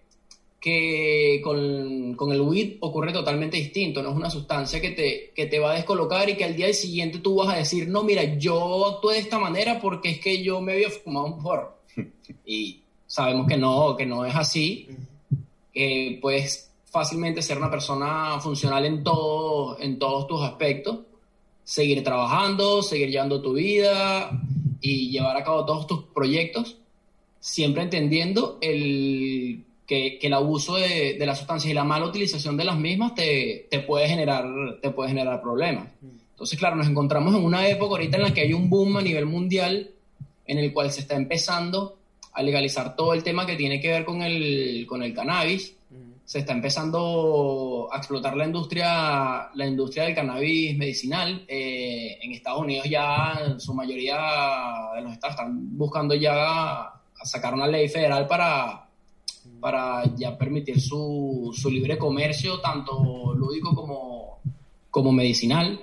[0.61, 5.47] Que con, con, el weed ocurre totalmente distinto, no es una sustancia que te, que
[5.47, 8.25] te va a descolocar y que al día siguiente tú vas a decir, no, mira,
[8.39, 11.79] yo actué de esta manera porque es que yo me había fumado un porro.
[12.47, 14.89] Y sabemos que no, que no es así
[15.75, 21.01] eh, puedes fácilmente ser una persona funcional en, todo, en todos tus aspectos,
[21.65, 24.31] seguir trabajando, seguir llevando tu vida
[24.81, 26.77] y llevar a cabo todos tus proyectos,
[27.41, 32.65] siempre entendiendo el que, el abuso de, de las sustancias y la mala utilización de
[32.65, 34.47] las mismas te, te, puede, generar,
[34.81, 35.89] te puede generar problemas.
[36.31, 39.03] Entonces, claro, nos encontramos en una época ahorita en la que hay un boom a
[39.03, 39.91] nivel mundial
[40.47, 41.99] en el cual se está empezando
[42.35, 45.77] a legalizar todo el tema que tiene que ver con el, con el cannabis.
[46.25, 51.45] Se está empezando a explotar la industria, la industria del cannabis medicinal.
[51.47, 54.17] Eh, en Estados Unidos ya en su mayoría
[54.95, 56.93] de los estados están buscando ya
[57.23, 58.89] sacar una ley federal para,
[59.61, 64.41] para ya permitir su, su libre comercio, tanto lúdico como,
[64.91, 65.79] como medicinal.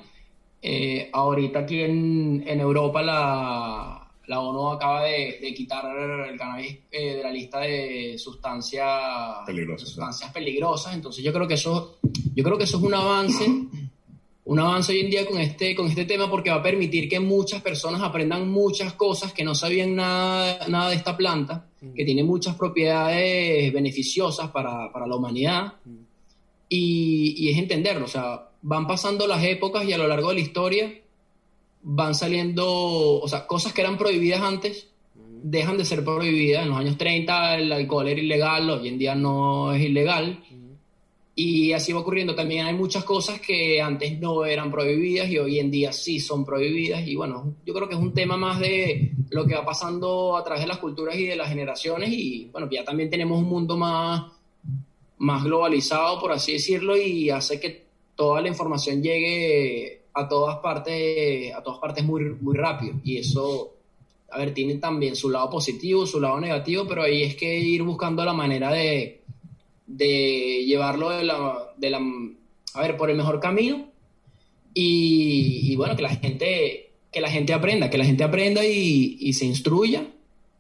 [0.62, 4.01] Eh, ahorita aquí en, en Europa la,
[4.32, 5.86] la, ONU acaba de, de quitar
[6.30, 8.88] el cannabis eh, de la lista de sustancias
[9.46, 10.96] Peligrosas, sustancias peligrosas.
[10.96, 11.98] Entonces yo creo que eso,
[12.34, 13.46] yo creo que eso es un avance,
[14.46, 17.20] un avance hoy en día con este, con este tema porque va a permitir que
[17.20, 22.24] muchas personas aprendan muchas cosas que no sabían nada, nada de esta planta, que tiene
[22.24, 25.74] muchas propiedades beneficiosas para, para la humanidad.
[26.70, 30.36] Y, y es entenderlo, o sea, van pasando las épocas y a lo largo de
[30.36, 31.01] la historia
[31.84, 34.88] van saliendo, o sea, cosas que eran prohibidas antes
[35.44, 36.64] dejan de ser prohibidas.
[36.64, 40.44] En los años 30 el alcohol era ilegal, hoy en día no es ilegal.
[41.34, 42.36] Y así va ocurriendo.
[42.36, 46.46] También hay muchas cosas que antes no eran prohibidas y hoy en día sí son
[46.46, 47.08] prohibidas.
[47.08, 50.44] Y bueno, yo creo que es un tema más de lo que va pasando a
[50.44, 52.10] través de las culturas y de las generaciones.
[52.12, 54.24] Y bueno, ya también tenemos un mundo más,
[55.18, 57.86] más globalizado, por así decirlo, y hace que
[58.16, 62.96] toda la información llegue a todas partes, a todas partes muy, muy rápido.
[63.04, 63.74] Y eso,
[64.30, 67.84] a ver, tiene también su lado positivo, su lado negativo, pero ahí es que ir
[67.84, 69.22] buscando la manera de,
[69.88, 72.00] de llevarlo de la, de la,
[72.74, 73.88] a ver, por el mejor camino.
[74.74, 79.18] Y, y bueno, que la gente que la gente aprenda, que la gente aprenda y,
[79.20, 80.08] y se instruya,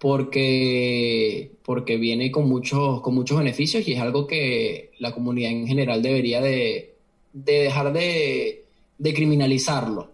[0.01, 5.67] porque, porque viene con muchos, con muchos beneficios y es algo que la comunidad en
[5.67, 6.95] general debería de,
[7.33, 8.65] de dejar de,
[9.01, 10.11] de criminalizarlo.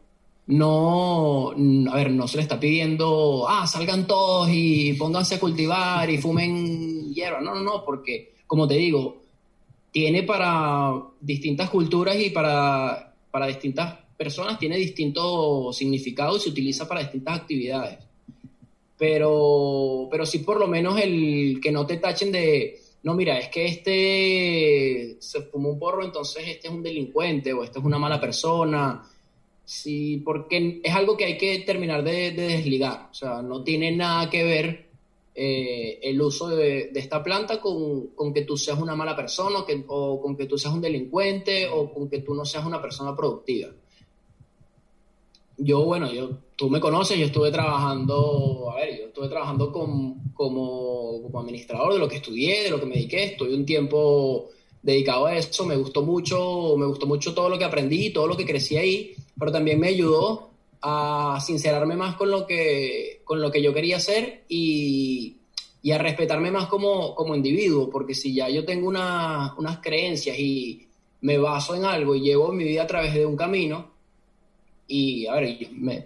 [0.47, 6.09] No, a ver, no se le está pidiendo, ah, salgan todos y pónganse a cultivar
[6.09, 7.41] y fumen hierba.
[7.41, 9.23] No, no, no, porque, como te digo,
[9.91, 16.88] tiene para distintas culturas y para, para distintas personas, tiene distintos significados y se utiliza
[16.88, 17.99] para distintas actividades.
[18.97, 23.49] Pero, pero sí por lo menos el que no te tachen de, no, mira, es
[23.49, 27.99] que este se fumó un porro, entonces este es un delincuente o este es una
[27.99, 29.03] mala persona.
[29.64, 33.10] Sí, porque es algo que hay que terminar de, de desligar.
[33.11, 34.88] O sea, no tiene nada que ver
[35.36, 39.60] eh, el uso de, de, esta planta con, con, que tú seas una mala persona
[39.60, 42.65] o, que, o con que tú seas un delincuente o con que tú no seas
[42.65, 43.69] una persona productiva.
[45.57, 50.31] Yo, bueno, yo, tú me conoces, yo estuve trabajando, a ver, yo estuve trabajando con,
[50.34, 54.49] como, como administrador de lo que estudié, de lo que me dediqué, estuve un tiempo
[54.81, 58.38] dedicado a eso, me gustó mucho, me gustó mucho todo lo que aprendí, todo lo
[58.38, 60.49] que crecí ahí, pero también me ayudó
[60.81, 65.38] a sincerarme más con lo que, con lo que yo quería hacer y,
[65.81, 70.38] y a respetarme más como, como individuo, porque si ya yo tengo una, unas creencias
[70.38, 70.88] y
[71.21, 73.97] me baso en algo y llevo mi vida a través de un camino,
[74.88, 76.05] y a ver, me,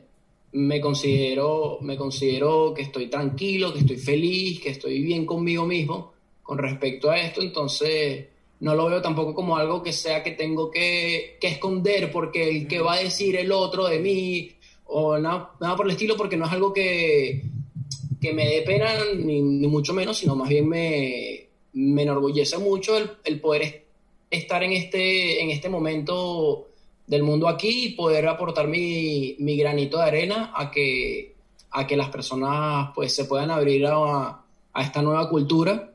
[0.53, 6.13] me, considero, me considero que estoy tranquilo, que estoy feliz, que estoy bien conmigo mismo
[6.41, 8.25] con respecto a esto, entonces
[8.59, 12.67] no lo veo tampoco como algo que sea que tengo que, que esconder porque el
[12.67, 14.51] que va a decir el otro de mí
[14.85, 17.41] o nada, nada por el estilo, porque no es algo que,
[18.19, 22.97] que me dé pena ni, ni, mucho menos, sino más bien me, me enorgullece mucho
[22.97, 23.85] el, el poder
[24.29, 26.67] estar en este, en este momento
[27.11, 31.35] del mundo aquí y poder aportar mi, mi, granito de arena a que,
[31.71, 35.91] a que las personas pues se puedan abrir a, a esta nueva cultura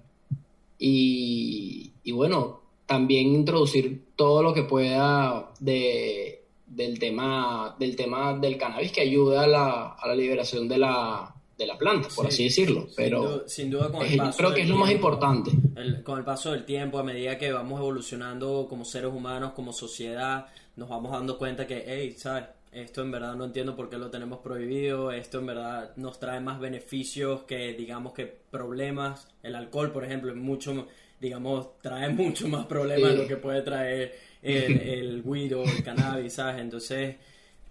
[0.78, 8.58] y, y, bueno, también introducir todo lo que pueda de, del, tema, del tema del
[8.58, 12.28] cannabis que ayuda a la, a la liberación de la, de la planta, por sí,
[12.28, 12.88] así decirlo.
[12.94, 14.94] Pero sin duda, sin duda con el es, paso creo que es lo tiempo, más
[14.94, 15.50] importante.
[15.76, 19.72] El, con el paso del tiempo, a medida que vamos evolucionando como seres humanos, como
[19.72, 22.44] sociedad, nos vamos dando cuenta que, hey, ¿sabes?
[22.72, 26.40] Esto en verdad no entiendo por qué lo tenemos prohibido, esto en verdad nos trae
[26.40, 29.28] más beneficios que, digamos, que problemas.
[29.42, 30.86] El alcohol, por ejemplo, es mucho,
[31.18, 33.16] digamos, trae mucho más problemas sí.
[33.16, 36.60] de lo que puede traer el, el weed o el cannabis, ¿sabes?
[36.60, 37.16] Entonces,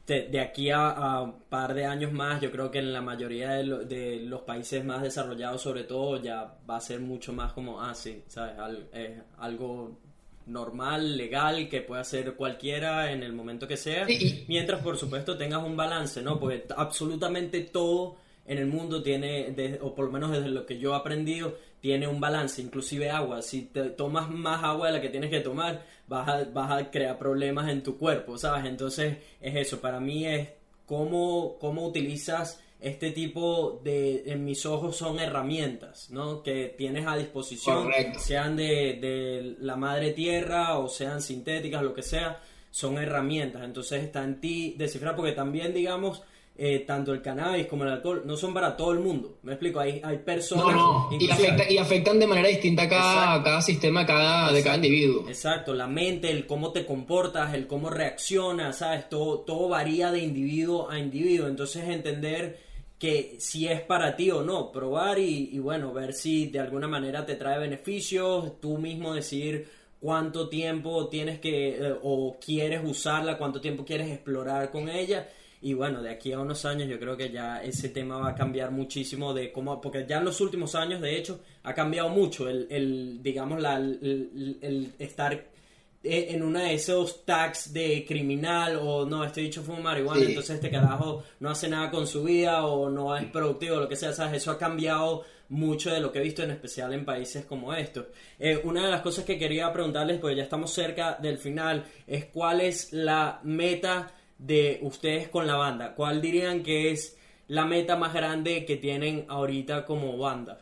[0.07, 3.51] de, de aquí a, un par de años más, yo creo que en la mayoría
[3.51, 7.53] de, lo, de, los países más desarrollados, sobre todo, ya va a ser mucho más
[7.53, 8.57] como, ah, sí, ¿sabes?
[8.57, 9.99] Al, eh, algo
[10.47, 14.05] normal, legal, que puede hacer cualquiera en el momento que sea,
[14.47, 16.39] mientras por supuesto tengas un balance, ¿no?
[16.39, 18.17] Porque absolutamente todo
[18.47, 21.55] en el mundo tiene, de- o por lo menos desde lo que yo he aprendido,
[21.81, 23.41] tiene un balance, inclusive agua.
[23.41, 26.91] Si te tomas más agua de la que tienes que tomar, vas a, vas a
[26.91, 28.65] crear problemas en tu cuerpo, ¿sabes?
[28.65, 30.49] Entonces es eso, para mí es
[30.85, 36.43] cómo, cómo utilizas este tipo de, en mis ojos son herramientas, ¿no?
[36.43, 38.19] Que tienes a disposición, Correcto.
[38.19, 42.39] sean de, de la madre tierra o sean sintéticas, lo que sea,
[42.71, 43.63] son herramientas.
[43.63, 46.21] Entonces está en ti descifrar, porque también, digamos,
[46.57, 49.39] eh, tanto el cannabis como el alcohol no son para todo el mundo.
[49.43, 50.75] Me explico, hay, hay personas.
[50.75, 54.63] No, no, y, afecta- y afectan de manera distinta a cada, cada sistema, cada, de
[54.63, 55.27] cada individuo.
[55.27, 59.09] Exacto, la mente, el cómo te comportas, el cómo reaccionas, ¿sabes?
[59.09, 61.47] Todo, todo varía de individuo a individuo.
[61.47, 62.63] Entonces entender
[62.97, 67.25] que si es para ti o no, probar y, bueno, ver si de alguna manera
[67.25, 69.67] te trae beneficios, tú mismo decidir
[69.99, 75.27] cuánto tiempo tienes que eh, o quieres usarla, cuánto tiempo quieres explorar con ella.
[75.61, 78.35] Y bueno, de aquí a unos años yo creo que ya ese tema va a
[78.35, 82.47] cambiar muchísimo de cómo, porque ya en los últimos años de hecho ha cambiado mucho
[82.47, 85.54] el, digamos, la, el, estar
[86.05, 90.27] en una de esos tags de criminal o no, este dicho fue un marihuana, Sí.
[90.27, 93.95] entonces este carajo no hace nada con su vida o no es productivo, lo que
[93.95, 94.41] sea, ¿sabes?
[94.41, 98.05] Eso ha cambiado mucho de lo que he visto, en especial en países como estos.
[98.39, 102.25] Eh, una de las cosas que quería preguntarles, porque ya estamos cerca del final, es
[102.25, 105.93] cuál es la meta de ustedes con la banda.
[105.95, 107.17] ¿Cuál dirían que es
[107.47, 110.61] la meta más grande que tienen ahorita como banda?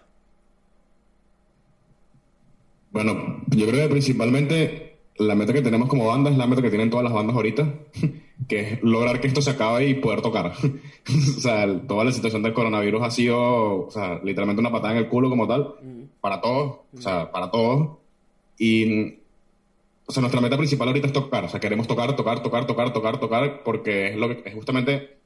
[2.92, 6.70] Bueno, yo creo que principalmente la meta que tenemos como banda es la meta que
[6.70, 7.72] tienen todas las bandas ahorita,
[8.48, 10.54] que es lograr que esto se acabe y poder tocar.
[11.38, 15.00] o sea, toda la situación del coronavirus ha sido, o sea, literalmente una patada en
[15.00, 15.76] el culo como tal,
[16.22, 17.98] para todos, o sea, para todos.
[18.58, 19.16] Y,
[20.06, 22.94] o sea, nuestra meta principal ahorita es tocar, o sea, queremos tocar, tocar, tocar, tocar,
[22.94, 25.18] tocar, tocar, porque es, lo que, es justamente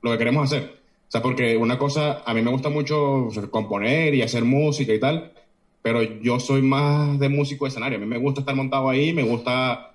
[0.00, 0.80] lo que queremos hacer.
[1.08, 4.44] O sea, porque una cosa, a mí me gusta mucho o sea, componer y hacer
[4.44, 5.32] música y tal,
[5.82, 7.98] pero yo soy más de músico de escenario.
[7.98, 9.94] A mí me gusta estar montado ahí, me gusta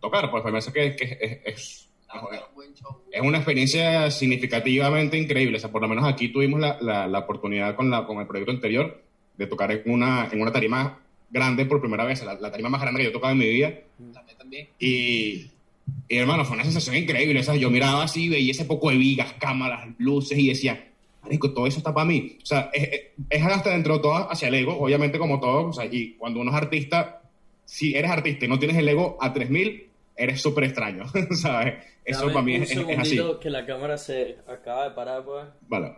[0.00, 1.88] tocar, pues me parece que, que es, es,
[3.12, 5.56] es una experiencia significativamente increíble.
[5.56, 8.26] O sea, por lo menos aquí tuvimos la, la, la oportunidad con, la, con el
[8.26, 9.02] proyecto anterior
[9.36, 10.98] de tocar en una, en una tarima
[11.30, 13.48] grande por primera vez, la, la tarima más grande que yo he tocado en mi
[13.48, 13.74] vida.
[14.38, 14.68] También.
[14.78, 15.50] Y,
[16.08, 17.42] y, hermano, fue una sensación increíble.
[17.44, 17.60] ¿sabes?
[17.60, 20.88] Yo miraba así, veía ese poco de vigas, cámaras, luces y decía,
[21.22, 22.38] Marico, todo eso está para mí.
[22.42, 25.68] O sea, es, hasta dentro de todo hacia el ego, obviamente, como todo.
[25.68, 27.22] O sea, y cuando uno es artista,
[27.64, 31.04] si eres artista y no tienes el ego a 3000, eres súper extraño.
[31.32, 31.74] ¿Sabes?
[32.04, 33.20] Eso Dame para mí un es, es- es así.
[33.40, 35.44] que la cámara se acaba de parar, pues.
[35.68, 35.92] Vale.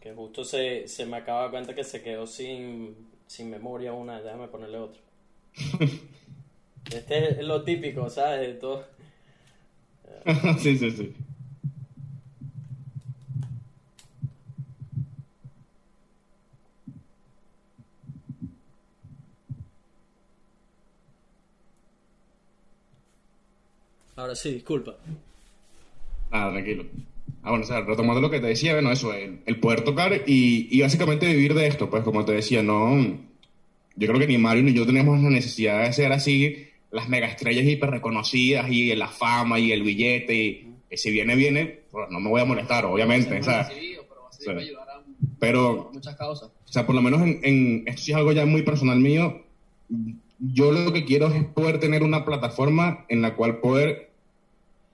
[0.00, 2.96] Que justo se, se me acaba de cuenta que se quedó sin,
[3.26, 4.20] sin memoria una.
[4.22, 5.00] Déjame ponerle otra.
[6.90, 8.40] Este es lo típico, ¿sabes?
[8.40, 8.84] De todo.
[10.58, 11.14] sí, sí, sí.
[24.20, 24.96] Ahora sí, disculpa.
[26.30, 26.84] Nada, tranquilo.
[27.42, 30.12] Ah, bueno, o sea, retomando lo que te decía, bueno, eso, el, el poder tocar
[30.26, 32.98] y, y básicamente vivir de esto, pues como te decía, no,
[33.96, 37.64] yo creo que ni Mario ni yo tenemos la necesidad de ser así las megaestrellas
[37.64, 42.20] hiper reconocidas y la fama y el billete y, y si viene, viene, pues no
[42.20, 44.46] me voy a molestar, obviamente, o sea, Recibido, pero va a servir sí.
[44.46, 45.02] para ayudar a
[45.38, 46.50] pero muchas causas.
[46.50, 49.42] o sea, por lo menos en, en- esto sí es algo ya muy personal mío.
[50.38, 54.09] Yo lo que quiero es poder tener una plataforma en la cual poder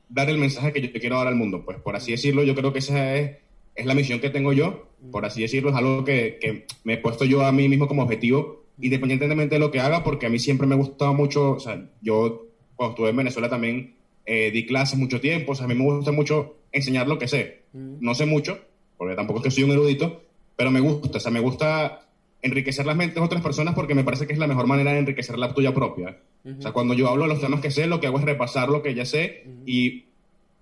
[0.09, 1.65] dar el mensaje que yo quiero dar al mundo.
[1.65, 3.39] Pues por así decirlo, yo creo que esa es,
[3.75, 4.89] es la misión que tengo yo.
[5.11, 8.03] Por así decirlo, es algo que, que me he puesto yo a mí mismo como
[8.03, 11.61] objetivo, independientemente de lo que haga, porque a mí siempre me ha gustado mucho, o
[11.61, 15.69] sea, yo cuando estuve en Venezuela también eh, di clases mucho tiempo, o sea, a
[15.69, 17.63] mí me gusta mucho enseñar lo que sé.
[17.73, 18.59] No sé mucho,
[18.97, 20.23] porque tampoco es que soy un erudito,
[20.57, 22.07] pero me gusta, o sea, me gusta
[22.43, 24.99] enriquecer las mentes de otras personas porque me parece que es la mejor manera de
[24.99, 26.17] enriquecer la tuya propia.
[26.59, 28.69] O sea, cuando yo hablo de los temas que sé, lo que hago es repasar
[28.69, 30.05] lo que ya sé y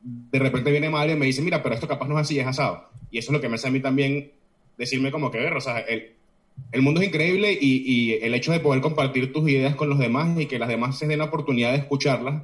[0.04, 2.46] de repente viene Mario y me dice, mira, pero esto capaz no es así, es
[2.46, 2.88] asado.
[3.10, 4.30] Y eso es lo que me hace a mí también
[4.76, 6.12] decirme como que, ver, o sea, el,
[6.72, 9.98] el mundo es increíble y, y el hecho de poder compartir tus ideas con los
[9.98, 12.42] demás y que las demás se den la oportunidad de escucharlas,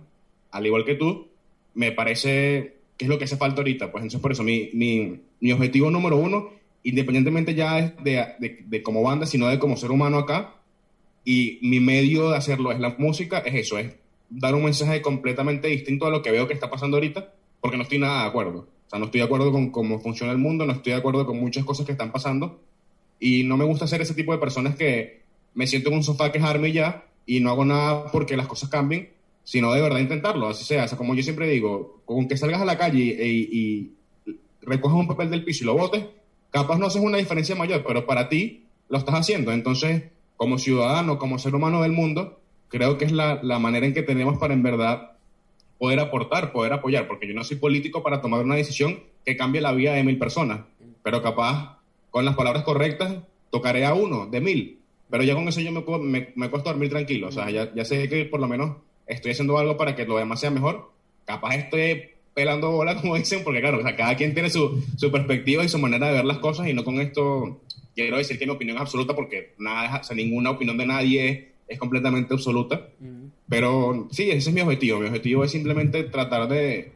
[0.51, 1.29] al igual que tú,
[1.75, 3.91] me parece que es lo que hace falta ahorita.
[3.91, 6.51] Pues entonces por eso mi, mi, mi objetivo número uno,
[6.83, 10.55] independientemente ya de, de, de como banda, sino de como ser humano acá,
[11.25, 13.95] y mi medio de hacerlo es la música, es eso, es
[14.29, 17.83] dar un mensaje completamente distinto a lo que veo que está pasando ahorita, porque no
[17.83, 18.61] estoy nada de acuerdo.
[18.87, 21.27] O sea, no estoy de acuerdo con cómo funciona el mundo, no estoy de acuerdo
[21.27, 22.61] con muchas cosas que están pasando,
[23.19, 25.21] y no me gusta ser ese tipo de personas que
[25.55, 28.47] me siento en un sofá a quejarme y ya, y no hago nada porque las
[28.47, 29.11] cosas cambien,
[29.45, 30.85] sino de verdad intentarlo, así sea.
[30.85, 33.91] O sea, como yo siempre digo, con que salgas a la calle y, y-
[34.63, 36.05] recojas un papel del piso y lo botes,
[36.51, 39.53] capaz no haces una diferencia mayor, pero para ti lo estás haciendo.
[39.53, 40.05] Entonces,
[40.41, 44.03] como ciudadano, como ser humano del mundo, creo que es la, la manera en que
[44.03, 45.19] tenemos para en verdad
[45.77, 49.61] poder aportar, poder apoyar, porque yo no soy político para tomar una decisión que cambie
[49.61, 50.61] la vida de mil personas,
[51.03, 51.77] pero capaz
[52.11, 53.17] con las palabras correctas
[53.51, 54.79] tocaré a uno de mil,
[55.11, 57.85] pero ya con eso yo me, me, me cuesta dormir tranquilo, o sea, ya, ya
[57.85, 60.91] sé que por lo menos estoy haciendo algo para que lo demás sea mejor,
[61.27, 65.11] capaz estoy pelando bola, como dicen, porque claro, o sea, cada quien tiene su, su
[65.11, 67.61] perspectiva y su manera de ver las cosas y no con esto
[67.94, 71.28] quiero decir que mi opinión es absoluta porque nada, o sea, ninguna opinión de nadie
[71.28, 71.39] es,
[71.69, 72.89] es completamente absoluta.
[73.48, 75.01] Pero sí, ese es mi objetivo.
[75.01, 76.93] Mi objetivo es simplemente tratar de,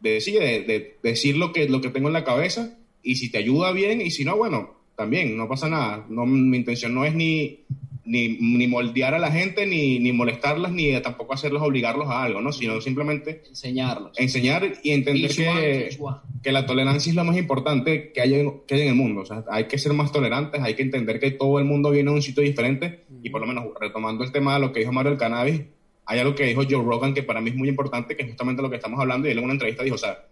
[0.00, 3.30] de, sí, de, de decir lo que, lo que tengo en la cabeza y si
[3.30, 6.04] te ayuda bien y si no, bueno, también, no pasa nada.
[6.08, 7.60] No, mi intención no es ni,
[8.06, 12.40] ni, ni moldear a la gente, ni, ni molestarlas, ni tampoco hacerlos obligarlos a algo,
[12.40, 12.52] ¿no?
[12.52, 14.18] Sino simplemente Enseñarlos.
[14.18, 16.16] enseñar y entender Each que, one.
[16.42, 19.22] que la tolerancia es lo más importante que hay, en, que hay en el mundo.
[19.22, 22.10] O sea, hay que ser más tolerantes, hay que entender que todo el mundo viene
[22.10, 24.92] de un sitio diferente y por lo menos retomando el tema de lo que dijo
[24.92, 25.62] Mario del cannabis,
[26.06, 28.62] hay algo que dijo Joe Rogan que para mí es muy importante, que es justamente
[28.62, 30.26] lo que estamos hablando y él en una entrevista dijo, o sea,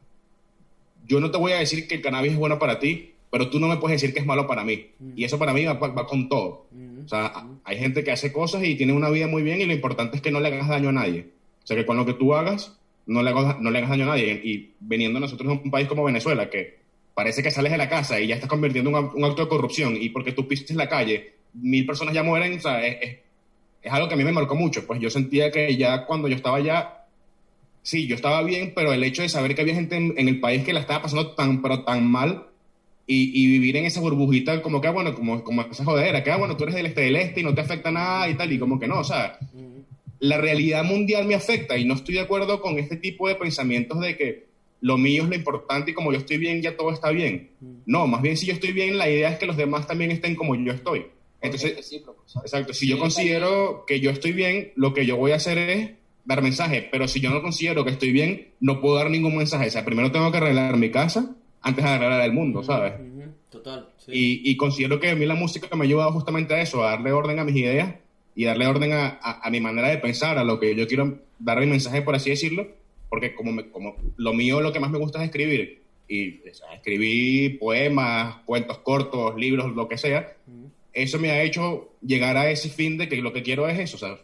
[1.06, 3.58] yo no te voy a decir que el cannabis es bueno para ti, pero tú
[3.58, 4.86] no me puedes decir que es malo para mí.
[5.16, 6.68] Y eso para mí va, va con todo.
[7.04, 7.32] O sea,
[7.64, 10.22] hay gente que hace cosas y tiene una vida muy bien y lo importante es
[10.22, 11.28] que no le hagas daño a nadie.
[11.62, 14.40] O sea, que con lo que tú hagas, no le hagas, daño a nadie.
[14.42, 16.78] Y viniendo nosotros de un país como Venezuela, que
[17.14, 19.96] parece que sales de la casa y ya estás convirtiendo un, un acto de corrupción
[19.98, 23.18] y porque tú pistes la calle, mil personas ya mueren, o sea, es, es,
[23.82, 24.86] es algo que a mí me marcó mucho.
[24.86, 27.04] Pues yo sentía que ya cuando yo estaba allá,
[27.82, 30.40] sí, yo estaba bien, pero el hecho de saber que había gente en, en el
[30.40, 32.48] país que la estaba pasando tan, pero tan mal,
[33.06, 36.30] y, y, vivir en esa burbujita como que, ah, bueno, como, como esa jodera, que,
[36.30, 38.50] ah, bueno, tú eres del este del este y no te afecta nada y tal,
[38.52, 39.38] y como que no, o sea,
[40.20, 44.00] la realidad mundial me afecta y no estoy de acuerdo con este tipo de pensamientos
[44.00, 44.46] de que
[44.80, 47.50] lo mío es lo importante y como yo estoy bien, ya todo está bien.
[47.86, 50.34] No, más bien si yo estoy bien, la idea es que los demás también estén
[50.34, 51.06] como yo estoy.
[51.42, 51.92] Entonces,
[52.42, 55.90] exacto, si yo considero que yo estoy bien, lo que yo voy a hacer es
[56.24, 59.68] dar mensaje, pero si yo no considero que estoy bien, no puedo dar ningún mensaje.
[59.68, 62.92] O sea, primero tengo que arreglar mi casa antes de arreglar el mundo, ¿sabes?
[63.50, 63.88] Total.
[63.98, 64.12] Sí.
[64.12, 66.90] Y, y, considero que a mí la música me ha ayudado justamente a eso, a
[66.90, 67.94] darle orden a mis ideas
[68.34, 71.20] y darle orden a, a, a, mi manera de pensar, a lo que yo quiero
[71.38, 72.68] dar mi mensaje, por así decirlo,
[73.08, 75.82] porque como, me, como lo mío, lo que más me gusta es escribir.
[76.06, 80.36] Y o sea, escribir poemas, cuentos cortos, libros, lo que sea.
[80.92, 83.96] Eso me ha hecho llegar a ese fin de que lo que quiero es eso,
[83.96, 84.18] o sea,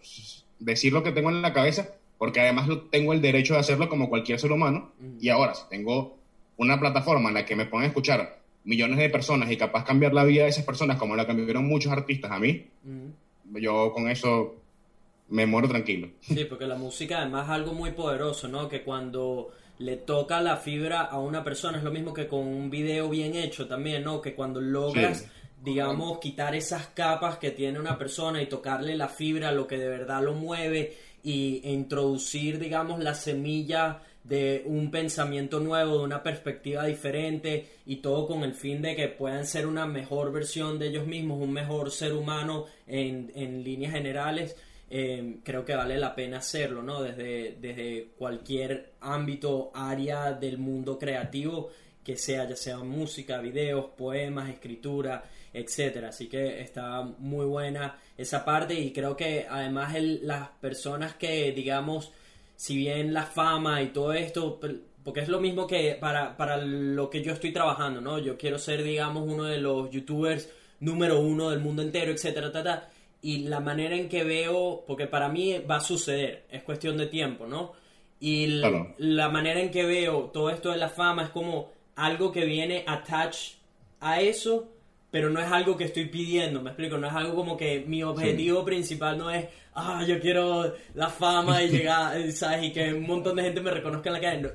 [0.59, 4.09] decir lo que tengo en la cabeza, porque además tengo el derecho de hacerlo como
[4.11, 4.93] cualquier ser humano.
[5.21, 6.20] Y ahora, si tengo
[6.61, 10.25] una plataforma en la que me pueden escuchar millones de personas y capaz cambiar la
[10.25, 13.57] vida de esas personas como la cambiaron muchos artistas a mí, mm.
[13.57, 14.57] yo con eso
[15.31, 16.11] me muero tranquilo.
[16.21, 18.69] Sí, porque la música además es algo muy poderoso, ¿no?
[18.69, 22.69] Que cuando le toca la fibra a una persona es lo mismo que con un
[22.69, 24.21] video bien hecho también, ¿no?
[24.21, 25.19] Que cuando logras...
[25.21, 25.27] Sí
[25.63, 29.89] digamos, quitar esas capas que tiene una persona y tocarle la fibra, lo que de
[29.89, 36.85] verdad lo mueve, y introducir, digamos, la semilla de un pensamiento nuevo, de una perspectiva
[36.85, 41.07] diferente y todo con el fin de que puedan ser una mejor versión de ellos
[41.07, 44.57] mismos, un mejor ser humano en, en líneas generales,
[44.93, 47.01] eh, creo que vale la pena hacerlo, ¿no?
[47.01, 51.71] Desde, desde cualquier ámbito, área del mundo creativo
[52.05, 55.23] que sea, ya sea música, videos, poemas, escritura,
[55.53, 56.09] etcétera.
[56.09, 61.53] Así que está muy buena esa parte y creo que además el, las personas que,
[61.53, 62.13] digamos,
[62.61, 64.61] si bien la fama y todo esto,
[65.03, 68.19] porque es lo mismo que para, para lo que yo estoy trabajando, ¿no?
[68.19, 70.47] Yo quiero ser, digamos, uno de los youtubers
[70.81, 72.91] número uno del mundo entero, etcétera, ta, ta,
[73.23, 77.07] y la manera en que veo, porque para mí va a suceder, es cuestión de
[77.07, 77.73] tiempo, ¿no?
[78.21, 78.95] Y la, claro.
[78.99, 82.85] la manera en que veo todo esto de la fama es como algo que viene
[82.87, 83.57] attached
[84.01, 84.69] a eso,
[85.11, 88.03] pero no es algo que estoy pidiendo, me explico, no es algo como que mi
[88.03, 88.67] objetivo sí.
[88.67, 89.47] principal no es,
[89.81, 92.65] ah, yo quiero la fama y llegar, ¿sabes?
[92.65, 94.43] Y que un montón de gente me reconozca en la calle.
[94.43, 94.51] No,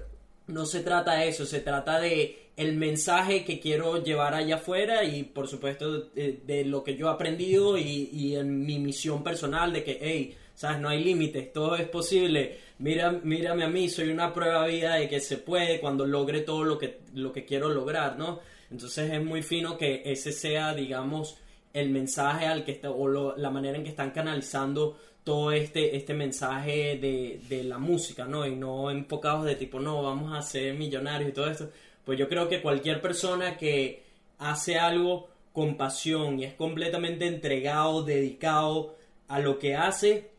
[0.47, 5.03] no se trata de eso, se trata de el mensaje que quiero llevar allá afuera
[5.03, 9.23] y por supuesto de, de lo que yo he aprendido y, y, en mi misión
[9.23, 10.79] personal de que, hey, ¿sabes?
[10.79, 12.59] No hay límites, todo es posible.
[12.79, 16.63] Mira, mírame a mí, soy una prueba vida de que se puede cuando logre todo
[16.63, 18.39] lo que, lo que quiero lograr, ¿no?
[18.71, 21.37] Entonces es muy fino que ese sea, digamos,
[21.73, 25.97] el mensaje al que está, o lo, la manera en que están canalizando todo este,
[25.97, 28.45] este mensaje de, de, la música, ¿no?
[28.45, 31.71] Y no enfocados de tipo, no, vamos a ser millonarios y todo esto.
[32.05, 34.03] Pues yo creo que cualquier persona que
[34.37, 38.95] hace algo con pasión y es completamente entregado, dedicado
[39.27, 40.29] a lo que hace,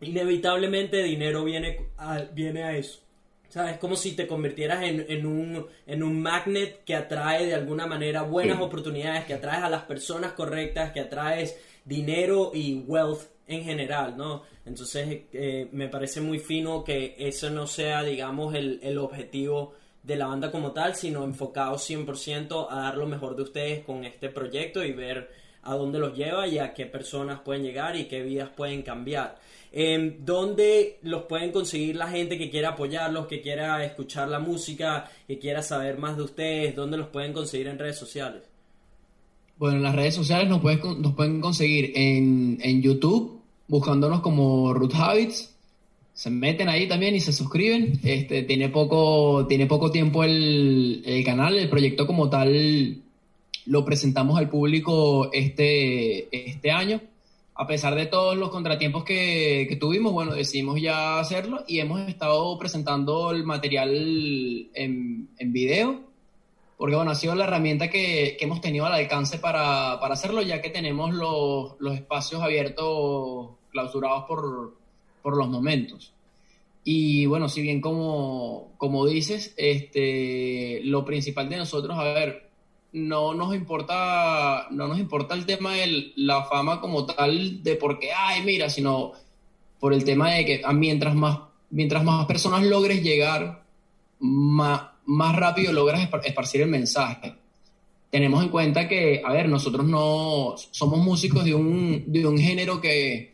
[0.00, 2.98] inevitablemente dinero viene a, viene a eso.
[3.48, 3.76] ¿Sabes?
[3.78, 8.22] Como si te convirtieras en, en un, en un magnet que atrae de alguna manera
[8.22, 8.62] buenas Sí.
[8.64, 13.20] oportunidades, que atraes a las personas correctas, que atraes dinero y wealth
[13.52, 14.42] en general, ¿no?
[14.66, 20.16] Entonces eh, me parece muy fino que eso no sea, digamos, el, el objetivo de
[20.16, 24.28] la banda como tal, sino enfocado 100% a dar lo mejor de ustedes con este
[24.30, 25.30] proyecto y ver
[25.64, 29.38] a dónde los lleva y a qué personas pueden llegar y qué vidas pueden cambiar.
[29.70, 35.08] Eh, ¿Dónde los pueden conseguir la gente que quiera apoyarlos, que quiera escuchar la música,
[35.26, 36.74] que quiera saber más de ustedes?
[36.74, 38.42] ¿Dónde los pueden conseguir en redes sociales?
[39.56, 43.41] Bueno, en las redes sociales nos, puedes con- nos pueden conseguir en, en YouTube,
[43.72, 45.56] buscándonos como Root Habits.
[46.12, 47.98] Se meten ahí también y se suscriben.
[48.04, 52.98] Este, tiene poco, tiene poco tiempo el, el canal, el proyecto como tal
[53.64, 57.00] lo presentamos al público este, este año.
[57.54, 62.06] A pesar de todos los contratiempos que, que tuvimos, bueno, decidimos ya hacerlo y hemos
[62.06, 63.90] estado presentando el material
[64.74, 66.12] en, en video
[66.82, 70.42] porque bueno, ha sido la herramienta que, que hemos tenido al alcance para, para hacerlo,
[70.42, 74.74] ya que tenemos los, los espacios abiertos, clausurados por,
[75.22, 76.12] por los momentos.
[76.84, 82.50] Y bueno, si bien como, como dices, este, lo principal de nosotros, a ver,
[82.92, 88.10] no nos importa, no nos importa el tema de la fama como tal, de porque,
[88.12, 89.12] ay, mira, sino
[89.80, 91.38] por el tema de que ah, mientras más,
[91.70, 93.62] mientras más personas logres llegar,
[94.20, 97.34] más, más rápido logras espar- esparcir el mensaje.
[98.10, 102.80] Tenemos en cuenta que, a ver, nosotros no somos músicos de un, de un género
[102.80, 103.31] que,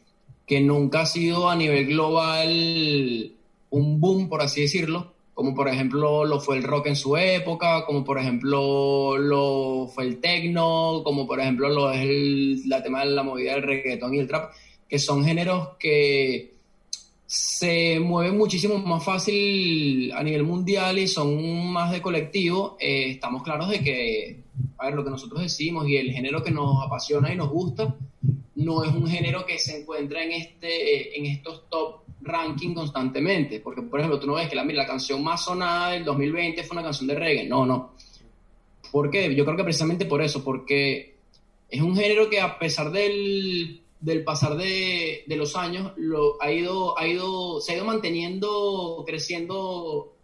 [0.48, 3.32] que nunca ha sido a nivel global
[3.70, 7.84] un boom, por así decirlo, como por ejemplo lo fue el rock en su época,
[7.84, 13.04] como por ejemplo lo fue el techno, como por ejemplo lo es el, la tema
[13.04, 14.52] de la movida del reggaetón y el trap,
[14.88, 16.54] que son géneros que
[17.26, 23.42] se mueven muchísimo más fácil a nivel mundial y son más de colectivo, eh, estamos
[23.42, 24.40] claros de que,
[24.78, 27.94] a ver, lo que nosotros decimos y el género que nos apasiona y nos gusta,
[28.56, 33.82] no es un género que se encuentra en, este, en estos top ranking constantemente, porque
[33.82, 36.82] por ejemplo tú no ves que la, la canción más sonada del 2020 fue una
[36.82, 37.92] canción de reggae, no, no.
[38.90, 39.34] ¿Por qué?
[39.34, 41.16] Yo creo que precisamente por eso, porque
[41.68, 46.50] es un género que a pesar del, del pasar de, de los años, lo, ha
[46.50, 50.14] ido, ha ido, se ha ido manteniendo, creciendo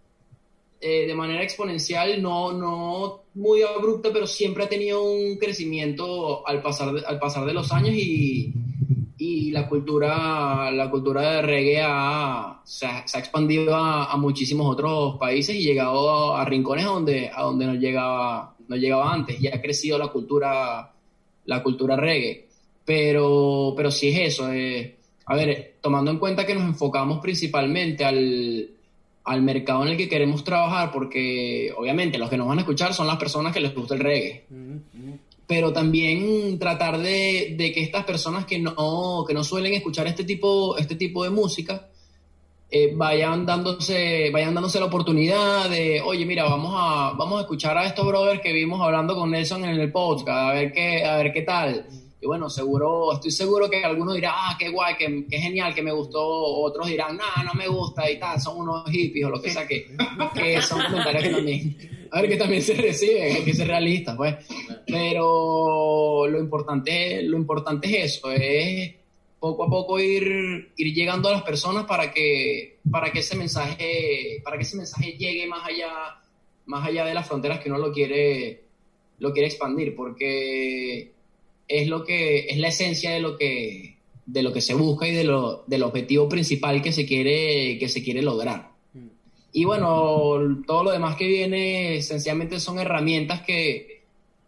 [0.86, 6.60] eh, de manera exponencial, no, no muy abrupta, pero siempre ha tenido un crecimiento al
[6.60, 8.52] pasar de, al pasar de los años y,
[9.16, 15.56] y la cultura, la cultura de reggae ha, se, ha, expandido a, muchísimos otros países
[15.56, 19.96] y llegado a, rincones donde, a donde no llegaba, no llegaba antes y ha crecido
[19.96, 20.92] la cultura,
[21.46, 22.46] la cultura reggae.
[22.84, 24.52] Pero, pero sí es eso.
[24.52, 28.68] Eh, a ver, tomando en cuenta que nos enfocamos principalmente al,
[29.24, 32.92] al mercado en el que queremos trabajar, porque obviamente los que nos van a escuchar
[32.92, 34.44] son las personas que les gusta el reggae.
[34.50, 35.18] Uh -huh.
[35.46, 40.24] Pero también tratar de, de, que estas personas que no, que no suelen escuchar este
[40.24, 41.88] tipo, este tipo de música
[42.70, 47.76] eh, vayan, dándose, vayan dándose la oportunidad de, oye, mira, vamos a, vamos a escuchar
[47.78, 51.16] a estos brothers que vimos hablando con Nelson en el podcast, a ver qué, a
[51.16, 51.86] ver qué tal.
[52.24, 55.92] Y bueno, seguro, estoy seguro que algunos dirán, ah, qué guay, qué, genial, que me
[55.92, 56.24] gustó.
[56.24, 59.66] Otros dirán, no, no me gusta y tal, son unos hippies o lo que sea,
[59.66, 59.94] que,
[60.34, 64.16] que son comentarios que también, a ver, que también se reciben, hay que ser realistas,
[64.16, 64.36] pues.
[64.86, 68.94] Pero lo importante, lo importante es eso, es
[69.38, 74.40] poco a poco ir, ir llegando a las personas para que, para que ese mensaje,
[74.42, 76.22] para que ese mensaje llegue más allá,
[76.64, 78.64] más allá de las fronteras que uno lo quiere,
[79.18, 81.12] lo quiere expandir, porque
[81.68, 83.94] es lo que es la esencia de lo que
[84.26, 87.88] de lo que se busca y de lo, del objetivo principal que se quiere que
[87.88, 88.70] se quiere lograr.
[89.52, 94.02] Y bueno todo lo demás que viene esencialmente son herramientas que,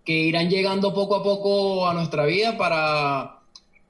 [0.04, 3.40] que irán llegando poco a poco a nuestra vida para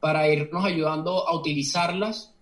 [0.01, 2.35] para irnos ayudando a utilizarlas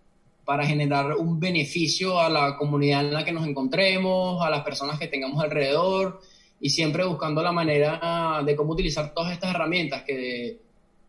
[0.44, 4.98] para generar un beneficio a la comunidad en la que nos encontremos a las personas
[4.98, 6.20] que tengamos alrededor
[6.60, 10.63] y siempre buscando la manera de cómo utilizar todas estas herramientas que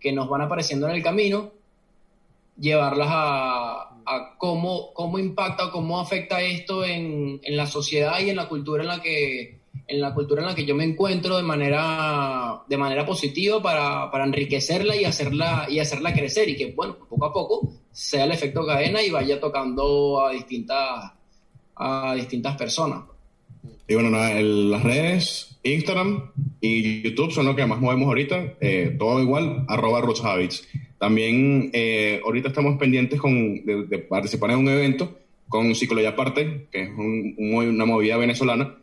[0.05, 1.51] que nos van apareciendo en el camino,
[2.59, 8.35] llevarlas a, a cómo, cómo impacta cómo afecta esto en, en, la sociedad y en
[8.35, 9.57] la cultura en la que
[9.87, 14.11] en la cultura en la que yo me encuentro de manera de manera positiva para,
[14.11, 18.31] para enriquecerla y hacerla y hacerla crecer y que bueno poco a poco sea el
[18.31, 21.13] efecto cadena y vaya tocando a distintas
[21.77, 23.05] a distintas personas.
[23.87, 26.31] Y bueno nada, en las redes Instagram
[26.61, 30.67] y YouTube son lo que más movemos ahorita, eh, todo igual, arroba Roots Habits.
[30.99, 35.19] También eh, ahorita estamos pendientes con, de, de, participar en un evento
[35.49, 38.75] con Psicología Aparte, que es un- un movi- una movida venezolana.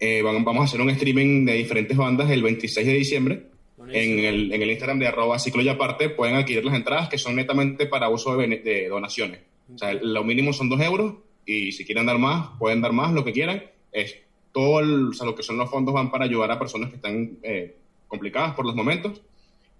[0.00, 3.42] Eh, vamos a hacer un streaming de diferentes bandas el 26 de diciembre.
[3.90, 7.36] En el, en el Instagram de arroba Psicología Aparte pueden adquirir las entradas que son
[7.36, 9.40] netamente para uso de, de donaciones.
[9.74, 11.14] O sea, lo mínimo son dos euros
[11.46, 13.62] y si quieren dar más, pueden dar más, lo que quieran.
[13.92, 14.16] Es
[14.52, 16.96] todo el- o sea, lo que son los fondos van para ayudar a personas que
[16.96, 17.76] están eh,
[18.08, 19.20] complicadas por los momentos.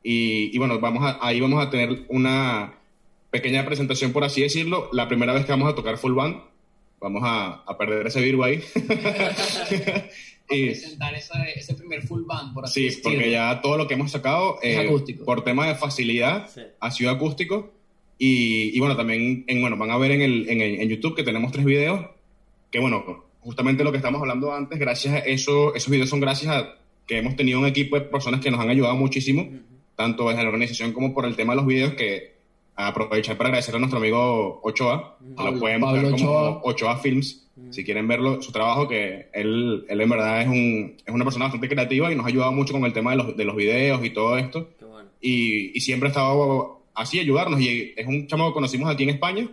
[0.03, 2.75] Y, y bueno, vamos a- ahí vamos a tener una
[3.31, 4.89] pequeña presentación, por así decirlo.
[4.93, 6.37] La primera vez que vamos a tocar full band,
[7.01, 8.61] vamos a, a perder ese virus ahí.
[10.51, 13.11] y, presentar esa- ese primer full band, por así Sí, decirlo.
[13.13, 14.89] porque ya todo lo que hemos sacado, eh,
[15.25, 16.61] por tema de facilidad, Sí.
[16.81, 17.73] ha sido acústico.
[18.21, 21.15] Y, y bueno, también en, bueno, van a ver en, el, en, el- en YouTube
[21.15, 22.07] que tenemos tres videos,
[22.71, 26.53] que bueno, justamente lo que estamos hablando antes, gracias a eso, esos videos son gracias
[26.55, 26.77] a
[27.07, 29.49] que hemos tenido un equipo de personas que nos han ayudado muchísimo,
[29.97, 32.37] tanto desde la organización como por el tema de los videos, que
[32.77, 36.61] aprovechar para agradecer a nuestro amigo Ochoa, que Pablo- lo pueden Pablo buscar como Ochoa.
[36.65, 41.15] Ochoa Films, si quieren verlo, su trabajo, que él, él en verdad es, un, es
[41.15, 43.45] una persona bastante creativa y nos ha ayudado mucho con el tema de los, de
[43.47, 44.69] los videos y todo esto.
[44.81, 45.09] Bueno.
[45.21, 47.61] Y, y siempre ha estado así, ayudarnos.
[47.61, 49.49] Y es un chamo que conocimos aquí en España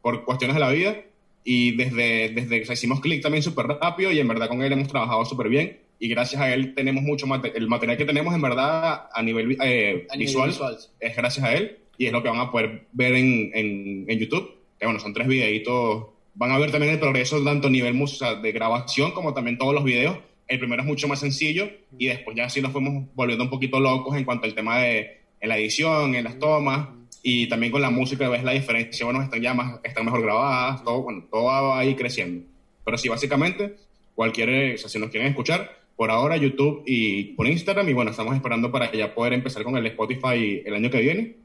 [0.00, 0.96] por cuestiones de la vida.
[1.44, 4.88] Y desde, desde que hicimos clic también súper rápido y en verdad con él hemos
[4.88, 5.78] trabajado súper bien.
[5.98, 9.56] Y gracias a él tenemos mucho mate- el material que tenemos en verdad a nivel,
[9.62, 10.76] eh, A nivel visual, visual.
[10.98, 14.18] es gracias a él y es lo que van a poder ver en, en, en
[14.18, 14.54] YouTube.
[14.78, 16.06] Que bueno, son tres videitos.
[16.34, 19.58] Van a ver también el progreso tanto a nivel o sea, de grabación como también
[19.58, 20.16] todos los videos.
[20.48, 21.68] El primero es mucho más sencillo
[21.98, 25.20] y después ya sí nos fuimos volviendo un poquito locos en cuanto al tema de
[25.40, 26.88] en la edición, en las tomas
[27.22, 30.82] y también con la música ves la diferencia, bueno, están ya más, están mejor grabadas,
[30.84, 32.46] todo, bueno, todo va ahí creciendo.
[32.84, 33.76] Pero sí, básicamente,
[34.14, 38.10] cualquier, o sea, si nos quieren escuchar, por ahora YouTube y por Instagram y bueno,
[38.10, 41.36] estamos esperando para ya poder empezar con el Spotify el año que viene.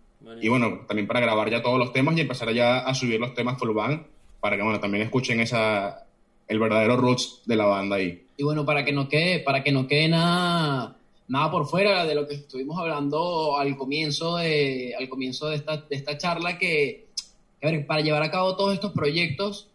[0.42, 3.34] Y bueno, también para grabar ya todos los temas y empezar ya a subir los
[3.34, 4.04] temas full band
[4.40, 6.06] para que bueno, también escuchen esa
[6.48, 8.24] el verdadero roots de la banda ahí.
[8.38, 10.96] Y bueno, para que no quede, para que no quede nada,
[11.28, 15.78] nada por fuera de lo que estuvimos hablando al comienzo de, al comienzo de esta,
[15.78, 17.08] de esta charla, que,
[17.60, 19.70] que, a ver, para llevar a cabo todos estos proyectos,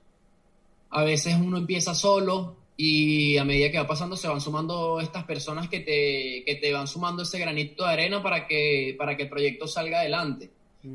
[0.91, 5.25] a veces uno empieza solo y a medida que va pasando se van sumando estas
[5.25, 9.25] personas que te, que te van sumando ese granito de arena para que, para que
[9.25, 10.51] el proyecto salga adelante.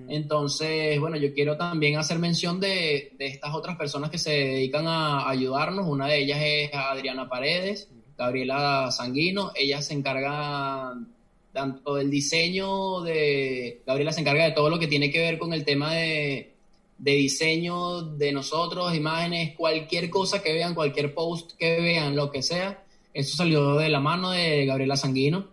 [0.08, 4.88] Entonces, bueno, yo quiero también hacer mención de, de estas otras personas que se dedican
[4.88, 5.88] a ayudarnos.
[5.88, 7.88] Una de ellas es Adriana Paredes,
[8.18, 9.52] Gabriela Sanguino.
[9.56, 11.08] Ellas se encargan
[11.52, 13.82] tanto del diseño de...
[13.86, 16.54] Gabriela se encarga de todo lo que tiene que ver con el tema de,
[16.98, 22.42] de diseño de nosotros, imágenes, cualquier cosa que vean, cualquier post que vean, lo que
[22.42, 22.84] sea.
[23.14, 25.48] Eso salió de la mano de Gabriela Sanguino.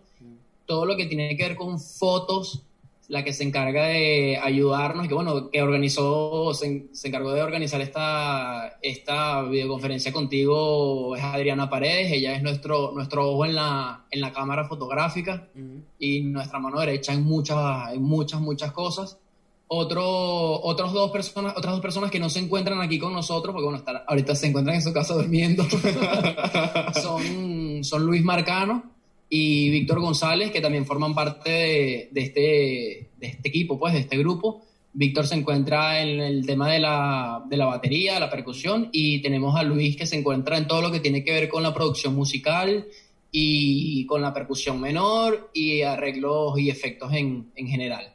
[0.65, 2.61] Todo lo que tiene que ver con fotos,
[3.09, 7.81] la que se encarga de ayudarnos, que bueno, que organizó, se, se, encargó de organizar
[7.81, 14.21] esta, esta videoconferencia contigo es Adriana Paredes, ella es nuestro, nuestro ojo en la, en
[14.21, 15.83] la cámara fotográfica uh -huh.
[15.99, 19.19] y nuestra mano derecha en muchas, en muchas, muchas cosas.
[19.67, 23.63] Otro, otros dos personas, otras dos personas que no se encuentran aquí con nosotros, porque
[23.63, 25.63] bueno, están, ahorita se encuentran en su casa durmiendo,
[27.01, 28.92] son, son Luis Marcano,
[29.35, 34.01] y Víctor González, que también forman parte de, de, este, de este equipo, pues, de
[34.01, 34.61] este grupo.
[34.93, 39.55] Víctor se encuentra en el tema de la, de la batería, la percusión, y tenemos
[39.55, 42.13] a Luis que se encuentra en todo lo que tiene que ver con la producción
[42.13, 42.85] musical
[43.31, 48.13] y con la percusión menor y arreglos y efectos en, en general.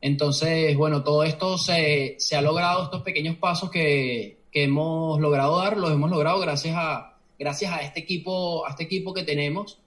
[0.00, 5.58] Entonces, bueno, todo esto se, se ha logrado, estos pequeños pasos que, que hemos logrado
[5.58, 9.80] dar, los hemos logrado gracias a, gracias a este equipo, a este equipo que tenemos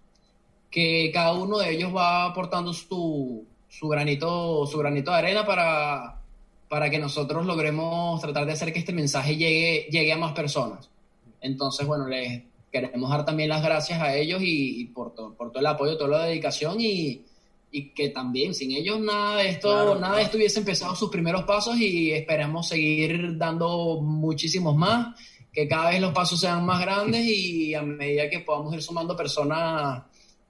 [0.73, 6.19] que cada uno de ellos va aportando su, su, granito, su granito de arena para,
[6.67, 10.89] para que nosotros logremos tratar de hacer que este mensaje llegue, llegue a más personas.
[11.41, 12.41] Entonces, bueno, les
[12.71, 15.95] queremos dar también las gracias a ellos y, y por, to, por todo el apoyo,
[15.95, 17.21] toda la dedicación y,
[17.71, 20.15] y que también sin ellos nada de esto, claro, nada claro.
[20.15, 25.15] de esto hubiese empezado sus primeros pasos y esperamos seguir dando muchísimos más,
[25.51, 29.15] que cada vez los pasos sean más grandes y a medida que podamos ir sumando
[29.15, 30.01] personas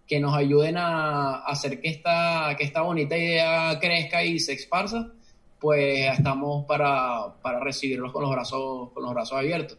[0.07, 5.11] que nos ayuden a hacer que esta, que esta bonita idea crezca y se esparza,
[5.59, 9.77] pues estamos para, para recibirlos con los brazos, con los brazos abiertos.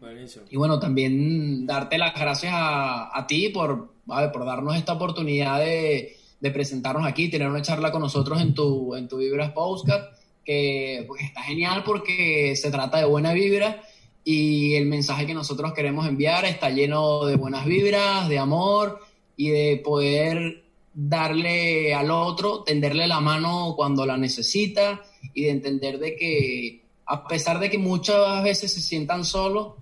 [0.00, 0.44] Buenísimo.
[0.48, 4.92] Y bueno, también darte las gracias a, a ti por, a ver, por darnos esta
[4.92, 9.50] oportunidad de, de, presentarnos aquí, tener una charla con nosotros en tu, en tu Vibras
[9.50, 10.04] Postcard,
[10.44, 13.82] que pues, está genial porque se trata de buena vibra
[14.22, 19.00] y el mensaje que nosotros queremos enviar está lleno de buenas vibras, de amor
[19.36, 25.02] y de poder darle al otro, tenderle la mano cuando la necesita
[25.34, 29.74] y de entender de que a pesar de que muchas veces se sientan solos,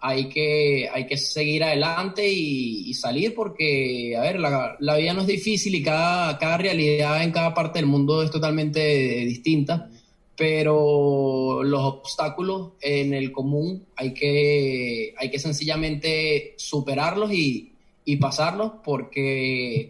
[0.00, 5.22] hay que, hay que seguir adelante y, salir porque, a ver, la, la, vida no
[5.22, 9.90] es difícil y cada, cada realidad en cada parte del mundo es totalmente distinta,
[10.36, 17.73] pero los obstáculos en el común hay que, hay que sencillamente superarlos y,
[18.04, 19.88] y pasarlos porque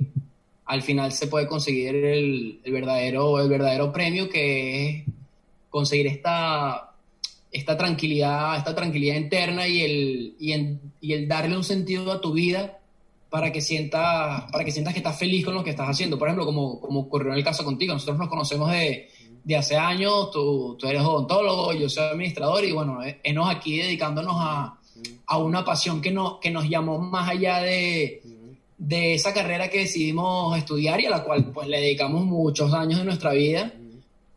[0.67, 5.05] al final se puede conseguir el, el, verdadero, el verdadero premio que es
[5.69, 6.95] conseguir esta,
[7.51, 12.21] esta tranquilidad, esta tranquilidad interna y el, y, en, y el darle un sentido a
[12.21, 12.79] tu vida
[13.29, 16.17] para que sientas, para que sientas que estás feliz con lo que estás haciendo.
[16.19, 19.09] Por ejemplo, como, como ocurrió en el caso contigo, nosotros nos conocemos de,
[19.43, 24.37] de hace años, tú, tú, eres odontólogo, yo soy administrador y bueno, enos aquí dedicándonos
[24.39, 24.79] a,
[25.27, 28.23] a una pasión que, no, que nos llamó más allá de,
[28.79, 32.99] de esa carrera que decidimos estudiar y a la cual pues le dedicamos muchos años
[32.99, 33.73] de nuestra vida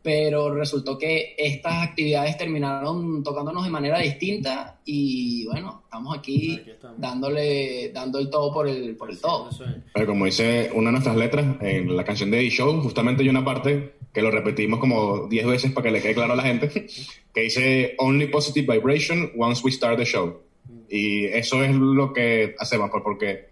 [0.08, 6.70] pero resultó que estas actividades terminaron tocándonos de manera distinta y bueno, estamos aquí, aquí
[6.70, 6.98] estamos.
[6.98, 9.50] dándole dando el todo por el, por el todo.
[9.92, 13.44] Pero como dice una de nuestras letras en la canción de E-Show, justamente hay una
[13.44, 16.86] parte que lo repetimos como 10 veces para que le quede claro a la gente,
[17.34, 20.40] que dice Only positive vibration once we start the show.
[20.88, 23.48] Y eso es lo que hacemos, pues, porque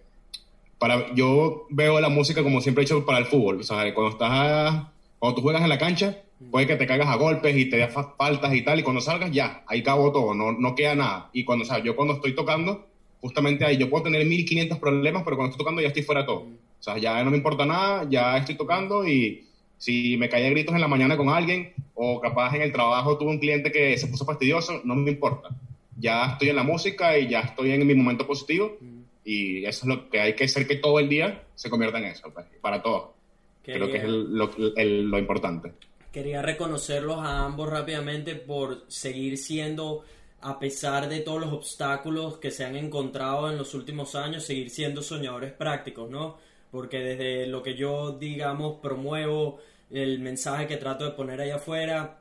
[0.79, 3.61] para, yo veo la música como siempre he dicho para el fútbol.
[3.61, 4.87] O sea, cuando estás
[5.19, 7.93] cuando tú juegas en la cancha, puede que te caigas a golpes y te das
[8.17, 11.31] faltas y tal, y cuando salgas ya, ahí acabó todo, no, no queda nada.
[11.33, 12.87] Y cuando, o sea, yo cuando estoy tocando,
[13.21, 16.27] justamente ahí yo puedo tener 1500 problemas, pero cuando estoy tocando ya estoy fuera de
[16.27, 16.41] todo.
[16.41, 19.47] O sea, ya no me importa nada, ya estoy tocando y
[19.79, 23.31] si me caía gritos en la mañana con alguien o capaz en el trabajo tuve
[23.31, 25.49] un cliente que se puso fastidioso, no me importa.
[25.99, 28.79] Ya estoy en la música y ya estoy en mi momento positivo
[29.27, 32.05] y eso es lo que hay que hacer que todo el día se convierta en
[32.05, 33.11] eso, pues, para todos.
[33.63, 35.73] Quería, Creo que es el, lo, el, lo importante.
[36.13, 40.05] Quería reconocerlos a ambos rápidamente por seguir siendo,
[40.43, 44.71] a pesar de todos los obstáculos que se han encontrado en los últimos años, seguir
[44.71, 46.37] siendo soñadores prácticos, ¿no?
[46.71, 49.59] Porque desde lo que yo, digamos, promuevo,
[49.91, 52.19] el mensaje que trato de poner ahí afuera,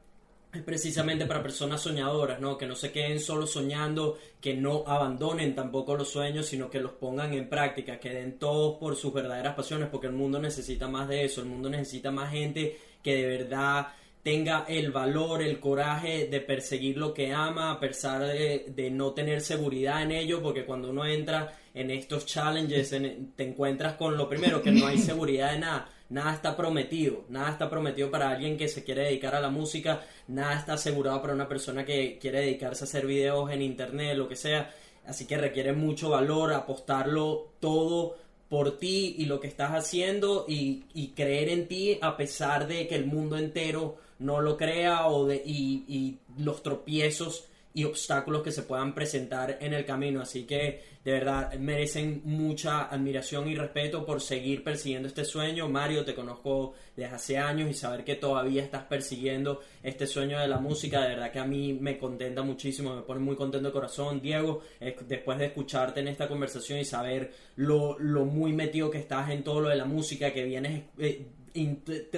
[0.55, 2.57] es precisamente para personas soñadoras, ¿no?
[2.57, 6.93] Que no se queden solo soñando, que no abandonen tampoco los sueños, sino que los
[6.93, 11.07] pongan en práctica, que den todos por sus verdaderas pasiones, porque el mundo necesita más
[11.07, 13.87] de eso, el mundo necesita más gente que de verdad
[14.23, 19.11] tenga el valor, el coraje de perseguir lo que ama, a pesar de, de no
[19.11, 24.17] tener seguridad en ello, porque cuando uno entra en estos challenges en, te encuentras con
[24.17, 28.29] lo primero, que no hay seguridad de nada nada está prometido, nada está prometido para
[28.29, 32.17] alguien que se quiere dedicar a la música, nada está asegurado para una persona que
[32.19, 34.73] quiere dedicarse a hacer videos en internet, lo que sea,
[35.05, 38.17] así que requiere mucho valor, apostarlo todo
[38.49, 40.83] por ti y lo que estás haciendo y,
[41.15, 45.41] creer en ti a pesar de que el mundo entero no lo crea o de,
[45.45, 47.45] y los tropiezos
[47.75, 50.21] y obstáculos que se puedan presentar en el camino.
[50.21, 55.67] Así que de verdad merecen mucha admiración y respeto por seguir persiguiendo este sueño.
[55.67, 60.47] Mario, te conozco desde hace años y saber que todavía estás persiguiendo este sueño de
[60.47, 63.73] la música, de verdad que a mí me contenta muchísimo, me pone muy contento el
[63.73, 64.21] corazón.
[64.21, 68.99] Diego, eh, después de escucharte en esta conversación y saber lo, lo muy metido que
[68.99, 70.83] estás en todo lo de la música, que vienes...
[70.97, 71.27] Eh,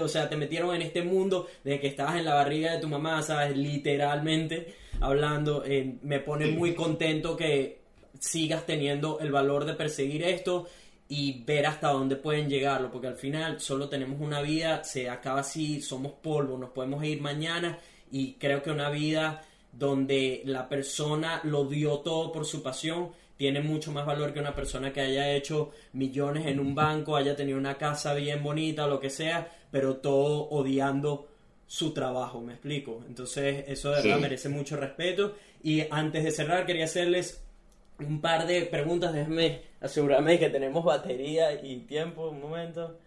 [0.01, 2.87] o sea, te metieron en este mundo de que estabas en la barriga de tu
[2.87, 3.55] mamá, ¿sabes?
[3.55, 5.63] Literalmente hablando.
[5.65, 7.81] Eh, me pone muy contento que
[8.19, 10.67] sigas teniendo el valor de perseguir esto
[11.09, 15.41] y ver hasta dónde pueden llegarlo, porque al final solo tenemos una vida, se acaba
[15.41, 17.77] así, somos polvo, nos podemos ir mañana
[18.11, 23.61] y creo que una vida donde la persona lo dio todo por su pasión tiene
[23.61, 27.57] mucho más valor que una persona que haya hecho millones en un banco, haya tenido
[27.57, 31.27] una casa bien bonita, lo que sea, pero todo odiando
[31.67, 33.03] su trabajo, me explico.
[33.07, 34.21] Entonces, eso de verdad sí.
[34.21, 35.35] merece mucho respeto.
[35.61, 37.43] Y antes de cerrar, quería hacerles
[37.99, 39.13] un par de preguntas.
[39.13, 42.29] Déjenme asegurarme que tenemos batería y tiempo.
[42.29, 42.97] Un momento.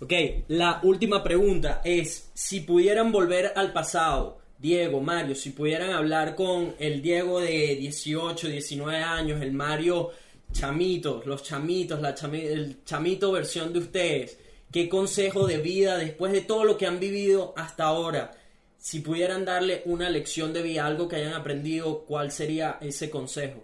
[0.00, 0.12] Ok,
[0.48, 6.74] la última pregunta es, si pudieran volver al pasado, Diego, Mario, si pudieran hablar con
[6.78, 10.12] el Diego de 18, 19 años, el Mario
[10.52, 14.38] chamitos, los chamitos, la el chamito versión de ustedes,
[14.72, 18.30] ¿qué consejo de vida después de todo lo que han vivido hasta ahora?
[18.78, 23.62] Si pudieran darle una lección de vida, algo que hayan aprendido, ¿cuál sería ese consejo?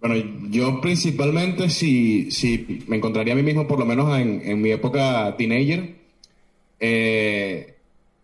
[0.00, 4.60] Bueno, yo principalmente si, si me encontraría a mí mismo, por lo menos en, en
[4.60, 6.03] mi época teenager,
[6.86, 7.74] eh,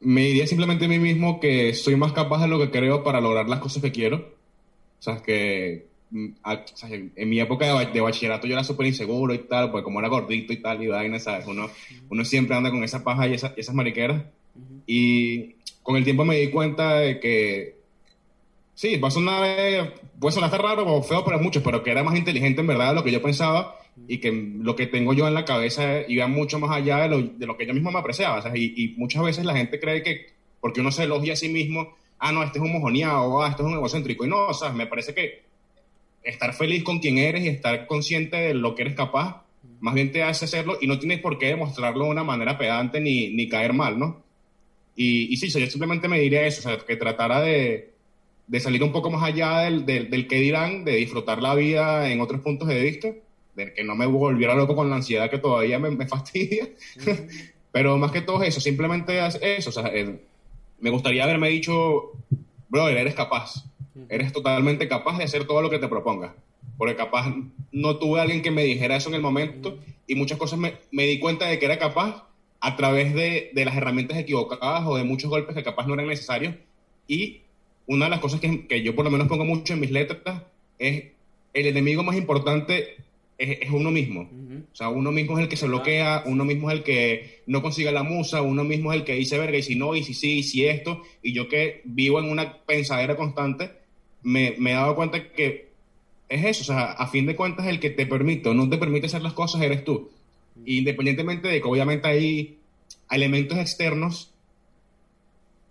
[0.01, 3.21] me diría simplemente a mí mismo que soy más capaz de lo que creo para
[3.23, 4.17] lograr las cosas que quiero.
[4.99, 8.65] O sea, que mm, a- o sea, en, mi época de, de bachillerato yo era
[8.65, 11.47] súper inseguro y tal, pues como era gordito y tal y vaina, ¿sabes?
[11.47, 11.71] Uno,
[12.11, 14.25] uno siempre anda con esa paja y, esa- y esas mariqueras.
[14.87, 17.77] Y con el tiempo me di cuenta de que,
[18.75, 22.03] sí, va a sonar, puede sonar hasta raro o feo para muchos, pero que era
[22.03, 23.77] más inteligente en verdad de lo que yo pensaba
[24.09, 27.23] y que lo que tengo yo en la cabeza iba mucho más allá de lo,
[27.23, 28.43] de lo que yo mismo me apreciaba.
[28.57, 30.27] y, muchas veces la gente cree que
[30.61, 33.63] porque uno se elogia a sí mismo, ah, no, este es un mojoneado, ah, este
[33.63, 34.25] es un egocéntrico.
[34.25, 35.43] Y no, o sea, me parece que
[36.23, 39.43] estar feliz con quien eres y estar consciente de lo que eres capaz,
[39.81, 43.01] más bien te hace hacerlo y no tienes por qué demostrarlo de una manera pedante
[43.01, 44.23] ni, ni caer mal, ¿no?
[44.95, 47.91] Y, y sí, yo simplemente me diría eso, o sea, que tratara de,
[48.47, 52.11] de salir un poco más allá del, del, del que dirán, de disfrutar la vida
[52.11, 53.09] en otros puntos de vista,
[53.67, 56.69] de que no me volviera loco con la ansiedad que todavía me, me fastidia.
[57.73, 60.21] Pero más que todo eso, simplemente es eso, o sea, el-
[60.81, 62.13] me gustaría haberme dicho,
[62.69, 63.65] brother, eres capaz,
[64.09, 66.33] eres totalmente capaz de hacer todo lo que te propongas.
[66.79, 67.27] Porque capaz
[67.73, 70.75] no tuve a alguien que me dijera eso en el momento y muchas cosas me,
[70.91, 72.25] me di cuenta de que era capaz
[72.61, 76.07] a través de, de las herramientas equivocadas o de muchos golpes que capaz no eran
[76.09, 76.55] necesarios.
[77.07, 77.43] Y
[77.87, 80.43] una de las cosas que, que yo por lo menos pongo mucho en mis letras
[80.79, 81.05] es
[81.53, 82.97] el enemigo más importante
[83.41, 84.31] es, es uno mismo.
[84.73, 87.63] O sea, uno mismo es el que se bloquea, uno mismo es el que no
[87.63, 90.15] consigue la musa, uno mismo es el que dice verga y si no, y si
[90.15, 91.03] sí, y si esto.
[91.23, 93.71] Y yo que vivo en una pensadera constante,
[94.23, 95.71] me, me he dado cuenta que
[96.29, 96.63] es eso.
[96.63, 99.23] O sea, a fin de cuentas, el que te permite o no te permite hacer
[99.23, 100.11] las cosas eres tú.
[100.67, 102.59] Independientemente de que obviamente hay
[103.11, 104.31] elementos externos,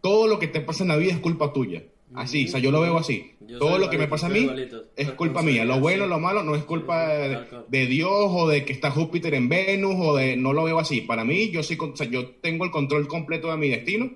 [0.02, 1.84] todo lo que te pasa en la vida es culpa tuya.
[2.16, 3.34] Así, o sea, yo lo veo así.
[3.50, 4.84] Yo todo soy lo que me pasa a soy mí igualito.
[4.96, 5.66] es culpa mía.
[5.66, 7.08] Lo bueno, lo malo no es culpa
[7.68, 11.02] de, Dios o de que está Júpiter en Venus o de no lo veo así.
[11.02, 14.12] Para mí, yo o sea, yo tengo el control completo de mi destino.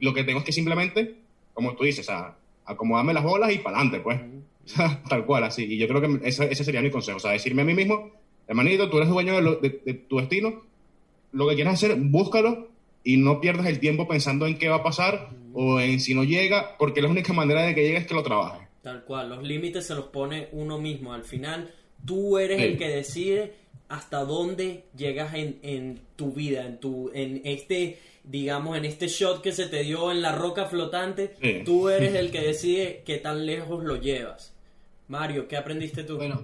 [0.00, 1.14] Lo que tengo es que simplemente,
[1.52, 4.20] como tú dices, o sea, acomodarme las bolas y para adelante, pues.
[5.08, 5.64] Tal cual, así.
[5.64, 7.16] Y yo creo que ese, ese sería mi consejo.
[7.18, 8.10] O sea, decirme a mí mismo,
[8.48, 10.62] hermanito, tú eres dueño de, lo- de- de tu destino.
[11.32, 12.68] Lo que quieras hacer, búscalo
[13.04, 16.22] y no pierdas el tiempo pensando en qué va a pasar o en si no
[16.24, 18.68] llega, porque la única manera de que llegue es que lo trabajes.
[18.82, 21.12] Tal cual, los límites se los pone uno mismo.
[21.12, 21.70] Al final,
[22.06, 22.64] tú eres Sí.
[22.64, 23.52] el que decide
[23.88, 29.42] hasta dónde llegas en, en tu vida, en tu, en este, digamos, en este shot
[29.42, 31.34] que se te dio en la roca flotante.
[31.42, 31.62] Sí.
[31.64, 34.54] Tú eres el que decide qué tan lejos lo llevas.
[35.08, 36.16] Mario, ¿qué aprendiste tú?
[36.16, 36.42] Bueno,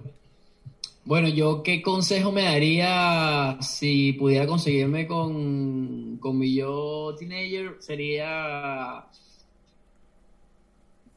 [1.05, 9.07] bueno, yo qué consejo me daría si pudiera conseguirme con, con mi yo teenager sería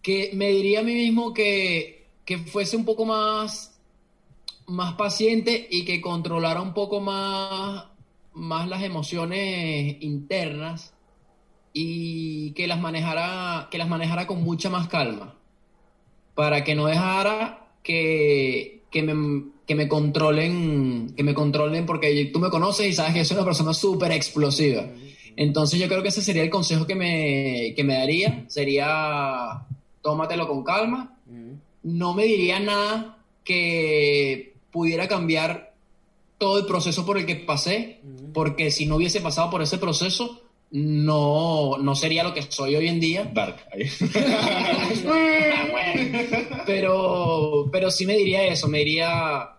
[0.09, 3.79] que me diría a mí mismo que, que fuese un poco más,
[4.65, 7.85] más paciente y que controlara un poco más,
[8.33, 10.95] más las emociones internas
[11.73, 15.35] y que las manejara, que las manejara con mucha más calma.
[16.33, 22.39] Para que no dejara que, que, me, que me controlen, que me controlen, porque tú
[22.39, 24.87] me conoces y sabes que soy una persona súper explosiva.
[25.35, 29.67] Entonces yo creo que ese sería el consejo que me, que me daría, sería
[30.01, 31.17] tómatelo con calma,
[31.83, 35.73] no me diría nada que pudiera cambiar
[36.37, 37.99] todo el proceso por el que pasé,
[38.33, 42.87] porque si no hubiese pasado por ese proceso, no, no sería lo que soy hoy
[42.87, 43.29] en día.
[43.33, 43.57] Dark.
[46.65, 49.49] pero, pero sí me diría eso, me diría,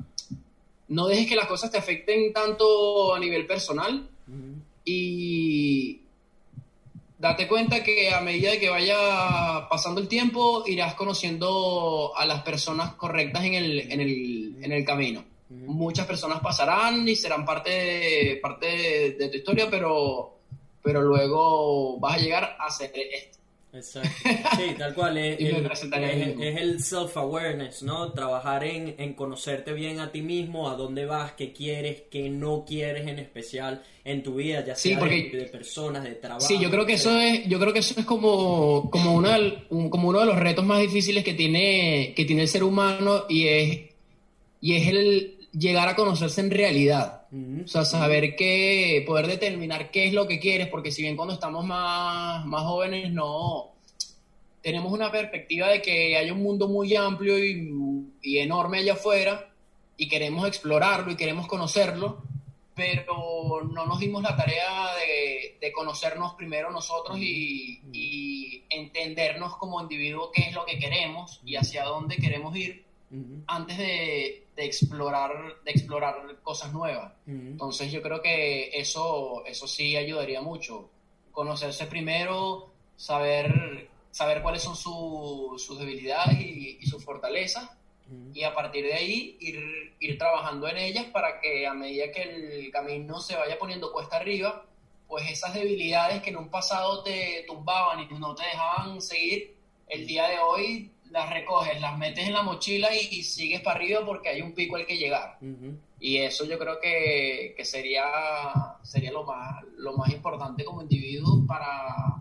[0.89, 4.09] no dejes que las cosas te afecten tanto a nivel personal
[4.85, 6.00] y
[7.21, 12.95] date cuenta que a medida que vaya pasando el tiempo irás conociendo a las personas
[12.95, 15.23] correctas en el, en el, en el camino.
[15.51, 20.39] Muchas personas pasarán y serán parte de, parte de, de tu historia, pero,
[20.83, 23.40] pero luego vas a llegar a ser esto.
[23.73, 24.11] Exacto.
[24.57, 25.17] Sí, tal cual.
[25.19, 25.63] Es, el,
[26.37, 28.13] mí es- el self-awareness, ¿no?
[28.13, 32.65] Trabajar en, en conocerte bien a ti mismo, a dónde vas, qué quieres, qué no
[32.67, 36.41] quieres en especial en tu vida, ya Sí, sea porque- de, de personas, de trabajo.
[36.47, 39.39] Sí, yo creo que eso es, yo creo que eso es como, como, una,
[39.69, 43.25] un- como uno de los retos más difíciles que tiene, que tiene el ser humano
[43.29, 43.81] y es,
[44.61, 47.27] y es el llegar a conocerse en realidad.
[47.33, 47.63] Ujú.
[47.65, 51.35] O sea, saber qué, poder determinar qué es lo que quieres, porque si bien cuando
[51.35, 53.73] estamos más, más jóvenes no
[54.63, 59.49] tenemos una perspectiva de que hay un mundo muy amplio y, y enorme allá afuera
[59.97, 62.23] y queremos explorarlo y queremos conocerlo,
[62.75, 69.81] pero no nos dimos la tarea de, de conocernos primero nosotros y, y entendernos como
[69.81, 72.85] individuo qué es lo que queremos y hacia dónde queremos ir
[73.47, 75.33] antes de, de explorar
[75.65, 77.13] de explorar cosas nuevas.
[77.27, 80.91] Entonces yo creo que eso eso sí ayudaría mucho.
[81.33, 87.69] Conocerse primero, saber saber cuáles son su- sus debilidades y, y sus fortalezas
[88.35, 92.23] y a partir de ahí ir, ir trabajando en ellas para que a medida que
[92.23, 94.65] el camino se vaya poniendo cuesta arriba,
[95.07, 99.55] pues esas debilidades que en un pasado te tumbaban y no te dejaban seguir,
[99.87, 103.77] el día de hoy las recoges, las metes en la mochila y, y sigues para
[103.81, 105.39] arriba porque hay un pico al que llegar.
[106.01, 108.03] Y eso yo creo que, que sería,
[108.83, 112.17] sería lo, más, lo más importante como individuo para,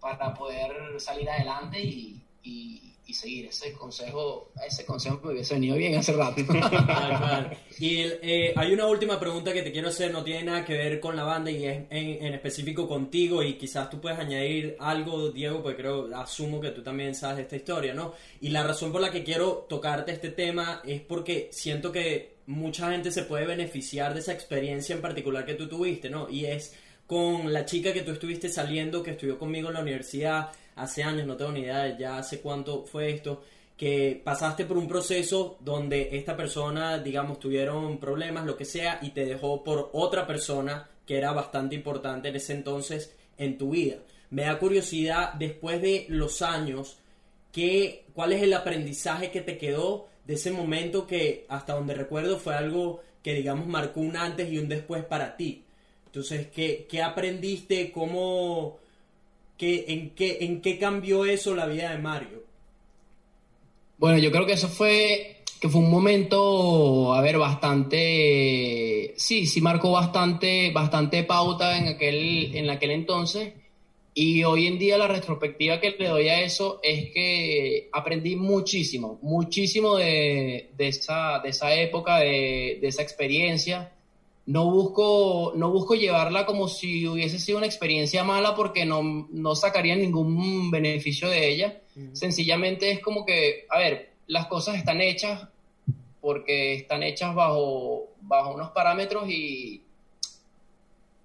[0.00, 3.46] para poder salir adelante y, y- y seguir.
[3.46, 6.42] Ese consejo, ese consejo me hubiese venido bien hace rato.
[7.78, 11.00] Y eh, hay una última pregunta que te quiero hacer, no tiene nada que ver
[11.00, 15.30] con la banda y es en, en específico contigo y quizás tú puedes añadir algo,
[15.30, 18.14] Diego, porque creo, asumo que tú también sabes de esta historia, ¿no?
[18.40, 22.92] Y la razón por la que quiero tocarte este tema es porque siento que mucha
[22.92, 26.30] gente se puede beneficiar de esa experiencia en particular que tú tuviste, ¿no?
[26.30, 26.74] Y es
[27.06, 31.26] con la chica que tú estuviste saliendo, que estudió conmigo en la universidad hace años,
[31.26, 33.42] no tengo ni idea de ya hace cuánto fue esto,
[33.76, 39.10] que pasaste por un proceso donde esta persona, digamos, tuvieron problemas, lo que sea, y
[39.10, 43.96] te dejó por otra persona que era bastante importante en ese entonces en tu vida.
[44.30, 46.98] Me da curiosidad, después de los años,
[47.52, 52.38] ¿qué, ¿cuál es el aprendizaje que te quedó de ese momento que, hasta donde recuerdo,
[52.38, 55.64] fue algo que, digamos, marcó un antes y un después para ti?
[56.06, 57.90] Entonces, ¿qué, qué aprendiste?
[57.90, 58.78] ¿Cómo,
[59.56, 62.44] qué, en, qué, ¿En qué cambió eso la vida de Mario?
[63.98, 69.60] Bueno, yo creo que eso fue, que fue un momento, a ver, bastante, sí, sí
[69.60, 73.54] marcó bastante, bastante pauta en aquel, en aquel entonces.
[74.16, 79.18] Y hoy en día la retrospectiva que le doy a eso es que aprendí muchísimo,
[79.22, 83.93] muchísimo de, de esa, de esa época, de, de esa experiencia.
[84.46, 89.54] No busco, no busco llevarla como si hubiese sido una experiencia mala porque no, no
[89.54, 91.80] sacaría ningún beneficio de ella.
[92.12, 95.48] Sencillamente es como que, a ver, las cosas están hechas
[96.20, 99.82] porque están hechas bajo, bajo unos parámetros y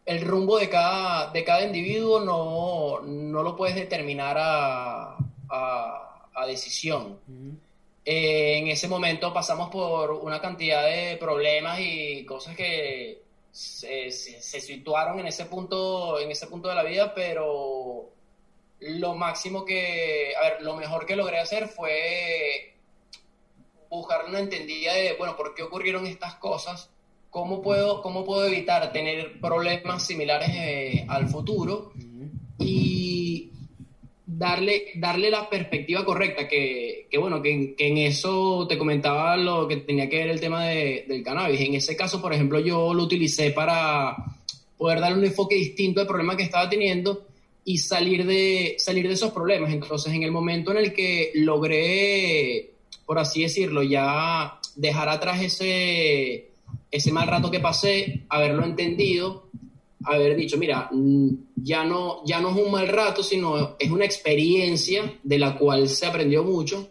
[0.06, 5.18] el rumbo de cada, de cada individuo no, no lo puedes determinar a,
[5.50, 7.20] a, a decisión.
[8.12, 13.22] Eh, en ese momento pasamos por una cantidad de problemas y cosas que
[13.52, 18.10] se, se- se situaron en ese punto, en ese punto de la vida, pero
[18.80, 22.74] lo máximo que, a ver, lo mejor que logré hacer fue
[23.92, 26.90] buscar una entendida de, bueno, ¿por qué ocurrieron estas cosas?
[27.30, 31.92] ¿Cómo puedo, cómo puedo evitar tener problemas similares eh, al futuro?
[32.58, 33.52] Y
[34.40, 39.78] darle, darle la perspectiva correcta, que, que bueno, que, en- eso te comentaba lo que
[39.78, 41.60] tenía que ver el tema de- del cannabis.
[41.60, 44.16] En ese caso, por ejemplo, yo lo utilicé para
[44.78, 47.26] poder darle un enfoque distinto al problema que estaba teniendo
[47.66, 49.74] y salir de, salir de esos problemas.
[49.74, 52.70] Entonces, en el momento en el que logré,
[53.06, 56.48] por así decirlo, ya dejar atrás ese,
[56.92, 59.48] ese mal rato que pasé, haberlo entendido,
[60.04, 64.06] haber dicho, mira, mm, ya no, ya no es un mal rato, sino es una
[64.06, 66.90] experiencia de la cual se aprendió mucho.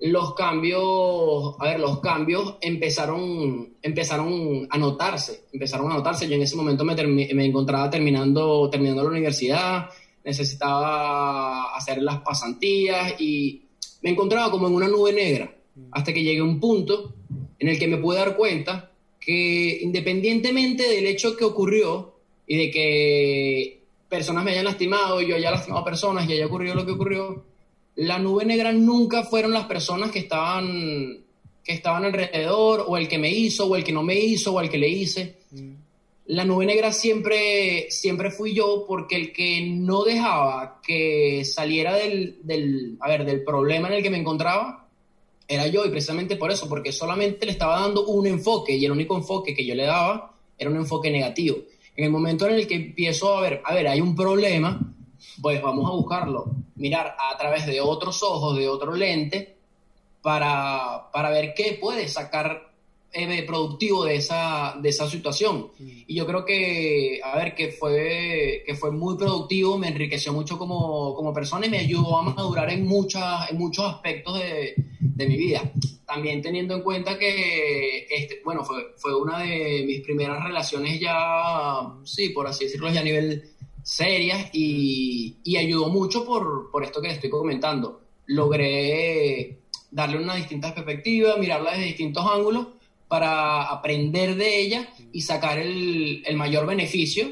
[0.00, 6.28] Los cambios, a ver, los cambios empezaron, empezaron a notarse, empezaron a notarse.
[6.28, 9.88] Yo en ese momento me, me encontraba terminando, terminando la universidad,
[10.24, 13.62] necesitaba hacer las pasantías y
[14.02, 15.54] me encontraba como en una nube negra,
[15.92, 17.14] hasta que llegué a un punto
[17.58, 18.90] en el que me pude dar cuenta
[19.20, 22.11] que independientemente del hecho que ocurrió
[22.46, 26.84] y de que personas me hayan lastimado, yo haya lastimado personas y haya ocurrido lo
[26.84, 27.44] que ocurrió,
[27.96, 31.18] la nube negra nunca fueron las personas que estaban,
[31.64, 34.60] que estaban alrededor, o el que me hizo, o el que no me hizo, o
[34.60, 35.36] el que le hice.
[36.26, 42.38] La nube negra siempre, siempre fui yo, porque el que no dejaba que saliera del,
[42.42, 44.88] del, a ver, del problema en el que me encontraba,
[45.48, 48.92] era yo, y precisamente por eso, porque solamente le estaba dando un enfoque, y el
[48.92, 51.58] único enfoque que yo le daba era un enfoque negativo.
[51.96, 54.80] En el momento en el que empiezo a ver, a ver, hay un problema,
[55.40, 56.46] pues vamos a buscarlo,
[56.76, 59.56] mirar a través de otros ojos, de otro lente,
[60.22, 62.71] para, para ver qué puede sacar
[63.14, 65.68] eh, productivo de esa, de esa situación.
[65.78, 70.58] Y yo creo que, a ver, que fue, que fue muy productivo, me enriqueció mucho
[70.58, 75.26] como, como persona y me ayudó a madurar en, muchas, en muchos aspectos de, de
[75.26, 75.70] mi vida.
[76.06, 81.92] También teniendo en cuenta que, este, bueno, fue, fue una de mis primeras relaciones ya,
[82.04, 83.42] sí, por así decirlo, ya a nivel
[83.82, 88.00] serias y, y ayudó mucho por, por esto que les estoy comentando.
[88.26, 89.58] Logré
[89.90, 92.68] darle una distinta perspectiva, mirarla desde distintos ángulos
[93.12, 97.30] para aprender de ella y sacar el, mayor beneficio,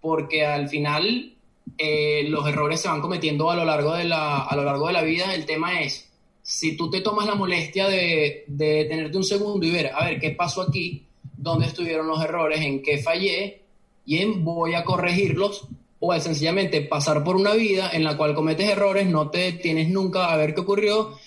[0.00, 1.34] porque al final
[1.76, 4.94] eh, los errores se van cometiendo a lo largo de la, a lo largo de
[4.94, 5.34] la vida.
[5.34, 6.08] El tema es
[6.40, 10.18] si tú te tomas la molestia de, de tenerte un segundo y ver, a ver,
[10.18, 11.04] ¿qué pasó aquí?
[11.36, 12.62] ¿Dónde estuvieron los errores?
[12.62, 13.60] ¿En qué fallé?
[14.06, 15.68] Y en voy a corregirlos
[16.00, 20.32] o sencillamente pasar por una vida en la cual cometes errores, no te tienes nunca
[20.32, 21.18] a ver qué ocurrió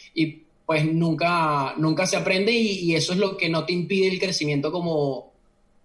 [0.72, 4.72] pues nunca, nunca se aprende y, eso es lo que no te impide el crecimiento
[4.72, 5.34] como,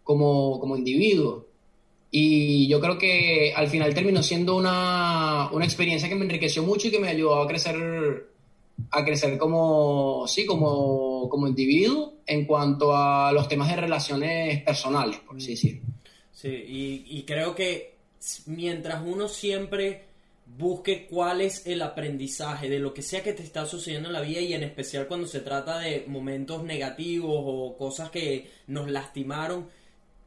[0.04, 1.44] como, como individuo.
[2.08, 6.86] Y yo creo que al final terminó siendo una, una experiencia que me enriqueció mucho
[6.86, 8.28] y que me ayudó a crecer,
[8.92, 15.18] a crecer como, sí, como, como individuo en cuanto a los temas de relaciones personales,
[15.18, 15.82] por así decirlo.
[16.30, 17.96] Sí, y creo que
[18.46, 20.05] mientras uno siempre
[20.47, 24.20] busque cuál es el aprendizaje de lo que sea que te está sucediendo en la
[24.20, 29.68] vida y en especial cuando se trata de momentos negativos o cosas que nos lastimaron,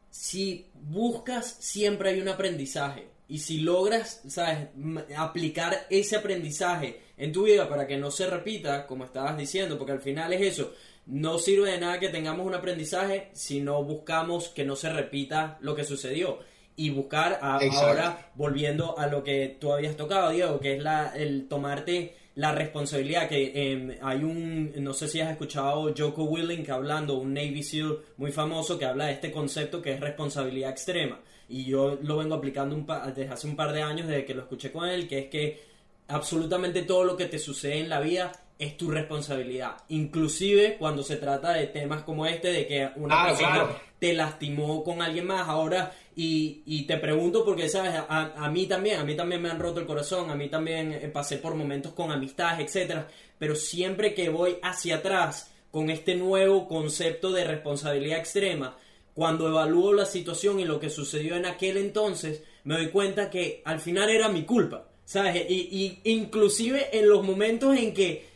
[0.10, 3.08] si buscas siempre hay un aprendizaje.
[3.30, 4.70] Y si logras, sabes,
[5.16, 9.92] aplicar ese aprendizaje en tu vida para que no se repita, como estabas diciendo, porque
[9.92, 10.74] al final es eso,
[11.06, 15.60] no sirve de nada que tengamos un aprendizaje si no buscamos que no se repita
[15.62, 16.40] lo que sucedió
[16.86, 21.12] y buscar a- ahora volviendo a lo que tú habías tocado, Diego, que es la,
[21.16, 26.70] el tomarte la responsabilidad, que eh, hay un, no sé si has escuchado Joko Willink
[26.70, 31.20] hablando, un Navy SEAL muy famoso que habla de este concepto que es responsabilidad extrema.
[31.50, 34.34] Y yo lo vengo aplicando un pa- desde hace un par de años, desde que
[34.36, 35.60] lo escuché con él, que es que
[36.08, 39.78] absolutamente todo lo que te sucede en la vida es tu responsabilidad.
[39.90, 43.80] Inclusive cuando se trata de temas como este, de que una Claro, persona claro.
[44.00, 45.92] te lastimó con alguien más ahora
[46.22, 49.86] y, te pregunto porque sabes a, mí también a mí también me han roto el
[49.86, 54.58] corazón a mí también eh, pasé por momentos con amistades etcétera pero siempre que voy
[54.62, 58.76] hacia atrás con este nuevo concepto de responsabilidad extrema
[59.14, 63.62] cuando evalúo la situación y lo que sucedió en aquel entonces me doy cuenta que
[63.64, 68.28] al final era mi culpa sabes y, inclusive en los momentos en que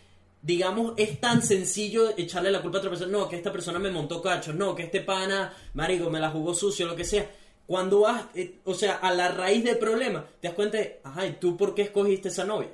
[0.41, 3.09] digamos, es tan sencillo echarle la culpa a otra persona.
[3.09, 4.53] No, que esta persona me montó cachos.
[4.53, 7.25] No, que este pana, marico, me la jugó sucio, lo que sea.
[7.67, 11.25] Cuando vas, eh, o sea, a la raíz del problema, te das cuenta de, ajá,
[11.25, 12.69] ¿y tú por qué escogiste esa novia?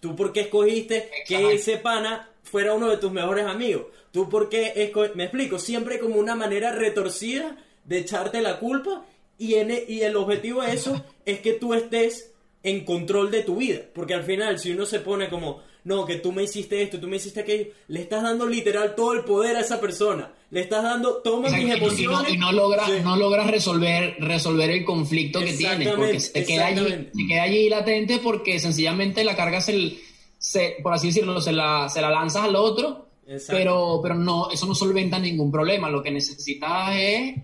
[0.00, 3.86] ¿Tú por qué escogiste que ese pana fuera uno de tus mejores amigos?
[4.12, 9.04] ¿Tú por qué esco- Me explico, siempre como una manera retorcida de echarte la culpa
[9.38, 12.32] y, en e- y el objetivo de eso es que tú estés
[12.62, 13.80] en control de tu vida.
[13.94, 17.08] Porque al final, si uno se pone como, no, que tú me hiciste esto, tú
[17.08, 20.32] me hiciste aquello, le estás dando literal todo el poder a esa persona.
[20.50, 22.32] Le estás dando, toma mis y no- emociones.
[22.32, 22.96] y no, logras Sí.
[23.04, 27.68] no logras resolver resolver el conflicto que tienes porque se queda allí se queda allí
[27.68, 29.96] latente porque sencillamente la carga se,
[30.38, 33.06] se- por así decirlo se la, se la lanzas al otro
[33.46, 37.34] pero pero no eso no solventa ningún problema lo que necesitas es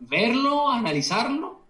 [0.00, 1.60] verlo analizarlo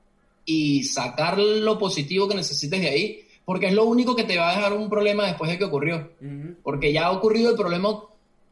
[0.47, 4.51] y sacar lo positivo que necesites de ahí porque es lo único que te va
[4.51, 6.11] a dejar un problema después de que ocurrió
[6.65, 8.01] porque ya ha ocurrido el problema,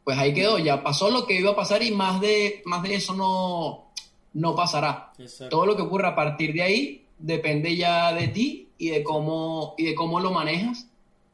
[0.03, 2.95] pues ahí quedó, ya pasó lo que iba a pasar y más de, más de
[2.95, 3.91] eso no,
[4.33, 5.11] no pasará.
[5.17, 5.49] Exacto.
[5.49, 9.73] Todo lo que ocurra a partir de ahí depende ya de ti y de cómo,
[9.77, 10.87] y de cómo lo manejas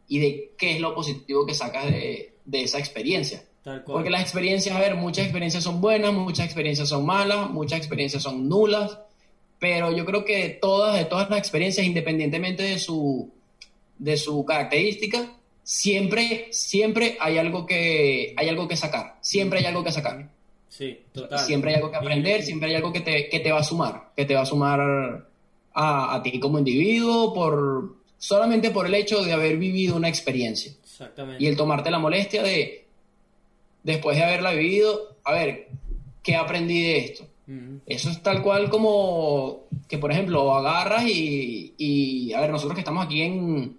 [0.07, 3.44] y de qué es lo positivo que sacas de, de esa experiencia.
[3.61, 3.95] Tal cual.
[3.95, 8.23] Porque las experiencias, a ver, muchas experiencias son buenas, muchas experiencias son malas, muchas experiencias
[8.23, 8.98] son nulas,
[9.60, 13.30] pero yo creo que todas, de todas las experiencias, independientemente de su,
[13.99, 19.84] de su característica, siempre, siempre hay algo que, hay algo que sacar, siempre hay algo
[19.84, 20.27] que sacar.
[20.67, 21.39] Sí, total.
[21.39, 24.11] Siempre hay algo que aprender, siempre hay algo que te, que te va a sumar,
[24.15, 24.80] que te va a sumar
[25.73, 30.73] a, a ti como individuo por solamente por el hecho de haber vivido una experiencia
[30.84, 31.43] Exactamente.
[31.43, 32.85] y el tomarte la molestia de,
[33.84, 35.69] después de haberla vivido, a ver,
[36.21, 37.26] ¿qué aprendí de esto?
[37.88, 42.81] Eso es tal cual como que, por ejemplo, agarras y, y, a ver, nosotros que
[42.81, 43.78] estamos aquí en,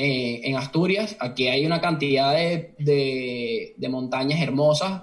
[0.00, 5.02] eh, en Asturias, aquí hay una cantidad de, de, montañas hermosas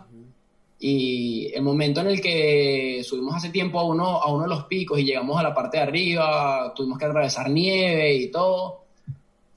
[0.79, 4.63] y el momento en el que subimos hace tiempo a uno, a uno de los
[4.67, 8.85] picos y llegamos a la parte de arriba, tuvimos que atravesar nieve y todo,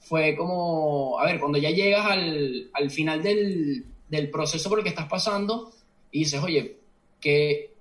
[0.01, 4.83] fue como, a ver, cuando ya llegas al, al final del, del proceso por el
[4.83, 5.71] que estás pasando
[6.11, 6.79] dices, oye,
[7.21, 7.71] qué,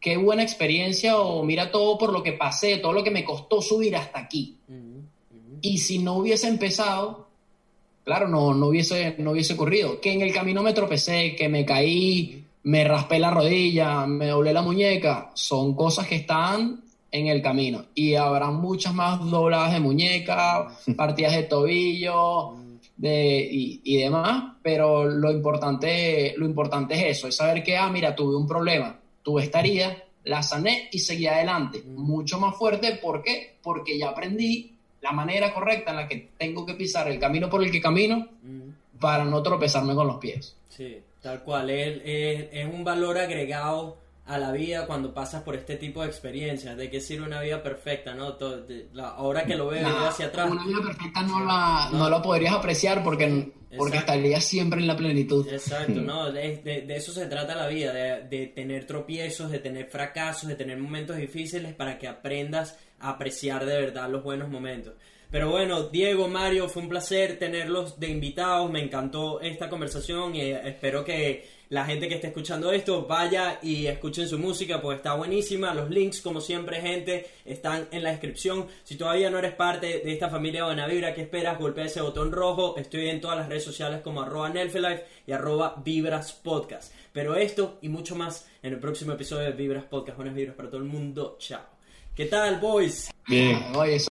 [0.00, 3.60] qué buena experiencia o mira todo por lo que pasé, todo lo que me costó
[3.60, 4.56] subir hasta aquí.
[4.68, 4.83] Ujú.
[5.64, 7.26] Y si no hubiese empezado,
[8.04, 9.98] claro, no, no, hubiese, no hubiese ocurrido.
[9.98, 14.52] Que en el camino me tropecé, que me caí, me raspé la rodilla, me doblé
[14.52, 17.86] la muñeca, son cosas que están en el camino.
[17.94, 20.68] Y habrá muchas más dobladas de muñeca,
[20.98, 22.56] partidas de tobillo
[22.98, 27.88] de, y, y demás, pero lo importante, lo importante es eso, es saber que, ah,
[27.88, 31.82] mira, tuve un problema, tuve esta herida, la sané y seguí adelante.
[31.84, 33.56] Mucho más fuerte, ¿por qué?
[33.62, 34.73] Porque ya aprendí
[35.04, 38.16] la manera correcta en la que tengo que pisar el camino por el que camino
[38.42, 38.72] Ujú.
[38.98, 40.56] para no tropezarme con los pies.
[40.68, 41.68] Sí, tal cual.
[41.70, 46.08] Es, es, es un valor agregado a la vida cuando pasas por este tipo de
[46.08, 46.74] experiencias.
[46.78, 48.14] ¿De qué sirve una vida perfecta?
[48.14, 48.32] ¿no?
[48.34, 50.50] Todo- de- la- ahora que lo veo Nah, hacia atrás.
[50.50, 53.26] Una vida perfecta no la, no la podrías apreciar porque,
[53.76, 54.12] porque Exacto.
[54.14, 55.46] estarías siempre en la plenitud.
[55.52, 56.32] Exacto, ¿no?
[56.32, 60.54] De, de- de eso se trata la vida, de, tener tropiezos, de tener fracasos, de
[60.56, 64.94] tener momentos difíciles para que aprendas apreciar de verdad los buenos momentos.
[65.30, 70.42] Pero bueno, Diego, Mario, fue un placer tenerlos de invitados, me encantó esta conversación y
[70.42, 74.98] eh, espero que la gente que esté escuchando esto vaya y escuchen su música porque
[74.98, 75.74] está buenísima.
[75.74, 78.68] Los links, como siempre, gente, están en la descripción.
[78.84, 81.58] Si todavía no eres parte de esta familia Buena Vibra, ¿qué esperas?
[81.58, 82.76] Golpea ese botón rojo.
[82.76, 86.94] Estoy en todas las redes sociales como arroba Nelfelife y arroba Vibras Podcast.
[87.12, 90.16] Pero esto y mucho más en el próximo episodio de Vibras Podcast.
[90.16, 91.36] Buenas vibras para todo el mundo.
[91.40, 91.73] Chao.
[92.14, 93.10] ¿Qué tal, boys?
[93.26, 93.60] Bien.
[93.76, 94.08] Oye, eso-